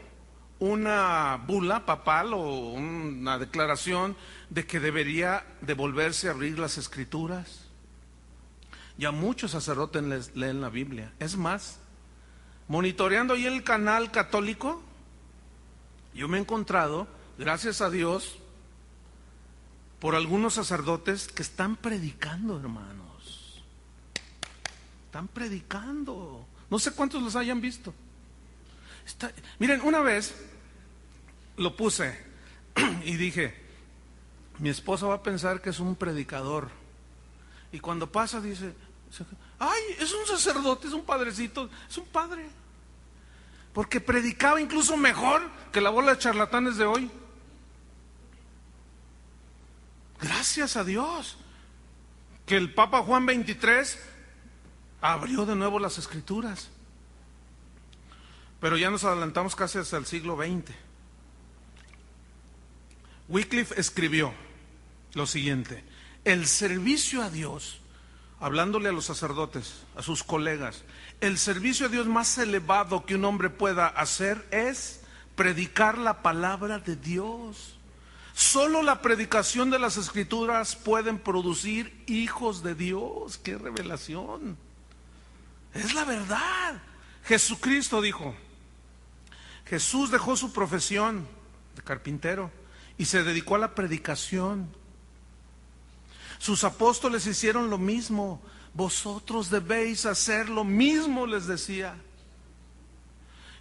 una 0.60 1.38
bula 1.48 1.86
papal 1.86 2.34
o 2.34 2.72
una 2.72 3.40
declaración 3.40 4.16
de 4.50 4.66
que 4.66 4.80
debería 4.80 5.46
devolverse 5.62 6.28
a 6.28 6.32
abrir 6.32 6.60
las 6.60 6.78
escrituras. 6.78 7.66
Ya 8.98 9.12
muchos 9.12 9.52
sacerdotes 9.52 10.36
leen 10.36 10.60
la 10.60 10.70
Biblia. 10.70 11.14
Es 11.20 11.38
más, 11.38 11.80
monitoreando 12.68 13.34
ahí 13.34 13.46
el 13.46 13.64
canal 13.64 14.12
católico, 14.12 14.84
yo 16.14 16.28
me 16.28 16.38
he 16.38 16.42
encontrado, 16.42 17.08
gracias 17.38 17.80
a 17.80 17.90
Dios, 17.90 18.38
por 20.00 20.16
algunos 20.16 20.56
sacerdotes 20.56 21.28
que 21.30 21.42
están 21.42 21.78
predicando, 21.78 22.60
hermanos. 22.60 23.64
Están 25.06 25.28
predicando. 25.28 26.46
No 26.70 26.80
sé 26.80 26.92
cuántos 26.92 27.22
los 27.22 27.36
hayan 27.36 27.62
visto. 27.62 27.94
Miren, 29.60 29.82
una 29.82 30.00
vez 30.02 30.36
lo 31.58 31.76
puse 31.76 32.18
y 33.04 33.18
dije, 33.18 33.56
mi 34.60 34.70
esposa 34.70 35.08
va 35.08 35.16
a 35.16 35.24
pensar 35.24 35.62
que 35.62 35.70
es 35.70 35.80
un 35.80 35.96
predicador. 35.96 36.70
Y 37.72 37.80
cuando 37.80 38.12
pasa 38.12 38.42
dice, 38.42 38.74
ay, 39.60 39.82
es 40.00 40.14
un 40.14 40.26
sacerdote, 40.26 40.88
es 40.88 40.94
un 40.94 41.04
padrecito, 41.04 41.70
es 41.90 41.98
un 41.98 42.06
padre. 42.06 42.50
Porque 43.74 44.02
predicaba 44.02 44.60
incluso 44.60 44.98
mejor 44.98 45.42
que 45.72 45.82
la 45.82 45.90
bola 45.90 46.14
de 46.14 46.20
charlatanes 46.20 46.78
de 46.78 46.86
hoy. 46.86 47.12
Gracias 50.22 50.76
a 50.76 50.84
Dios 50.84 51.38
que 52.46 52.58
el 52.58 52.74
Papa 52.74 53.04
Juan 53.04 53.26
23 53.26 54.00
abrió 55.02 55.46
de 55.46 55.56
nuevo 55.56 55.80
las 55.80 55.98
escrituras. 55.98 56.70
Pero 58.60 58.78
ya 58.78 58.90
nos 58.90 59.04
adelantamos 59.04 59.56
casi 59.56 59.78
hasta 59.78 59.98
el 59.98 60.06
siglo 60.06 60.36
XX. 60.36 60.74
Wycliffe 63.30 63.80
escribió 63.80 64.34
lo 65.14 65.28
siguiente, 65.28 65.84
el 66.26 66.48
servicio 66.48 67.22
a 67.22 67.30
Dios, 67.30 67.80
hablándole 68.40 68.90
a 68.90 68.92
los 68.92 69.06
sacerdotes, 69.06 69.84
a 69.96 70.02
sus 70.02 70.24
colegas, 70.24 70.84
el 71.22 71.38
servicio 71.38 71.86
a 71.86 71.90
Dios 71.90 72.08
más 72.08 72.38
elevado 72.38 73.06
que 73.06 73.16
un 73.16 73.26
hombre 73.26 73.50
pueda 73.50 73.88
hacer 73.88 74.48
es 74.52 75.02
predicar 75.36 75.98
la 75.98 76.22
palabra 76.22 76.80
de 76.80 76.96
Dios. 76.96 77.78
Solo 78.34 78.82
la 78.84 79.02
predicación 79.02 79.70
de 79.70 79.80
las 79.80 79.98
escrituras 79.98 80.76
pueden 80.76 81.20
producir 81.20 82.04
hijos 82.08 82.64
de 82.64 82.74
Dios. 82.74 83.38
¡Qué 83.38 83.58
revelación! 83.58 84.58
Es 85.74 85.94
la 85.94 86.06
verdad. 86.06 86.82
Jesucristo 87.26 88.02
dijo, 88.02 88.34
Jesús 89.70 90.10
dejó 90.10 90.36
su 90.36 90.52
profesión 90.52 91.28
de 91.76 91.82
carpintero 91.84 92.52
y 92.98 93.06
se 93.06 93.24
dedicó 93.24 93.56
a 93.56 93.60
la 93.60 93.76
predicación. 93.76 94.68
Sus 96.40 96.64
apóstoles 96.64 97.28
hicieron 97.28 97.70
lo 97.70 97.78
mismo. 97.78 98.42
Vosotros 98.74 99.50
debéis 99.50 100.06
hacer 100.06 100.50
lo 100.50 100.64
mismo, 100.64 101.28
les 101.28 101.46
decía. 101.46 101.96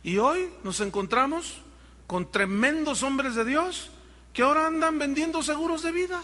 Y 0.02 0.18
hoy 0.18 0.48
nos 0.64 0.80
encontramos 0.80 1.60
con 2.06 2.30
tremendos 2.30 3.02
hombres 3.02 3.34
de 3.34 3.44
Dios 3.44 3.90
que 4.32 4.42
ahora 4.42 4.66
andan 4.66 4.98
vendiendo 4.98 5.42
seguros 5.42 5.82
de 5.82 5.92
vida 5.92 6.22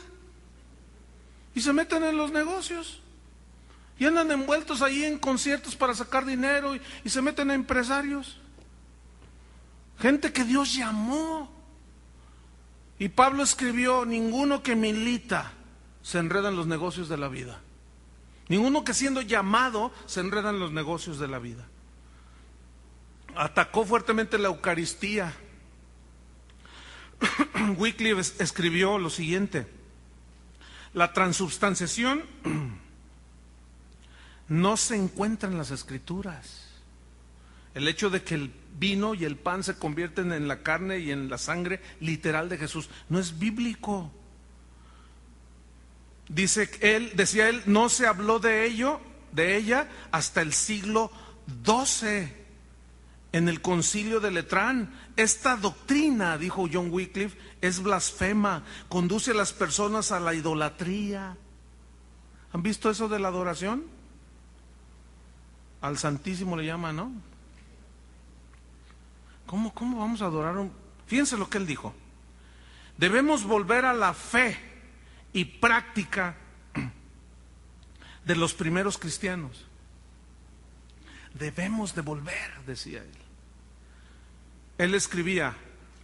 y 1.54 1.60
se 1.60 1.72
meten 1.72 2.04
en 2.04 2.16
los 2.16 2.32
negocios 2.32 3.00
y 3.98 4.06
andan 4.06 4.30
envueltos 4.30 4.82
ahí 4.82 5.04
en 5.04 5.18
conciertos 5.18 5.76
para 5.76 5.94
sacar 5.94 6.24
dinero 6.24 6.74
y, 6.74 7.08
se 7.08 7.20
meten 7.20 7.50
a 7.50 7.54
empresarios. 7.54 8.38
Gente 9.98 10.32
que 10.32 10.44
Dios 10.44 10.74
llamó 10.74 11.50
y 12.98 13.08
Pablo 13.08 13.42
escribió, 13.42 14.04
ninguno 14.04 14.62
que 14.62 14.76
milita 14.76 15.52
se 16.02 16.18
enreda 16.18 16.48
en 16.48 16.56
los 16.56 16.66
negocios 16.66 17.08
de 17.08 17.16
la 17.16 17.28
vida. 17.28 17.60
Ninguno 18.48 18.84
que 18.84 18.94
siendo 18.94 19.22
llamado 19.22 19.92
se 20.06 20.20
enreda 20.20 20.50
en 20.50 20.60
los 20.60 20.72
negocios 20.72 21.18
de 21.18 21.28
la 21.28 21.38
vida. 21.38 21.66
Atacó 23.36 23.84
fuertemente 23.84 24.38
la 24.38 24.48
Eucaristía. 24.48 25.34
Wycliffe 27.76 28.42
escribió 28.42 28.98
lo 28.98 29.10
siguiente, 29.10 29.66
la 30.92 31.12
transubstanciación 31.12 32.22
no 34.48 34.76
se 34.76 34.96
encuentra 34.96 35.48
en 35.48 35.58
las 35.58 35.70
escrituras. 35.70 36.68
El 37.74 37.88
hecho 37.88 38.10
de 38.10 38.22
que 38.22 38.34
el 38.36 38.52
vino 38.78 39.14
y 39.14 39.24
el 39.24 39.36
pan 39.36 39.62
se 39.62 39.78
convierten 39.78 40.32
en 40.32 40.48
la 40.48 40.62
carne 40.62 40.98
y 40.98 41.10
en 41.10 41.28
la 41.28 41.38
sangre 41.38 41.80
literal 42.00 42.48
de 42.48 42.58
Jesús. 42.58 42.90
No 43.08 43.18
es 43.18 43.38
bíblico. 43.38 44.10
Dice 46.28 46.70
él, 46.80 47.12
decía 47.14 47.48
él, 47.48 47.62
no 47.66 47.88
se 47.88 48.06
habló 48.06 48.38
de 48.38 48.64
ello, 48.64 49.00
de 49.32 49.56
ella, 49.56 49.88
hasta 50.10 50.40
el 50.40 50.52
siglo 50.52 51.10
XII, 51.64 52.32
en 53.32 53.48
el 53.48 53.60
concilio 53.60 54.20
de 54.20 54.30
Letrán. 54.30 54.94
Esta 55.16 55.56
doctrina, 55.56 56.38
dijo 56.38 56.68
John 56.72 56.88
Wycliffe, 56.90 57.38
es 57.60 57.82
blasfema, 57.82 58.64
conduce 58.88 59.32
a 59.32 59.34
las 59.34 59.52
personas 59.52 60.12
a 60.12 60.20
la 60.20 60.34
idolatría. 60.34 61.36
¿Han 62.52 62.62
visto 62.62 62.90
eso 62.90 63.08
de 63.08 63.18
la 63.18 63.28
adoración? 63.28 63.84
Al 65.80 65.98
Santísimo 65.98 66.56
le 66.56 66.64
llama, 66.64 66.92
¿no? 66.92 67.12
¿Cómo, 69.46 69.72
vamos 69.74 70.22
a 70.22 70.26
adorar? 70.26 70.56
Un... 70.56 70.72
Fíjense 71.06 71.36
lo 71.36 71.48
que 71.48 71.58
él 71.58 71.66
dijo. 71.66 71.94
Debemos 72.96 73.44
volver 73.44 73.84
a 73.84 73.92
la 73.92 74.14
fe 74.14 74.58
y 75.32 75.44
práctica 75.44 76.36
de 78.24 78.36
los 78.36 78.54
primeros 78.54 78.98
cristianos. 78.98 79.66
Debemos 81.34 81.94
de 81.94 82.02
volver, 82.02 82.52
decía 82.66 83.02
él. 83.02 83.10
Él 84.78 84.94
escribía, 84.94 85.54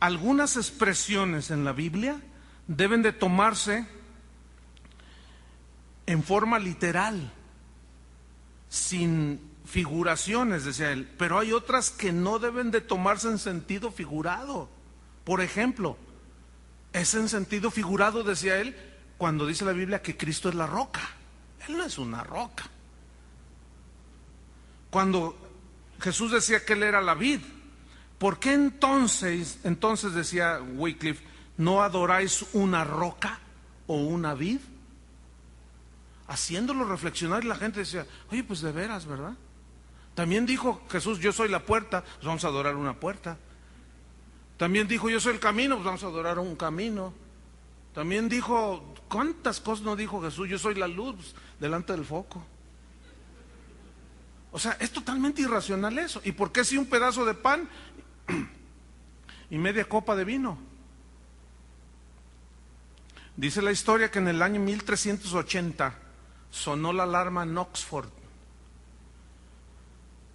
algunas 0.00 0.56
expresiones 0.56 1.50
en 1.50 1.64
la 1.64 1.72
Biblia 1.72 2.20
deben 2.66 3.02
de 3.02 3.12
tomarse 3.12 3.86
en 6.06 6.22
forma 6.22 6.58
literal, 6.58 7.32
sin 8.68 9.49
figuraciones, 9.70 10.64
decía 10.64 10.90
él, 10.90 11.08
pero 11.16 11.38
hay 11.38 11.52
otras 11.52 11.90
que 11.90 12.12
no 12.12 12.40
deben 12.40 12.72
de 12.72 12.80
tomarse 12.80 13.28
en 13.28 13.38
sentido 13.38 13.92
figurado. 13.92 14.68
Por 15.24 15.40
ejemplo, 15.40 15.96
es 16.92 17.14
en 17.14 17.28
sentido 17.28 17.70
figurado, 17.70 18.24
decía 18.24 18.58
él, 18.58 18.76
cuando 19.16 19.46
dice 19.46 19.64
la 19.64 19.72
Biblia 19.72 20.02
que 20.02 20.16
Cristo 20.16 20.48
es 20.48 20.56
la 20.56 20.66
roca. 20.66 21.00
Él 21.68 21.76
no 21.76 21.84
es 21.84 21.98
una 21.98 22.24
roca. 22.24 22.64
Cuando 24.90 25.36
Jesús 26.00 26.32
decía 26.32 26.64
que 26.64 26.72
él 26.72 26.82
era 26.82 27.00
la 27.00 27.14
vid, 27.14 27.40
¿por 28.18 28.40
qué 28.40 28.54
entonces, 28.54 29.60
entonces 29.62 30.14
decía 30.14 30.60
Wycliffe, 30.60 31.22
no 31.58 31.82
adoráis 31.82 32.44
una 32.54 32.82
roca 32.82 33.38
o 33.86 33.98
una 33.98 34.34
vid? 34.34 34.58
Haciéndolo 36.26 36.84
reflexionar 36.86 37.44
la 37.44 37.54
gente 37.54 37.80
decía, 37.80 38.04
oye, 38.32 38.42
pues 38.42 38.62
de 38.62 38.72
veras, 38.72 39.06
¿verdad? 39.06 39.34
También 40.20 40.44
dijo 40.44 40.82
Jesús, 40.90 41.18
yo 41.18 41.32
soy 41.32 41.48
la 41.48 41.64
puerta, 41.64 42.02
pues 42.02 42.26
vamos 42.26 42.44
a 42.44 42.48
adorar 42.48 42.76
una 42.76 42.92
puerta. 42.92 43.38
También 44.58 44.86
dijo, 44.86 45.08
yo 45.08 45.18
soy 45.18 45.32
el 45.32 45.40
camino, 45.40 45.76
pues 45.76 45.86
vamos 45.86 46.04
a 46.04 46.08
adorar 46.08 46.38
un 46.38 46.56
camino. 46.56 47.14
También 47.94 48.28
dijo, 48.28 48.84
¿cuántas 49.08 49.60
cosas 49.60 49.82
no 49.82 49.96
dijo 49.96 50.20
Jesús? 50.20 50.46
Yo 50.46 50.58
soy 50.58 50.74
la 50.74 50.88
luz 50.88 51.34
delante 51.58 51.94
del 51.94 52.04
foco. 52.04 52.44
O 54.52 54.58
sea, 54.58 54.72
es 54.72 54.90
totalmente 54.90 55.40
irracional 55.40 55.98
eso. 55.98 56.20
¿Y 56.22 56.32
por 56.32 56.52
qué 56.52 56.66
si 56.66 56.76
un 56.76 56.84
pedazo 56.84 57.24
de 57.24 57.32
pan 57.32 57.66
y 59.48 59.56
media 59.56 59.88
copa 59.88 60.14
de 60.16 60.24
vino? 60.26 60.58
Dice 63.38 63.62
la 63.62 63.72
historia 63.72 64.10
que 64.10 64.18
en 64.18 64.28
el 64.28 64.42
año 64.42 64.60
1380 64.60 65.94
sonó 66.50 66.92
la 66.92 67.04
alarma 67.04 67.44
en 67.44 67.56
Oxford. 67.56 68.19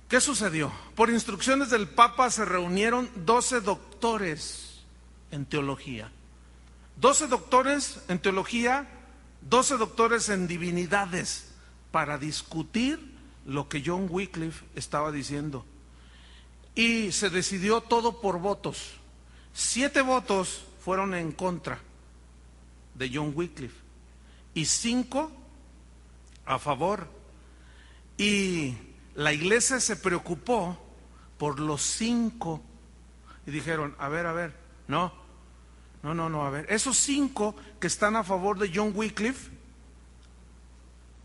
¿Qué 0.07 0.21
sucedió? 0.21 0.71
Por 0.95 1.09
instrucciones 1.09 1.69
del 1.69 1.89
Papa 1.89 2.29
se 2.29 2.45
reunieron 2.45 3.09
12 3.25 3.61
doctores 3.61 4.83
en 5.31 5.45
teología. 5.45 6.11
12 6.97 7.27
doctores 7.27 7.99
en 8.07 8.19
teología, 8.19 8.87
12 9.41 9.77
doctores 9.77 10.29
en 10.29 10.47
divinidades 10.47 11.51
para 11.91 12.17
discutir 12.17 13.15
lo 13.45 13.67
que 13.67 13.83
John 13.85 14.07
Wycliffe 14.09 14.63
estaba 14.75 15.11
diciendo. 15.11 15.65
Y 16.75 17.11
se 17.11 17.29
decidió 17.29 17.81
todo 17.81 18.21
por 18.21 18.39
votos. 18.39 18.93
Siete 19.53 20.01
votos 20.01 20.65
fueron 20.83 21.15
en 21.15 21.31
contra 21.31 21.79
de 22.93 23.09
John 23.13 23.31
Wycliffe 23.33 23.79
y 24.53 24.65
cinco 24.65 25.31
a 26.45 26.59
favor. 26.59 27.07
Y 28.17 28.75
la 29.15 29.33
iglesia 29.33 29.79
se 29.79 29.95
preocupó 29.95 30.77
por 31.37 31.59
los 31.59 31.81
cinco 31.81 32.61
y 33.45 33.51
dijeron, 33.51 33.95
a 33.97 34.09
ver, 34.09 34.25
a 34.25 34.33
ver, 34.33 34.53
no, 34.87 35.13
no, 36.03 36.13
no, 36.13 36.29
no, 36.29 36.45
a 36.45 36.49
ver, 36.49 36.65
esos 36.69 36.97
cinco 36.97 37.55
que 37.79 37.87
están 37.87 38.15
a 38.15 38.23
favor 38.23 38.59
de 38.59 38.71
John 38.73 38.91
Wycliffe 38.93 39.51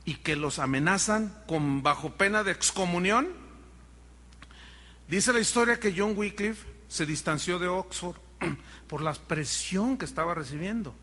y 0.04 0.14
que 0.14 0.36
los 0.36 0.58
amenazan 0.58 1.42
con 1.46 1.82
bajo 1.82 2.12
pena 2.12 2.42
de 2.42 2.52
excomunión. 2.52 3.28
Dice 5.08 5.32
la 5.32 5.40
historia 5.40 5.78
que 5.78 5.94
John 5.96 6.14
Wycliffe 6.16 6.66
se 6.88 7.06
distanció 7.06 7.58
de 7.58 7.68
Oxford 7.68 8.16
por 8.88 9.02
la 9.02 9.12
presión 9.12 9.98
que 9.98 10.04
estaba 10.04 10.34
recibiendo. 10.34 10.94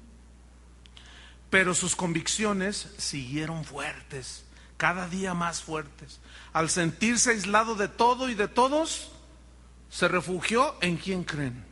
Pero 1.50 1.74
sus 1.74 1.96
convicciones 1.96 2.94
siguieron 2.98 3.64
fuertes, 3.64 4.47
cada 4.78 5.10
día 5.10 5.34
más 5.34 5.62
fuertes. 5.62 6.20
Al 6.54 6.70
sentirse 6.70 7.32
aislado 7.32 7.76
de 7.76 7.88
todo 7.88 8.30
y 8.30 8.36
de 8.36 8.48
todos, 8.48 9.12
se 9.90 10.08
refugió 10.08 10.76
en 10.82 10.98
quién 10.98 11.24
creen. 11.24 11.66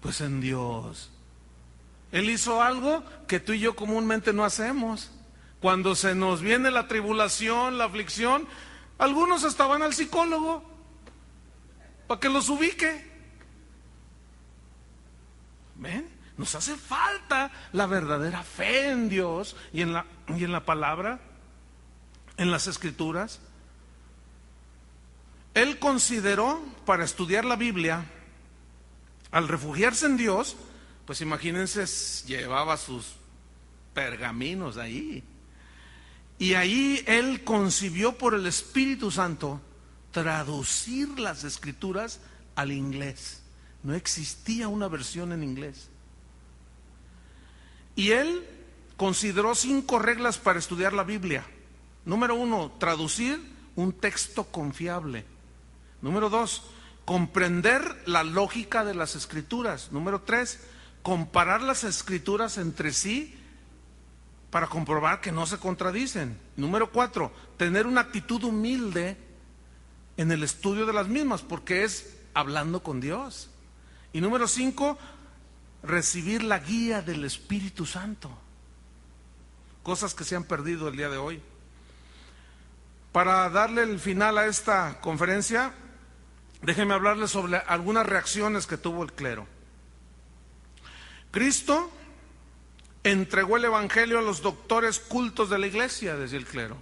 Pues 0.00 0.20
en 0.20 0.40
Dios. 0.40 1.10
Él 2.12 2.30
hizo 2.30 2.62
algo 2.62 3.04
que 3.26 3.40
tú 3.40 3.52
y 3.52 3.60
yo 3.60 3.76
comúnmente 3.76 4.32
no 4.32 4.44
hacemos. 4.44 5.10
Cuando 5.60 5.94
se 5.94 6.14
nos 6.14 6.40
viene 6.40 6.70
la 6.70 6.88
tribulación, 6.88 7.78
la 7.78 7.84
aflicción, 7.84 8.46
algunos 8.98 9.44
estaban 9.44 9.82
al 9.82 9.94
psicólogo 9.94 10.62
para 12.06 12.20
que 12.20 12.28
los 12.28 12.48
ubique. 12.48 13.10
¿Ven? 15.76 16.08
Nos 16.36 16.54
hace 16.54 16.76
falta 16.76 17.50
la 17.72 17.86
verdadera 17.86 18.42
fe 18.42 18.90
en 18.90 19.08
Dios 19.08 19.56
y 19.72 19.82
en 19.82 19.92
la, 19.92 20.04
y 20.28 20.44
en 20.44 20.52
la 20.52 20.64
palabra, 20.64 21.18
en 22.36 22.50
las 22.50 22.66
escrituras. 22.66 23.40
Él 25.54 25.78
consideró 25.78 26.62
para 26.84 27.04
estudiar 27.04 27.44
la 27.44 27.56
Biblia, 27.56 28.04
al 29.30 29.48
refugiarse 29.48 30.06
en 30.06 30.16
Dios, 30.16 30.56
pues 31.06 31.20
imagínense, 31.20 31.86
llevaba 32.26 32.76
sus 32.76 33.14
pergaminos 33.94 34.76
ahí. 34.76 35.24
Y 36.38 36.54
ahí 36.54 37.02
él 37.06 37.42
concibió 37.44 38.18
por 38.18 38.34
el 38.34 38.46
Espíritu 38.46 39.10
Santo 39.10 39.60
traducir 40.10 41.18
las 41.18 41.44
escrituras 41.44 42.20
al 42.54 42.72
inglés. 42.72 43.42
No 43.82 43.94
existía 43.94 44.68
una 44.68 44.88
versión 44.88 45.32
en 45.32 45.42
inglés. 45.42 45.88
Y 47.94 48.10
él 48.10 48.46
consideró 48.96 49.54
cinco 49.54 49.98
reglas 49.98 50.36
para 50.36 50.58
estudiar 50.58 50.92
la 50.92 51.04
Biblia. 51.04 51.46
Número 52.06 52.36
uno, 52.36 52.72
traducir 52.78 53.38
un 53.74 53.92
texto 53.92 54.44
confiable. 54.44 55.26
Número 56.00 56.30
dos, 56.30 56.62
comprender 57.04 58.02
la 58.06 58.22
lógica 58.22 58.84
de 58.84 58.94
las 58.94 59.16
escrituras. 59.16 59.92
Número 59.92 60.22
tres, 60.22 60.60
comparar 61.02 61.62
las 61.62 61.84
escrituras 61.84 62.58
entre 62.58 62.92
sí 62.92 63.34
para 64.50 64.68
comprobar 64.68 65.20
que 65.20 65.32
no 65.32 65.46
se 65.46 65.58
contradicen. 65.58 66.38
Número 66.56 66.92
cuatro, 66.92 67.32
tener 67.56 67.86
una 67.86 68.02
actitud 68.02 68.42
humilde 68.44 69.16
en 70.16 70.32
el 70.32 70.42
estudio 70.44 70.86
de 70.86 70.92
las 70.92 71.08
mismas, 71.08 71.42
porque 71.42 71.84
es 71.84 72.16
hablando 72.34 72.82
con 72.82 73.00
Dios. 73.00 73.50
Y 74.12 74.20
número 74.20 74.46
cinco, 74.48 74.96
recibir 75.82 76.42
la 76.42 76.60
guía 76.60 77.02
del 77.02 77.24
Espíritu 77.24 77.84
Santo. 77.84 78.30
Cosas 79.82 80.14
que 80.14 80.24
se 80.24 80.36
han 80.36 80.44
perdido 80.44 80.88
el 80.88 80.96
día 80.96 81.08
de 81.08 81.16
hoy. 81.16 81.42
Para 83.16 83.48
darle 83.48 83.82
el 83.82 83.98
final 83.98 84.36
a 84.36 84.44
esta 84.44 85.00
conferencia, 85.00 85.72
déjenme 86.60 86.92
hablarles 86.92 87.30
sobre 87.30 87.56
algunas 87.56 88.04
reacciones 88.04 88.66
que 88.66 88.76
tuvo 88.76 89.02
el 89.04 89.14
clero. 89.14 89.46
Cristo 91.30 91.90
entregó 93.04 93.56
el 93.56 93.64
Evangelio 93.64 94.18
a 94.18 94.22
los 94.22 94.42
doctores 94.42 94.98
cultos 94.98 95.48
de 95.48 95.58
la 95.58 95.66
iglesia, 95.66 96.14
desde 96.16 96.36
el 96.36 96.44
clero, 96.44 96.76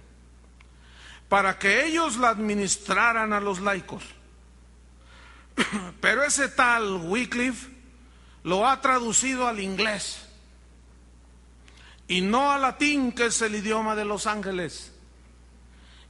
para 1.29 1.57
que 1.57 1.85
ellos 1.85 2.17
la 2.17 2.31
administraran 2.31 3.31
a 3.31 3.39
los 3.39 3.61
laicos. 3.61 4.03
Pero 6.01 6.21
ese 6.21 6.49
tal 6.49 6.97
Wycliffe 6.97 7.69
lo 8.43 8.67
ha 8.67 8.81
traducido 8.81 9.47
al 9.47 9.61
inglés 9.61 10.27
y 12.09 12.19
no 12.19 12.51
al 12.51 12.63
latín, 12.63 13.13
que 13.13 13.27
es 13.27 13.41
el 13.41 13.55
idioma 13.55 13.95
de 13.95 14.03
los 14.03 14.27
ángeles 14.27 14.91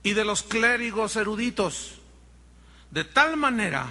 y 0.05 0.13
de 0.13 0.23
los 0.23 0.43
clérigos 0.43 1.15
eruditos. 1.15 1.95
De 2.91 3.03
tal 3.03 3.37
manera 3.37 3.87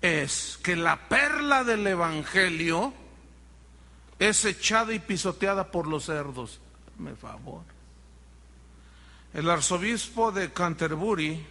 es 0.00 0.58
que 0.62 0.74
la 0.74 1.06
perla 1.10 1.64
del 1.64 1.86
Evangelio 1.86 2.94
es 4.18 4.46
echada 4.46 4.94
y 4.94 4.98
pisoteada 4.98 5.70
por 5.70 5.86
los 5.86 6.06
cerdos. 6.06 6.60
Me 6.98 7.14
favor. 7.14 7.60
El 9.34 9.50
arzobispo 9.50 10.32
de 10.32 10.50
Canterbury, 10.54 11.44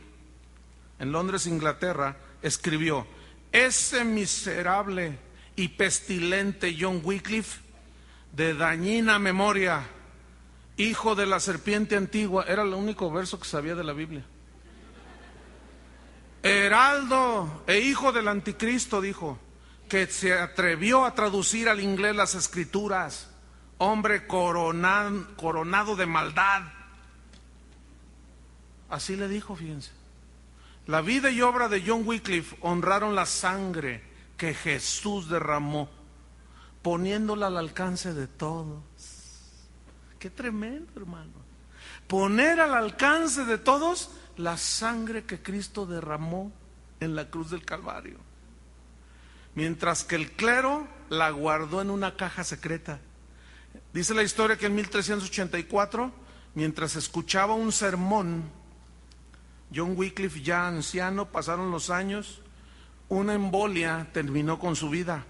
en 0.98 1.12
Londres, 1.12 1.46
Inglaterra, 1.46 2.18
escribió, 2.42 3.06
ese 3.52 4.04
miserable 4.06 5.20
y 5.56 5.68
pestilente 5.68 6.76
John 6.80 7.00
Wycliffe, 7.04 7.60
de 8.32 8.56
dañina 8.56 9.20
memoria, 9.20 9.88
hijo 10.78 11.16
de 11.16 11.26
la 11.26 11.40
serpiente 11.40 11.96
antigua, 11.96 12.46
era 12.48 12.64
el 12.64 12.74
único 12.74 13.12
verso 13.12 13.40
que 13.40 13.48
sabía 13.48 13.76
de 13.76 13.84
la 13.84 13.94
Biblia. 13.94 14.26
Heraldo 16.44 17.64
e 17.66 17.80
hijo 17.80 18.12
del 18.12 18.28
anticristo, 18.28 19.02
dijo, 19.02 19.40
que 19.90 20.08
se 20.08 20.34
atrevió 20.34 21.06
a 21.06 21.14
traducir 21.16 21.70
al 21.70 21.80
inglés 21.80 22.16
las 22.16 22.36
escrituras, 22.36 23.30
hombre 23.78 24.28
coronado, 24.28 25.96
de 25.96 26.06
maldad. 26.06 26.64
Así 28.90 29.16
le 29.16 29.28
dijo, 29.28 29.56
fíjense. 29.56 29.92
La 30.88 31.02
vida 31.02 31.32
y 31.32 31.42
obra 31.42 31.68
de 31.68 31.84
John 31.86 32.04
Wycliffe 32.06 32.58
honraron 32.62 33.16
la 33.16 33.26
sangre, 33.26 34.04
que 34.38 34.54
Jesús 34.54 35.30
derramó, 35.30 35.90
poniéndola 36.82 37.48
al 37.48 37.58
alcance 37.58 38.14
de 38.14 38.28
todos. 38.28 38.84
Qué 40.26 40.32
tremendo, 40.32 40.92
hermano. 40.96 41.34
Poner 42.08 42.60
al 42.60 42.74
alcance 42.74 43.46
de 43.46 43.60
todos 43.60 44.10
la 44.38 44.58
sangre 44.58 45.24
que 45.24 45.40
Cristo 45.40 45.86
derramó 45.86 46.52
en 47.00 47.16
la 47.16 47.30
cruz 47.30 47.52
del 47.52 47.64
Calvario. 47.64 48.18
Mientras 49.54 50.04
que 50.04 50.16
el 50.16 50.32
clero 50.32 50.88
la 51.10 51.30
guardó 51.30 51.80
en 51.80 51.92
una 51.92 52.16
caja 52.16 52.44
secreta. 52.44 53.00
Dice 53.94 54.16
la 54.16 54.24
historia 54.24 54.58
que 54.58 54.66
en 54.66 54.74
1384, 54.74 56.12
mientras 56.56 56.96
escuchaba 56.96 57.54
un 57.54 57.72
sermón, 57.72 58.46
John 59.72 59.94
Wycliffe 59.96 60.42
ya 60.42 60.68
anciano, 60.68 61.28
pasaron 61.28 61.70
los 61.70 61.92
años, 61.92 62.42
una 63.10 63.36
embolia 63.36 64.08
terminó 64.12 64.58
con 64.58 64.76
su 64.76 64.90
vida. 64.90 65.24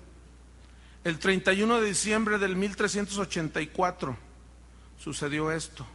El 1.04 1.20
31 1.20 1.82
de 1.82 1.88
diciembre 1.88 2.38
del 2.38 2.56
1384 2.56 4.24
sucedió 4.98 5.52
esto. 5.52 5.86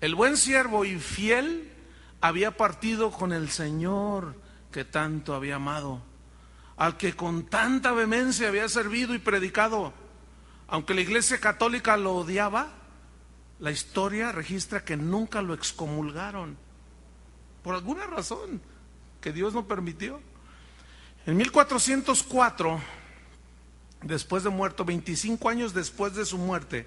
El 0.00 0.14
buen 0.14 0.36
siervo 0.36 0.84
y 0.84 0.98
fiel 0.98 1.70
había 2.20 2.56
partido 2.56 3.10
con 3.10 3.32
el 3.32 3.50
Señor 3.50 4.34
que 4.72 4.84
tanto 4.84 5.34
había 5.34 5.56
amado, 5.56 6.02
al 6.76 6.96
que 6.96 7.14
con 7.14 7.46
tanta 7.46 7.92
vehemencia 7.92 8.48
había 8.48 8.68
servido 8.68 9.14
y 9.14 9.18
predicado. 9.18 9.92
Aunque 10.66 10.94
la 10.94 11.02
iglesia 11.02 11.38
católica 11.38 11.96
lo 11.96 12.14
odiaba, 12.14 12.68
la 13.60 13.70
historia 13.70 14.32
registra 14.32 14.84
que 14.84 14.96
nunca 14.96 15.42
lo 15.42 15.54
excomulgaron, 15.54 16.56
por 17.62 17.74
alguna 17.74 18.06
razón 18.06 18.60
que 19.20 19.32
Dios 19.32 19.54
no 19.54 19.66
permitió. 19.66 20.20
En 21.26 21.36
1404, 21.36 22.80
después 24.02 24.44
de 24.44 24.50
muerto, 24.50 24.84
25 24.84 25.48
años 25.48 25.72
después 25.72 26.14
de 26.14 26.26
su 26.26 26.36
muerte, 26.36 26.86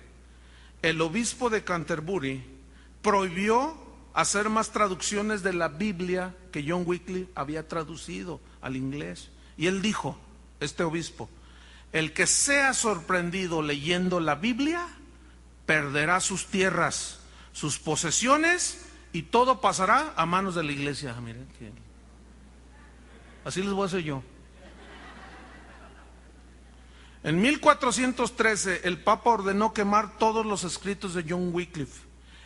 el 0.82 1.02
obispo 1.02 1.50
de 1.50 1.64
Canterbury 1.64 2.44
prohibió 3.02 3.76
hacer 4.14 4.50
más 4.50 4.72
traducciones 4.72 5.44
de 5.44 5.54
la 5.54 5.68
Biblia 5.68 6.36
que 6.52 6.66
John 6.68 6.84
Wycliffe 6.86 7.32
había 7.36 7.68
traducido 7.68 8.40
al 8.62 8.76
inglés. 8.76 9.30
Y 9.58 9.68
él 9.68 9.82
dijo, 9.82 10.18
este 10.60 10.84
obispo, 10.84 11.30
el 11.92 12.14
que 12.14 12.28
sea 12.28 12.74
sorprendido 12.74 13.62
leyendo 13.62 14.20
la 14.20 14.36
Biblia, 14.36 14.88
perderá 15.66 16.20
sus 16.20 16.48
tierras, 16.48 17.20
sus 17.54 17.80
posesiones 17.80 18.86
y 19.14 19.24
todo 19.24 19.62
pasará 19.62 20.14
a 20.16 20.26
manos 20.26 20.56
de 20.56 20.64
la 20.64 20.72
iglesia. 20.72 21.16
Ah, 21.18 21.22
miren, 21.22 21.48
Así 23.46 23.62
les 23.62 23.72
voy 23.72 23.84
a 23.84 23.86
hacer 23.86 24.02
yo. 24.02 24.24
En 27.28 27.42
1413 27.42 28.84
el 28.86 29.00
Papa 29.00 29.32
ordenó 29.32 29.74
quemar 29.74 30.18
todos 30.18 30.46
los 30.46 30.64
escritos 30.64 31.14
de 31.14 31.26
John 31.28 31.50
Wycliffe. 31.54 32.00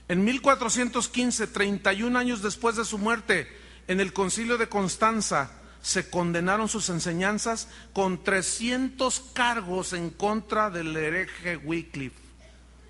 En 0.08 0.24
1415, 0.26 1.46
31 1.46 2.18
años 2.18 2.42
después 2.42 2.78
de 2.78 2.84
su 2.84 2.98
muerte, 2.98 3.48
en 3.88 4.00
el 4.00 4.12
concilio 4.12 4.58
de 4.58 4.70
Constanza, 4.70 5.52
se 5.84 6.10
condenaron 6.10 6.68
sus 6.68 6.90
enseñanzas 6.90 7.68
con 7.94 8.24
300 8.24 9.20
cargos 9.34 9.94
en 9.94 10.10
contra 10.10 10.72
del 10.72 10.98
hereje 10.98 11.58
Wycliffe. 11.58 12.18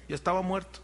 Y 0.07 0.13
estaba 0.13 0.41
muerto. 0.41 0.79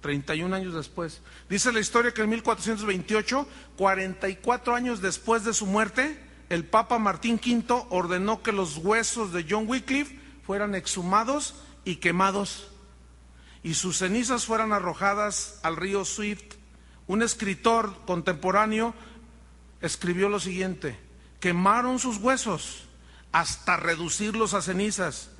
31 0.00 0.56
años 0.56 0.72
después. 0.72 1.20
Dice 1.50 1.72
la 1.72 1.80
historia 1.80 2.14
que 2.14 2.22
en 2.22 2.30
1428, 2.30 3.46
44 3.76 4.74
años 4.74 5.02
después 5.02 5.44
de 5.44 5.52
su 5.52 5.66
muerte, 5.66 6.18
el 6.48 6.64
Papa 6.64 6.98
Martín 6.98 7.40
V 7.44 7.86
ordenó 7.90 8.42
que 8.42 8.52
los 8.52 8.76
huesos 8.78 9.32
de 9.32 9.46
John 9.48 9.68
Wycliffe 9.68 10.18
fueran 10.44 10.74
exhumados 10.74 11.54
y 11.84 11.96
quemados 11.96 12.68
y 13.62 13.74
sus 13.74 13.98
cenizas 13.98 14.46
fueran 14.46 14.72
arrojadas 14.72 15.58
al 15.64 15.76
río 15.76 16.04
Swift. 16.04 16.54
Un 17.08 17.22
escritor 17.22 18.04
contemporáneo 18.06 18.94
escribió 19.80 20.28
lo 20.28 20.38
siguiente, 20.38 20.98
quemaron 21.40 21.98
sus 21.98 22.18
huesos 22.18 22.84
hasta 23.32 23.76
reducirlos 23.76 24.54
a 24.54 24.62
cenizas 24.62 25.30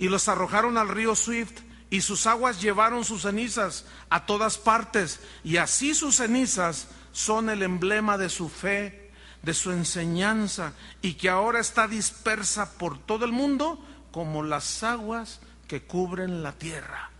y 0.00 0.08
los 0.08 0.28
arrojaron 0.28 0.78
al 0.78 0.88
río 0.88 1.14
Swift 1.14 1.60
y 1.90 2.00
sus 2.00 2.26
aguas 2.26 2.60
llevaron 2.60 3.04
sus 3.04 3.22
cenizas 3.22 3.86
a 4.08 4.26
todas 4.26 4.58
partes 4.58 5.20
y 5.44 5.58
así 5.58 5.94
sus 5.94 6.16
cenizas 6.16 6.88
son 7.12 7.50
el 7.50 7.62
emblema 7.62 8.18
de 8.18 8.30
su 8.30 8.48
fe 8.48 8.99
de 9.42 9.54
su 9.54 9.72
enseñanza 9.72 10.74
y 11.00 11.14
que 11.14 11.28
ahora 11.28 11.60
está 11.60 11.88
dispersa 11.88 12.78
por 12.78 12.98
todo 12.98 13.24
el 13.24 13.32
mundo 13.32 13.82
como 14.12 14.42
las 14.42 14.82
aguas 14.82 15.40
que 15.66 15.82
cubren 15.82 16.42
la 16.42 16.52
tierra. 16.52 17.10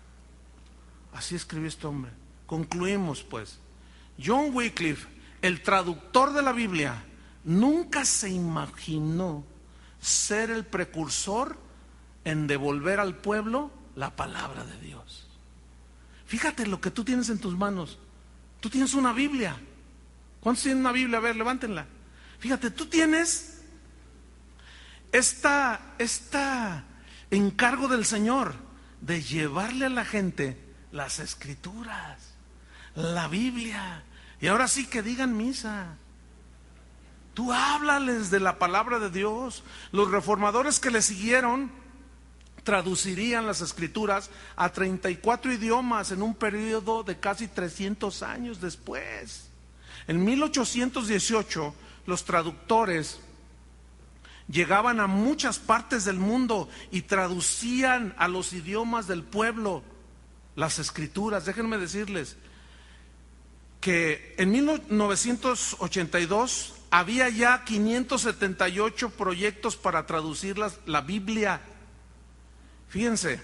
Así 1.15 1.35
escribió 1.35 1.69
este 1.69 1.87
hombre. 1.87 2.13
Concluimos 2.47 3.23
pues. 3.23 3.59
John 4.23 4.51
Wycliffe, 4.53 5.09
el 5.41 5.63
traductor 5.63 6.33
de 6.33 6.43
la 6.43 6.53
Biblia, 6.53 7.05
nunca 7.45 8.05
se 8.05 8.29
imaginó 8.29 9.45
ser 10.01 10.51
el 10.51 10.65
precursor 10.67 11.57
en 12.25 12.47
devolver 12.47 13.01
al 13.01 13.17
pueblo 13.17 13.71
la 13.97 14.15
palabra 14.15 14.65
de 14.65 14.79
Dios. 14.81 15.29
Fíjate 16.27 16.67
lo 16.67 16.81
que 16.81 16.91
tú 16.91 17.05
tienes 17.05 17.29
en 17.31 17.39
tus 17.39 17.57
manos. 17.57 17.99
Tú 18.61 18.69
tienes 18.69 18.95
una 18.95 19.13
Biblia. 19.13 19.57
¿Cuántos 20.41 20.65
tienen 20.65 20.81
una 20.81 20.93
Biblia? 20.93 21.19
A 21.19 21.21
ver, 21.21 21.37
levántenla. 21.37 21.87
Fíjate, 22.41 22.71
tú 22.71 22.87
tienes 22.87 23.61
esta, 25.13 25.95
esta 25.99 26.85
encargo 27.31 27.87
del 27.87 28.05
Señor 28.05 28.55
de 29.01 29.23
llevarle 29.23 29.87
a 29.87 29.91
la 29.91 30.05
gente 30.05 30.59
las 30.91 31.19
escrituras, 31.19 32.35
la 32.95 33.29
Biblia. 33.29 34.05
Y 34.41 34.47
ahora 34.47 34.69
sí 34.69 34.87
que 34.87 35.03
digan 35.03 35.37
misa. 35.37 35.97
Tú 37.35 37.53
háblales 37.53 38.31
de 38.31 38.41
la 38.41 38.59
palabra 38.59 38.99
de 38.99 39.11
Dios. 39.11 39.63
Los 39.93 40.11
reformadores 40.11 40.81
que 40.81 40.91
le 40.91 41.03
siguieron 41.03 41.71
traducirían 42.65 43.47
las 43.47 43.61
escrituras 43.61 44.31
a 44.57 44.71
34 44.71 45.53
idiomas 45.53 46.11
en 46.11 46.23
un 46.23 46.35
periodo 46.35 47.03
de 47.03 47.19
casi 47.19 47.49
300 47.49 48.23
años 48.23 48.61
después. 48.61 49.51
En 50.07 50.25
1818 50.25 51.75
los 52.07 52.25
traductores 52.25 53.21
llegaban 54.49 55.01
a 55.01 55.07
muchas 55.07 55.59
partes 55.59 56.05
del 56.05 56.19
mundo 56.19 56.69
y 56.91 57.03
traducían 57.03 58.15
a 58.19 58.29
los 58.29 58.53
idiomas 58.53 59.07
del 59.07 59.23
pueblo 59.23 59.83
las 60.57 60.79
escrituras. 60.79 61.47
Déjenme 61.47 61.79
decirles 61.79 62.37
que 63.81 64.35
en 64.39 64.51
1982 64.51 66.75
había 66.91 67.29
ya 67.29 67.65
578 67.65 69.11
proyectos 69.11 69.77
para 69.77 70.07
traducir 70.07 70.57
la 70.87 71.01
Biblia. 71.01 71.61
Fíjense, 72.89 73.41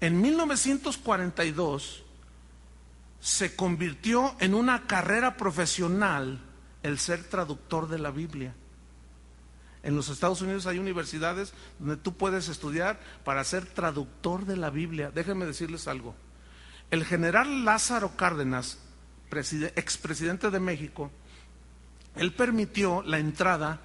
en 0.00 0.20
1942 0.20 2.02
se 3.20 3.54
convirtió 3.54 4.34
en 4.40 4.54
una 4.54 4.86
carrera 4.86 5.36
profesional 5.36 6.40
el 6.82 6.98
ser 6.98 7.24
traductor 7.24 7.88
de 7.88 7.98
la 7.98 8.10
Biblia. 8.10 8.54
En 9.82 9.96
los 9.96 10.08
Estados 10.08 10.42
Unidos 10.42 10.66
hay 10.66 10.78
universidades 10.78 11.54
donde 11.78 11.96
tú 11.96 12.14
puedes 12.14 12.48
estudiar 12.48 13.00
para 13.24 13.44
ser 13.44 13.66
traductor 13.66 14.44
de 14.44 14.56
la 14.56 14.70
Biblia. 14.70 15.10
Déjenme 15.10 15.46
decirles 15.46 15.88
algo. 15.88 16.14
El 16.90 17.04
general 17.04 17.64
Lázaro 17.64 18.16
Cárdenas, 18.16 18.78
expresidente 19.30 20.50
de 20.50 20.60
México, 20.60 21.10
él 22.16 22.34
permitió 22.34 23.02
la 23.02 23.18
entrada 23.18 23.80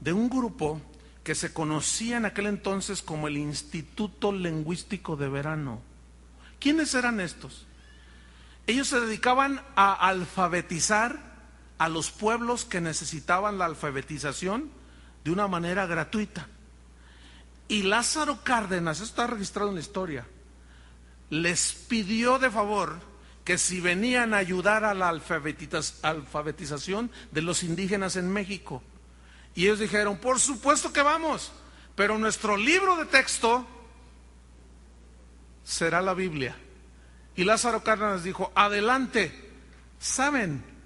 de 0.00 0.12
un 0.12 0.28
grupo 0.28 0.80
que 1.22 1.34
se 1.34 1.52
conocía 1.52 2.16
en 2.16 2.26
aquel 2.26 2.46
entonces 2.46 3.02
como 3.02 3.28
el 3.28 3.36
Instituto 3.36 4.32
Lingüístico 4.32 5.16
de 5.16 5.28
Verano. 5.28 5.80
¿Quiénes 6.58 6.94
eran 6.94 7.20
estos? 7.20 7.66
Ellos 8.66 8.88
se 8.88 9.00
dedicaban 9.00 9.62
a 9.76 9.94
alfabetizar 9.94 11.37
a 11.78 11.88
los 11.88 12.10
pueblos 12.10 12.64
que 12.64 12.80
necesitaban 12.80 13.58
la 13.58 13.64
alfabetización 13.64 14.70
de 15.24 15.30
una 15.30 15.48
manera 15.48 15.86
gratuita. 15.86 16.48
Y 17.68 17.82
Lázaro 17.82 18.42
Cárdenas, 18.42 19.00
esto 19.00 19.22
está 19.22 19.26
registrado 19.26 19.68
en 19.68 19.76
la 19.76 19.80
historia, 19.80 20.26
les 21.30 21.72
pidió 21.72 22.38
de 22.38 22.50
favor 22.50 22.96
que 23.44 23.58
si 23.58 23.80
venían 23.80 24.34
a 24.34 24.38
ayudar 24.38 24.84
a 24.84 24.94
la 24.94 25.08
alfabetización 25.08 27.10
de 27.30 27.42
los 27.42 27.62
indígenas 27.62 28.16
en 28.16 28.30
México. 28.30 28.82
Y 29.54 29.64
ellos 29.64 29.78
dijeron, 29.78 30.18
por 30.18 30.40
supuesto 30.40 30.92
que 30.92 31.02
vamos, 31.02 31.52
pero 31.94 32.18
nuestro 32.18 32.56
libro 32.56 32.96
de 32.96 33.06
texto 33.06 33.66
será 35.64 36.00
la 36.00 36.14
Biblia. 36.14 36.56
Y 37.36 37.44
Lázaro 37.44 37.82
Cárdenas 37.82 38.24
dijo, 38.24 38.52
adelante, 38.54 39.50
¿saben? 39.98 40.77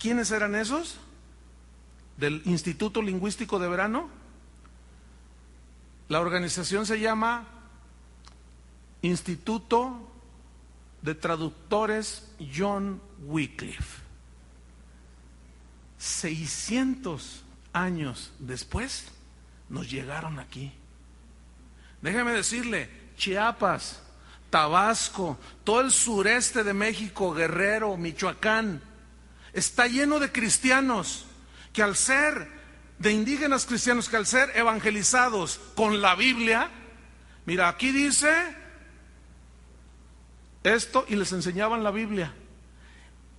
¿Quiénes 0.00 0.30
eran 0.30 0.54
esos? 0.54 0.96
Del 2.16 2.40
Instituto 2.46 3.02
Lingüístico 3.02 3.58
de 3.58 3.68
Verano. 3.68 4.08
La 6.08 6.20
organización 6.20 6.86
se 6.86 6.98
llama 6.98 7.46
Instituto 9.02 10.10
de 11.02 11.14
Traductores 11.14 12.32
John 12.56 13.00
Wycliffe. 13.26 14.00
600 15.98 17.44
años 17.74 18.32
después 18.38 19.08
nos 19.68 19.90
llegaron 19.90 20.38
aquí. 20.38 20.72
Déjeme 22.00 22.32
decirle, 22.32 22.88
Chiapas, 23.18 24.02
Tabasco, 24.48 25.38
todo 25.62 25.82
el 25.82 25.90
sureste 25.90 26.64
de 26.64 26.72
México, 26.72 27.34
Guerrero, 27.34 27.98
Michoacán, 27.98 28.89
está 29.52 29.86
lleno 29.86 30.18
de 30.18 30.32
cristianos 30.32 31.26
que 31.72 31.82
al 31.82 31.96
ser, 31.96 32.48
de 32.98 33.12
indígenas 33.12 33.66
cristianos, 33.66 34.08
que 34.08 34.16
al 34.16 34.26
ser 34.26 34.50
evangelizados 34.56 35.60
con 35.74 36.00
la 36.00 36.14
Biblia, 36.14 36.70
mira, 37.46 37.68
aquí 37.68 37.92
dice 37.92 38.30
esto 40.62 41.04
y 41.08 41.16
les 41.16 41.32
enseñaban 41.32 41.82
la 41.82 41.90
Biblia. 41.90 42.34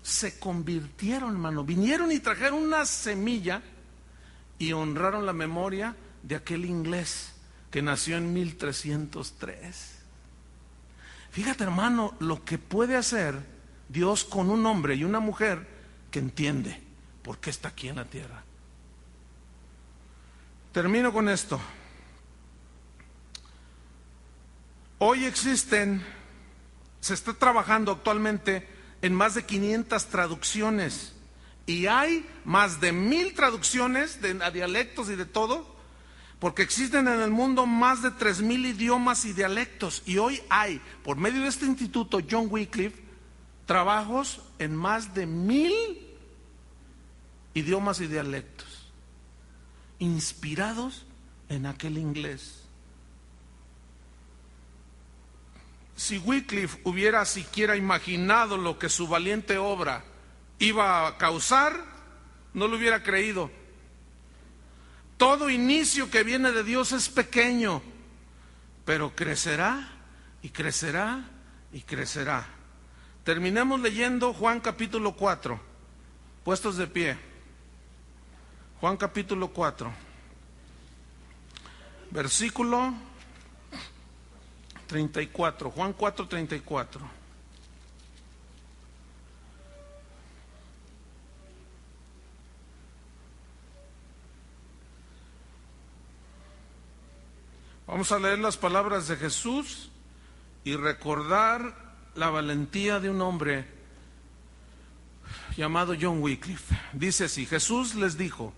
Se 0.02 0.40
convirtieron, 0.40 1.32
hermano, 1.34 1.64
vinieron 1.64 2.12
y 2.12 2.20
trajeron 2.20 2.64
una 2.64 2.86
semilla 2.86 3.62
y 4.58 4.74
honraron 4.74 5.26
la 5.26 5.34
memoria 5.34 5.96
de 6.24 6.36
aquel 6.36 6.66
inglés 6.66 7.34
que 7.70 7.82
nació 7.82 8.18
en 8.18 8.34
1303. 8.34 10.00
Fíjate, 11.32 11.64
hermano, 11.64 12.14
lo 12.20 12.44
que 12.44 12.58
puede 12.58 12.98
hacer 12.98 13.36
Dios 13.90 14.24
con 14.24 14.50
un 14.50 14.66
hombre 14.66 14.96
y 14.96 15.04
una 15.04 15.20
mujer 15.20 15.68
que 16.12 16.20
entiende 16.20 16.80
por 17.24 17.40
qué 17.40 17.50
está 17.50 17.70
aquí 17.70 17.88
en 17.88 17.96
la 17.96 18.06
tierra. 18.06 18.44
Termino 20.74 21.12
con 21.12 21.30
esto. 21.30 21.60
Hoy 25.00 25.26
existen, 25.26 26.06
se 27.00 27.14
está 27.14 27.34
trabajando 27.34 27.92
actualmente 27.92 28.68
en 29.02 29.16
más 29.16 29.34
de 29.34 29.46
500 29.46 30.06
traducciones 30.08 31.14
y 31.66 31.88
hay 31.88 32.26
más 32.46 32.82
de 32.82 32.92
mil 32.92 33.34
traducciones 33.34 34.22
de, 34.22 34.44
a 34.44 34.52
dialectos 34.52 35.10
y 35.10 35.16
de 35.16 35.26
todo, 35.26 35.76
porque 36.40 36.62
existen 36.62 37.08
en 37.08 37.22
el 37.22 37.32
mundo 37.32 37.66
más 37.66 38.02
de 38.02 38.12
tres 38.12 38.42
mil 38.42 38.66
idiomas 38.66 39.26
y 39.26 39.34
dialectos 39.34 40.04
y 40.06 40.18
hoy 40.18 40.42
hay, 40.50 40.82
por 41.04 41.18
medio 41.18 41.42
de 41.42 41.48
este 41.48 41.66
instituto 41.66 42.20
John 42.30 42.48
Wycliffe, 42.50 43.11
trabajos 43.66 44.42
en 44.60 44.76
más 44.76 45.14
de 45.14 45.26
mil 45.26 45.74
idiomas 47.54 48.00
y 48.00 48.08
dialectos, 48.08 48.92
inspirados 50.00 51.06
en 51.50 51.66
aquel 51.66 51.98
inglés. 51.98 52.64
Si 55.96 56.18
Wycliffe 56.18 56.80
hubiera 56.84 57.26
siquiera 57.26 57.76
imaginado 57.76 58.58
lo 58.58 58.80
que 58.80 58.90
su 58.90 59.08
valiente 59.08 59.58
obra 59.58 60.04
iba 60.60 61.08
a 61.08 61.18
causar, 61.18 61.76
no 62.54 62.68
lo 62.68 62.78
hubiera 62.78 63.04
creído. 63.04 63.52
Todo 65.18 65.50
inicio 65.50 66.10
que 66.10 66.24
viene 66.24 66.52
de 66.52 66.64
Dios 66.64 66.92
es 66.94 67.08
pequeño, 67.10 67.84
pero 68.86 69.16
crecerá 69.16 69.90
y 70.42 70.50
crecerá 70.50 71.30
y 71.72 71.82
crecerá. 71.82 72.61
Terminemos 73.24 73.80
leyendo 73.80 74.34
Juan 74.34 74.60
capítulo 74.60 75.16
4, 75.16 75.60
puestos 76.44 76.78
de 76.78 76.88
pie. 76.88 77.18
Juan 78.80 78.98
capítulo 78.98 79.50
4, 79.50 79.94
versículo 82.10 82.96
34, 84.88 85.70
Juan 85.70 85.94
4, 85.94 86.28
34. 86.28 87.22
Vamos 97.86 98.12
a 98.12 98.18
leer 98.18 98.40
las 98.40 98.58
palabras 98.58 99.08
de 99.08 99.16
Jesús 99.16 99.92
y 100.64 100.76
recordar 100.76 101.81
la 102.16 102.30
valentía 102.30 103.00
de 103.00 103.10
un 103.10 103.22
hombre 103.22 103.66
llamado 105.56 105.96
John 106.00 106.22
Wycliffe. 106.22 106.78
Dice 106.94 107.26
así, 107.26 107.46
Jesús 107.46 107.96
les 107.96 108.18
dijo, 108.18 108.54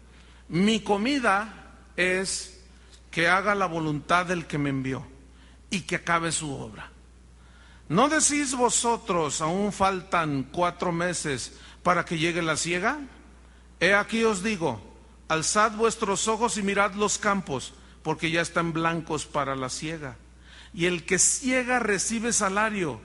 mi 0.49 0.79
comida 0.81 1.75
es 1.95 2.61
que 3.11 3.27
haga 3.27 3.55
la 3.55 3.65
voluntad 3.65 4.25
del 4.25 4.47
que 4.47 4.57
me 4.57 4.69
envió 4.69 5.05
y 5.69 5.81
que 5.81 5.97
acabe 5.97 6.31
su 6.31 6.51
obra. 6.51 6.89
¿No 7.89 8.09
decís 8.09 8.55
vosotros, 8.55 9.41
aún 9.41 9.71
faltan 9.71 10.47
cuatro 10.51 10.91
meses 10.91 11.53
para 11.83 12.05
que 12.05 12.17
llegue 12.17 12.41
la 12.41 12.57
siega? 12.57 12.99
He 13.79 13.93
aquí 13.93 14.23
os 14.23 14.41
digo, 14.41 14.81
alzad 15.27 15.73
vuestros 15.73 16.27
ojos 16.27 16.57
y 16.57 16.63
mirad 16.63 16.93
los 16.93 17.17
campos, 17.17 17.73
porque 18.01 18.31
ya 18.31 18.41
están 18.41 18.73
blancos 18.73 19.25
para 19.25 19.55
la 19.55 19.69
siega. 19.69 20.15
Y 20.73 20.85
el 20.85 21.05
que 21.05 21.19
ciega 21.19 21.79
recibe 21.79 22.33
salario 22.33 22.99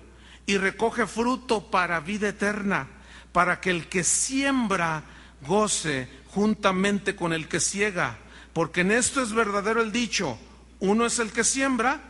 y 0.48 0.56
recoge 0.56 1.06
fruto 1.06 1.70
para 1.70 2.00
vida 2.00 2.30
eterna, 2.30 2.88
para 3.32 3.60
que 3.60 3.68
el 3.68 3.86
que 3.86 4.02
siembra 4.02 5.04
goce 5.46 6.08
juntamente 6.28 7.14
con 7.14 7.34
el 7.34 7.48
que 7.48 7.60
ciega, 7.60 8.16
porque 8.54 8.80
en 8.80 8.90
esto 8.90 9.22
es 9.22 9.34
verdadero 9.34 9.82
el 9.82 9.92
dicho, 9.92 10.38
uno 10.80 11.04
es 11.04 11.18
el 11.18 11.32
que 11.32 11.44
siembra 11.44 12.00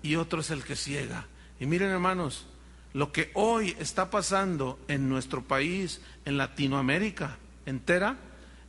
y 0.00 0.14
otro 0.14 0.42
es 0.42 0.50
el 0.50 0.62
que 0.62 0.76
ciega. 0.76 1.26
Y 1.58 1.66
miren 1.66 1.90
hermanos, 1.90 2.46
lo 2.92 3.10
que 3.10 3.32
hoy 3.34 3.74
está 3.80 4.10
pasando 4.10 4.78
en 4.86 5.08
nuestro 5.08 5.42
país, 5.42 6.00
en 6.24 6.36
Latinoamérica 6.36 7.36
entera, 7.66 8.16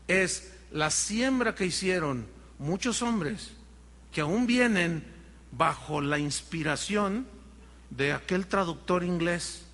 es 0.07 0.55
la 0.71 0.89
siembra 0.89 1.53
que 1.53 1.67
hicieron 1.67 2.25
muchos 2.57 3.03
hombres 3.03 3.51
que 4.11 4.21
aún 4.21 4.47
vienen 4.47 5.03
bajo 5.51 6.01
la 6.01 6.17
inspiración 6.17 7.27
de 7.90 8.14
aquel 8.14 8.48
traductor 8.48 9.04
inglés 9.04 9.66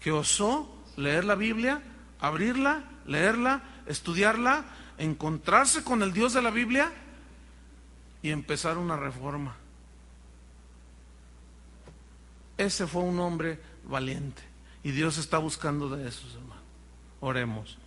que 0.00 0.12
osó 0.12 0.68
leer 0.96 1.24
la 1.24 1.34
Biblia, 1.34 1.82
abrirla, 2.20 2.84
leerla, 3.06 3.62
estudiarla 3.86 4.64
encontrarse 4.98 5.82
con 5.82 6.02
el 6.02 6.12
Dios 6.12 6.32
de 6.32 6.42
la 6.42 6.50
Biblia 6.50 6.92
y 8.22 8.30
empezar 8.30 8.78
una 8.78 8.96
reforma. 8.96 9.56
Ese 12.56 12.86
fue 12.86 13.02
un 13.02 13.18
hombre 13.18 13.58
valiente 13.84 14.42
y 14.84 14.92
Dios 14.92 15.18
está 15.18 15.38
buscando 15.38 15.88
de 15.88 16.08
esos, 16.08 16.34
hermanos. 16.34 16.62
Oremos. 17.20 17.78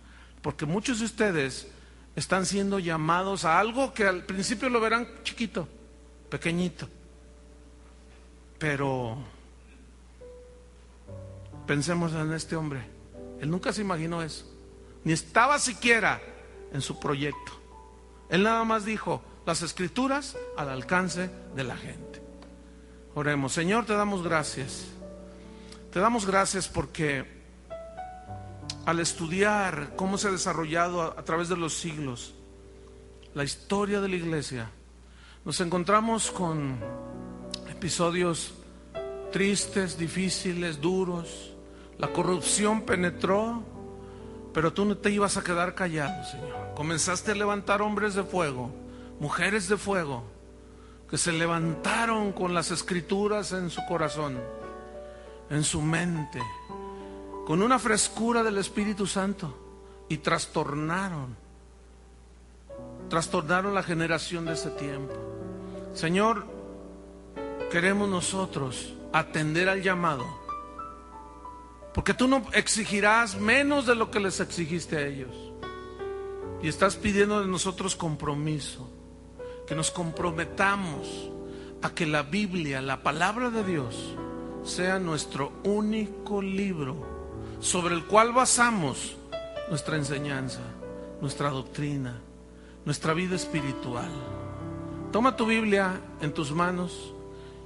Porque 0.42 0.66
muchos 0.66 0.98
de 0.98 1.06
ustedes 1.06 1.68
están 2.14 2.46
siendo 2.46 2.78
llamados 2.78 3.44
a 3.44 3.58
algo 3.58 3.92
que 3.94 4.06
al 4.06 4.24
principio 4.24 4.68
lo 4.68 4.80
verán 4.80 5.08
chiquito, 5.22 5.68
pequeñito. 6.28 6.88
Pero 8.58 9.18
pensemos 11.66 12.12
en 12.12 12.32
este 12.32 12.56
hombre. 12.56 12.86
Él 13.40 13.50
nunca 13.50 13.72
se 13.72 13.82
imaginó 13.82 14.22
eso. 14.22 14.46
Ni 15.04 15.12
estaba 15.12 15.58
siquiera 15.58 16.20
en 16.72 16.80
su 16.80 16.98
proyecto. 16.98 17.52
Él 18.28 18.42
nada 18.42 18.64
más 18.64 18.84
dijo, 18.84 19.22
las 19.44 19.62
escrituras 19.62 20.36
al 20.56 20.68
alcance 20.68 21.30
de 21.54 21.64
la 21.64 21.76
gente. 21.76 22.22
Oremos, 23.14 23.52
Señor, 23.52 23.86
te 23.86 23.94
damos 23.94 24.22
gracias. 24.22 24.86
Te 25.92 26.00
damos 26.00 26.26
gracias 26.26 26.68
porque 26.68 27.24
al 28.84 29.00
estudiar 29.00 29.94
cómo 29.96 30.18
se 30.18 30.28
ha 30.28 30.30
desarrollado 30.30 31.02
a, 31.02 31.24
través 31.24 31.48
de 31.48 31.56
los 31.56 31.74
siglos 31.74 32.34
la 33.34 33.44
historia 33.44 34.00
de 34.00 34.08
la 34.08 34.16
iglesia, 34.16 34.70
nos 35.44 35.60
encontramos 35.60 36.30
con 36.30 36.78
episodios 37.70 38.54
tristes, 39.30 39.98
difíciles, 39.98 40.80
duros. 40.80 41.55
La 41.98 42.12
corrupción 42.12 42.82
penetró 42.82 43.62
pero 44.56 44.72
tú 44.72 44.86
no 44.86 44.96
te 44.96 45.10
ibas 45.10 45.36
a 45.36 45.44
quedar 45.44 45.74
callado, 45.74 46.24
Señor. 46.24 46.72
Comenzaste 46.74 47.32
a 47.32 47.34
levantar 47.34 47.82
hombres 47.82 48.14
de 48.14 48.22
fuego, 48.22 48.70
mujeres 49.20 49.68
de 49.68 49.76
fuego, 49.76 50.24
que 51.10 51.18
se 51.18 51.30
levantaron 51.30 52.32
con 52.32 52.54
las 52.54 52.70
escrituras 52.70 53.52
en 53.52 53.68
su 53.68 53.84
corazón, 53.84 54.40
en 55.50 55.62
su 55.62 55.82
mente, 55.82 56.40
con 57.46 57.60
una 57.60 57.78
frescura 57.78 58.42
del 58.42 58.56
Espíritu 58.56 59.06
Santo 59.06 59.54
y 60.08 60.16
trastornaron, 60.16 61.36
trastornaron 63.10 63.74
la 63.74 63.82
generación 63.82 64.46
de 64.46 64.54
ese 64.54 64.70
tiempo. 64.70 65.12
Señor, 65.92 66.46
queremos 67.70 68.08
nosotros 68.08 68.94
atender 69.12 69.68
al 69.68 69.82
llamado 69.82 70.45
porque 71.96 72.12
tú 72.12 72.28
no 72.28 72.42
exigirás 72.52 73.40
menos 73.40 73.86
de 73.86 73.94
lo 73.94 74.10
que 74.10 74.20
les 74.20 74.40
exigiste 74.40 74.98
a 74.98 75.06
ellos. 75.06 75.34
Y 76.62 76.68
estás 76.68 76.94
pidiendo 76.94 77.40
de 77.40 77.46
nosotros 77.46 77.96
compromiso, 77.96 78.90
que 79.66 79.74
nos 79.74 79.90
comprometamos 79.90 81.30
a 81.80 81.94
que 81.94 82.04
la 82.04 82.22
Biblia, 82.22 82.82
la 82.82 83.02
palabra 83.02 83.48
de 83.48 83.64
Dios, 83.64 84.14
sea 84.62 84.98
nuestro 84.98 85.54
único 85.64 86.42
libro 86.42 86.96
sobre 87.60 87.94
el 87.94 88.04
cual 88.04 88.34
basamos 88.34 89.16
nuestra 89.70 89.96
enseñanza, 89.96 90.60
nuestra 91.22 91.48
doctrina, 91.48 92.20
nuestra 92.84 93.14
vida 93.14 93.36
espiritual. 93.36 94.10
Toma 95.12 95.34
tu 95.34 95.46
Biblia 95.46 95.98
en 96.20 96.34
tus 96.34 96.52
manos 96.52 97.14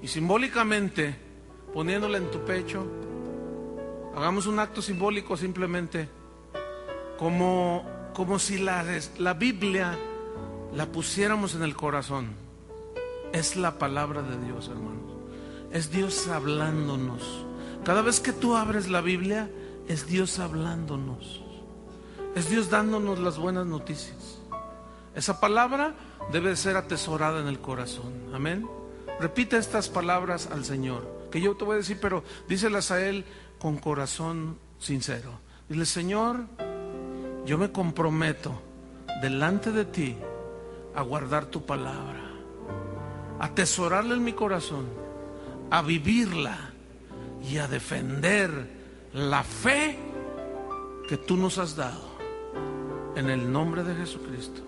y 0.00 0.06
simbólicamente, 0.06 1.16
poniéndola 1.74 2.18
en 2.18 2.30
tu 2.30 2.44
pecho, 2.44 2.86
hagamos 4.16 4.46
un 4.46 4.58
acto 4.58 4.82
simbólico 4.82 5.36
simplemente, 5.36 6.08
como, 7.18 7.84
como 8.14 8.38
si 8.38 8.58
la, 8.58 8.84
la 9.18 9.34
Biblia 9.34 9.98
la 10.74 10.86
pusiéramos 10.86 11.54
en 11.54 11.62
el 11.62 11.74
corazón. 11.74 12.28
Es 13.32 13.56
la 13.56 13.78
palabra 13.78 14.22
de 14.22 14.38
Dios, 14.44 14.68
hermanos. 14.68 15.16
Es 15.70 15.90
Dios 15.90 16.28
hablándonos. 16.28 17.46
Cada 17.84 18.02
vez 18.02 18.20
que 18.20 18.32
tú 18.32 18.56
abres 18.56 18.88
la 18.88 19.00
Biblia, 19.00 19.50
es 19.88 20.06
Dios 20.06 20.38
hablándonos. 20.38 21.42
Es 22.34 22.48
Dios 22.48 22.70
dándonos 22.70 23.18
las 23.18 23.38
buenas 23.38 23.66
noticias. 23.66 24.38
Esa 25.14 25.40
palabra 25.40 25.94
debe 26.32 26.54
ser 26.56 26.76
atesorada 26.76 27.40
en 27.40 27.48
el 27.48 27.60
corazón. 27.60 28.12
Amén. 28.32 28.68
Repite 29.18 29.56
estas 29.56 29.88
palabras 29.88 30.48
al 30.52 30.64
Señor, 30.64 31.28
que 31.30 31.40
yo 31.40 31.56
te 31.56 31.64
voy 31.64 31.74
a 31.74 31.78
decir, 31.78 31.98
pero 32.00 32.22
díselas 32.48 32.90
a 32.90 33.04
Él 33.04 33.24
con 33.60 33.76
corazón 33.76 34.58
sincero. 34.78 35.30
Dile, 35.68 35.86
Señor, 35.86 36.46
yo 37.46 37.58
me 37.58 37.70
comprometo 37.70 38.60
delante 39.22 39.70
de 39.70 39.84
ti 39.84 40.16
a 40.94 41.02
guardar 41.02 41.46
tu 41.46 41.64
palabra, 41.64 42.20
a 43.38 43.44
atesorarla 43.44 44.14
en 44.14 44.24
mi 44.24 44.32
corazón, 44.32 44.86
a 45.70 45.82
vivirla 45.82 46.72
y 47.48 47.58
a 47.58 47.68
defender 47.68 48.50
la 49.12 49.44
fe 49.44 49.98
que 51.08 51.16
tú 51.16 51.36
nos 51.36 51.58
has 51.58 51.76
dado. 51.76 52.10
En 53.16 53.28
el 53.28 53.52
nombre 53.52 53.82
de 53.84 53.94
Jesucristo. 53.94 54.62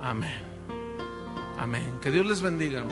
Amén. 0.00 0.42
Amén. 1.58 1.98
Que 2.00 2.10
Dios 2.10 2.26
les 2.26 2.40
bendiga. 2.40 2.84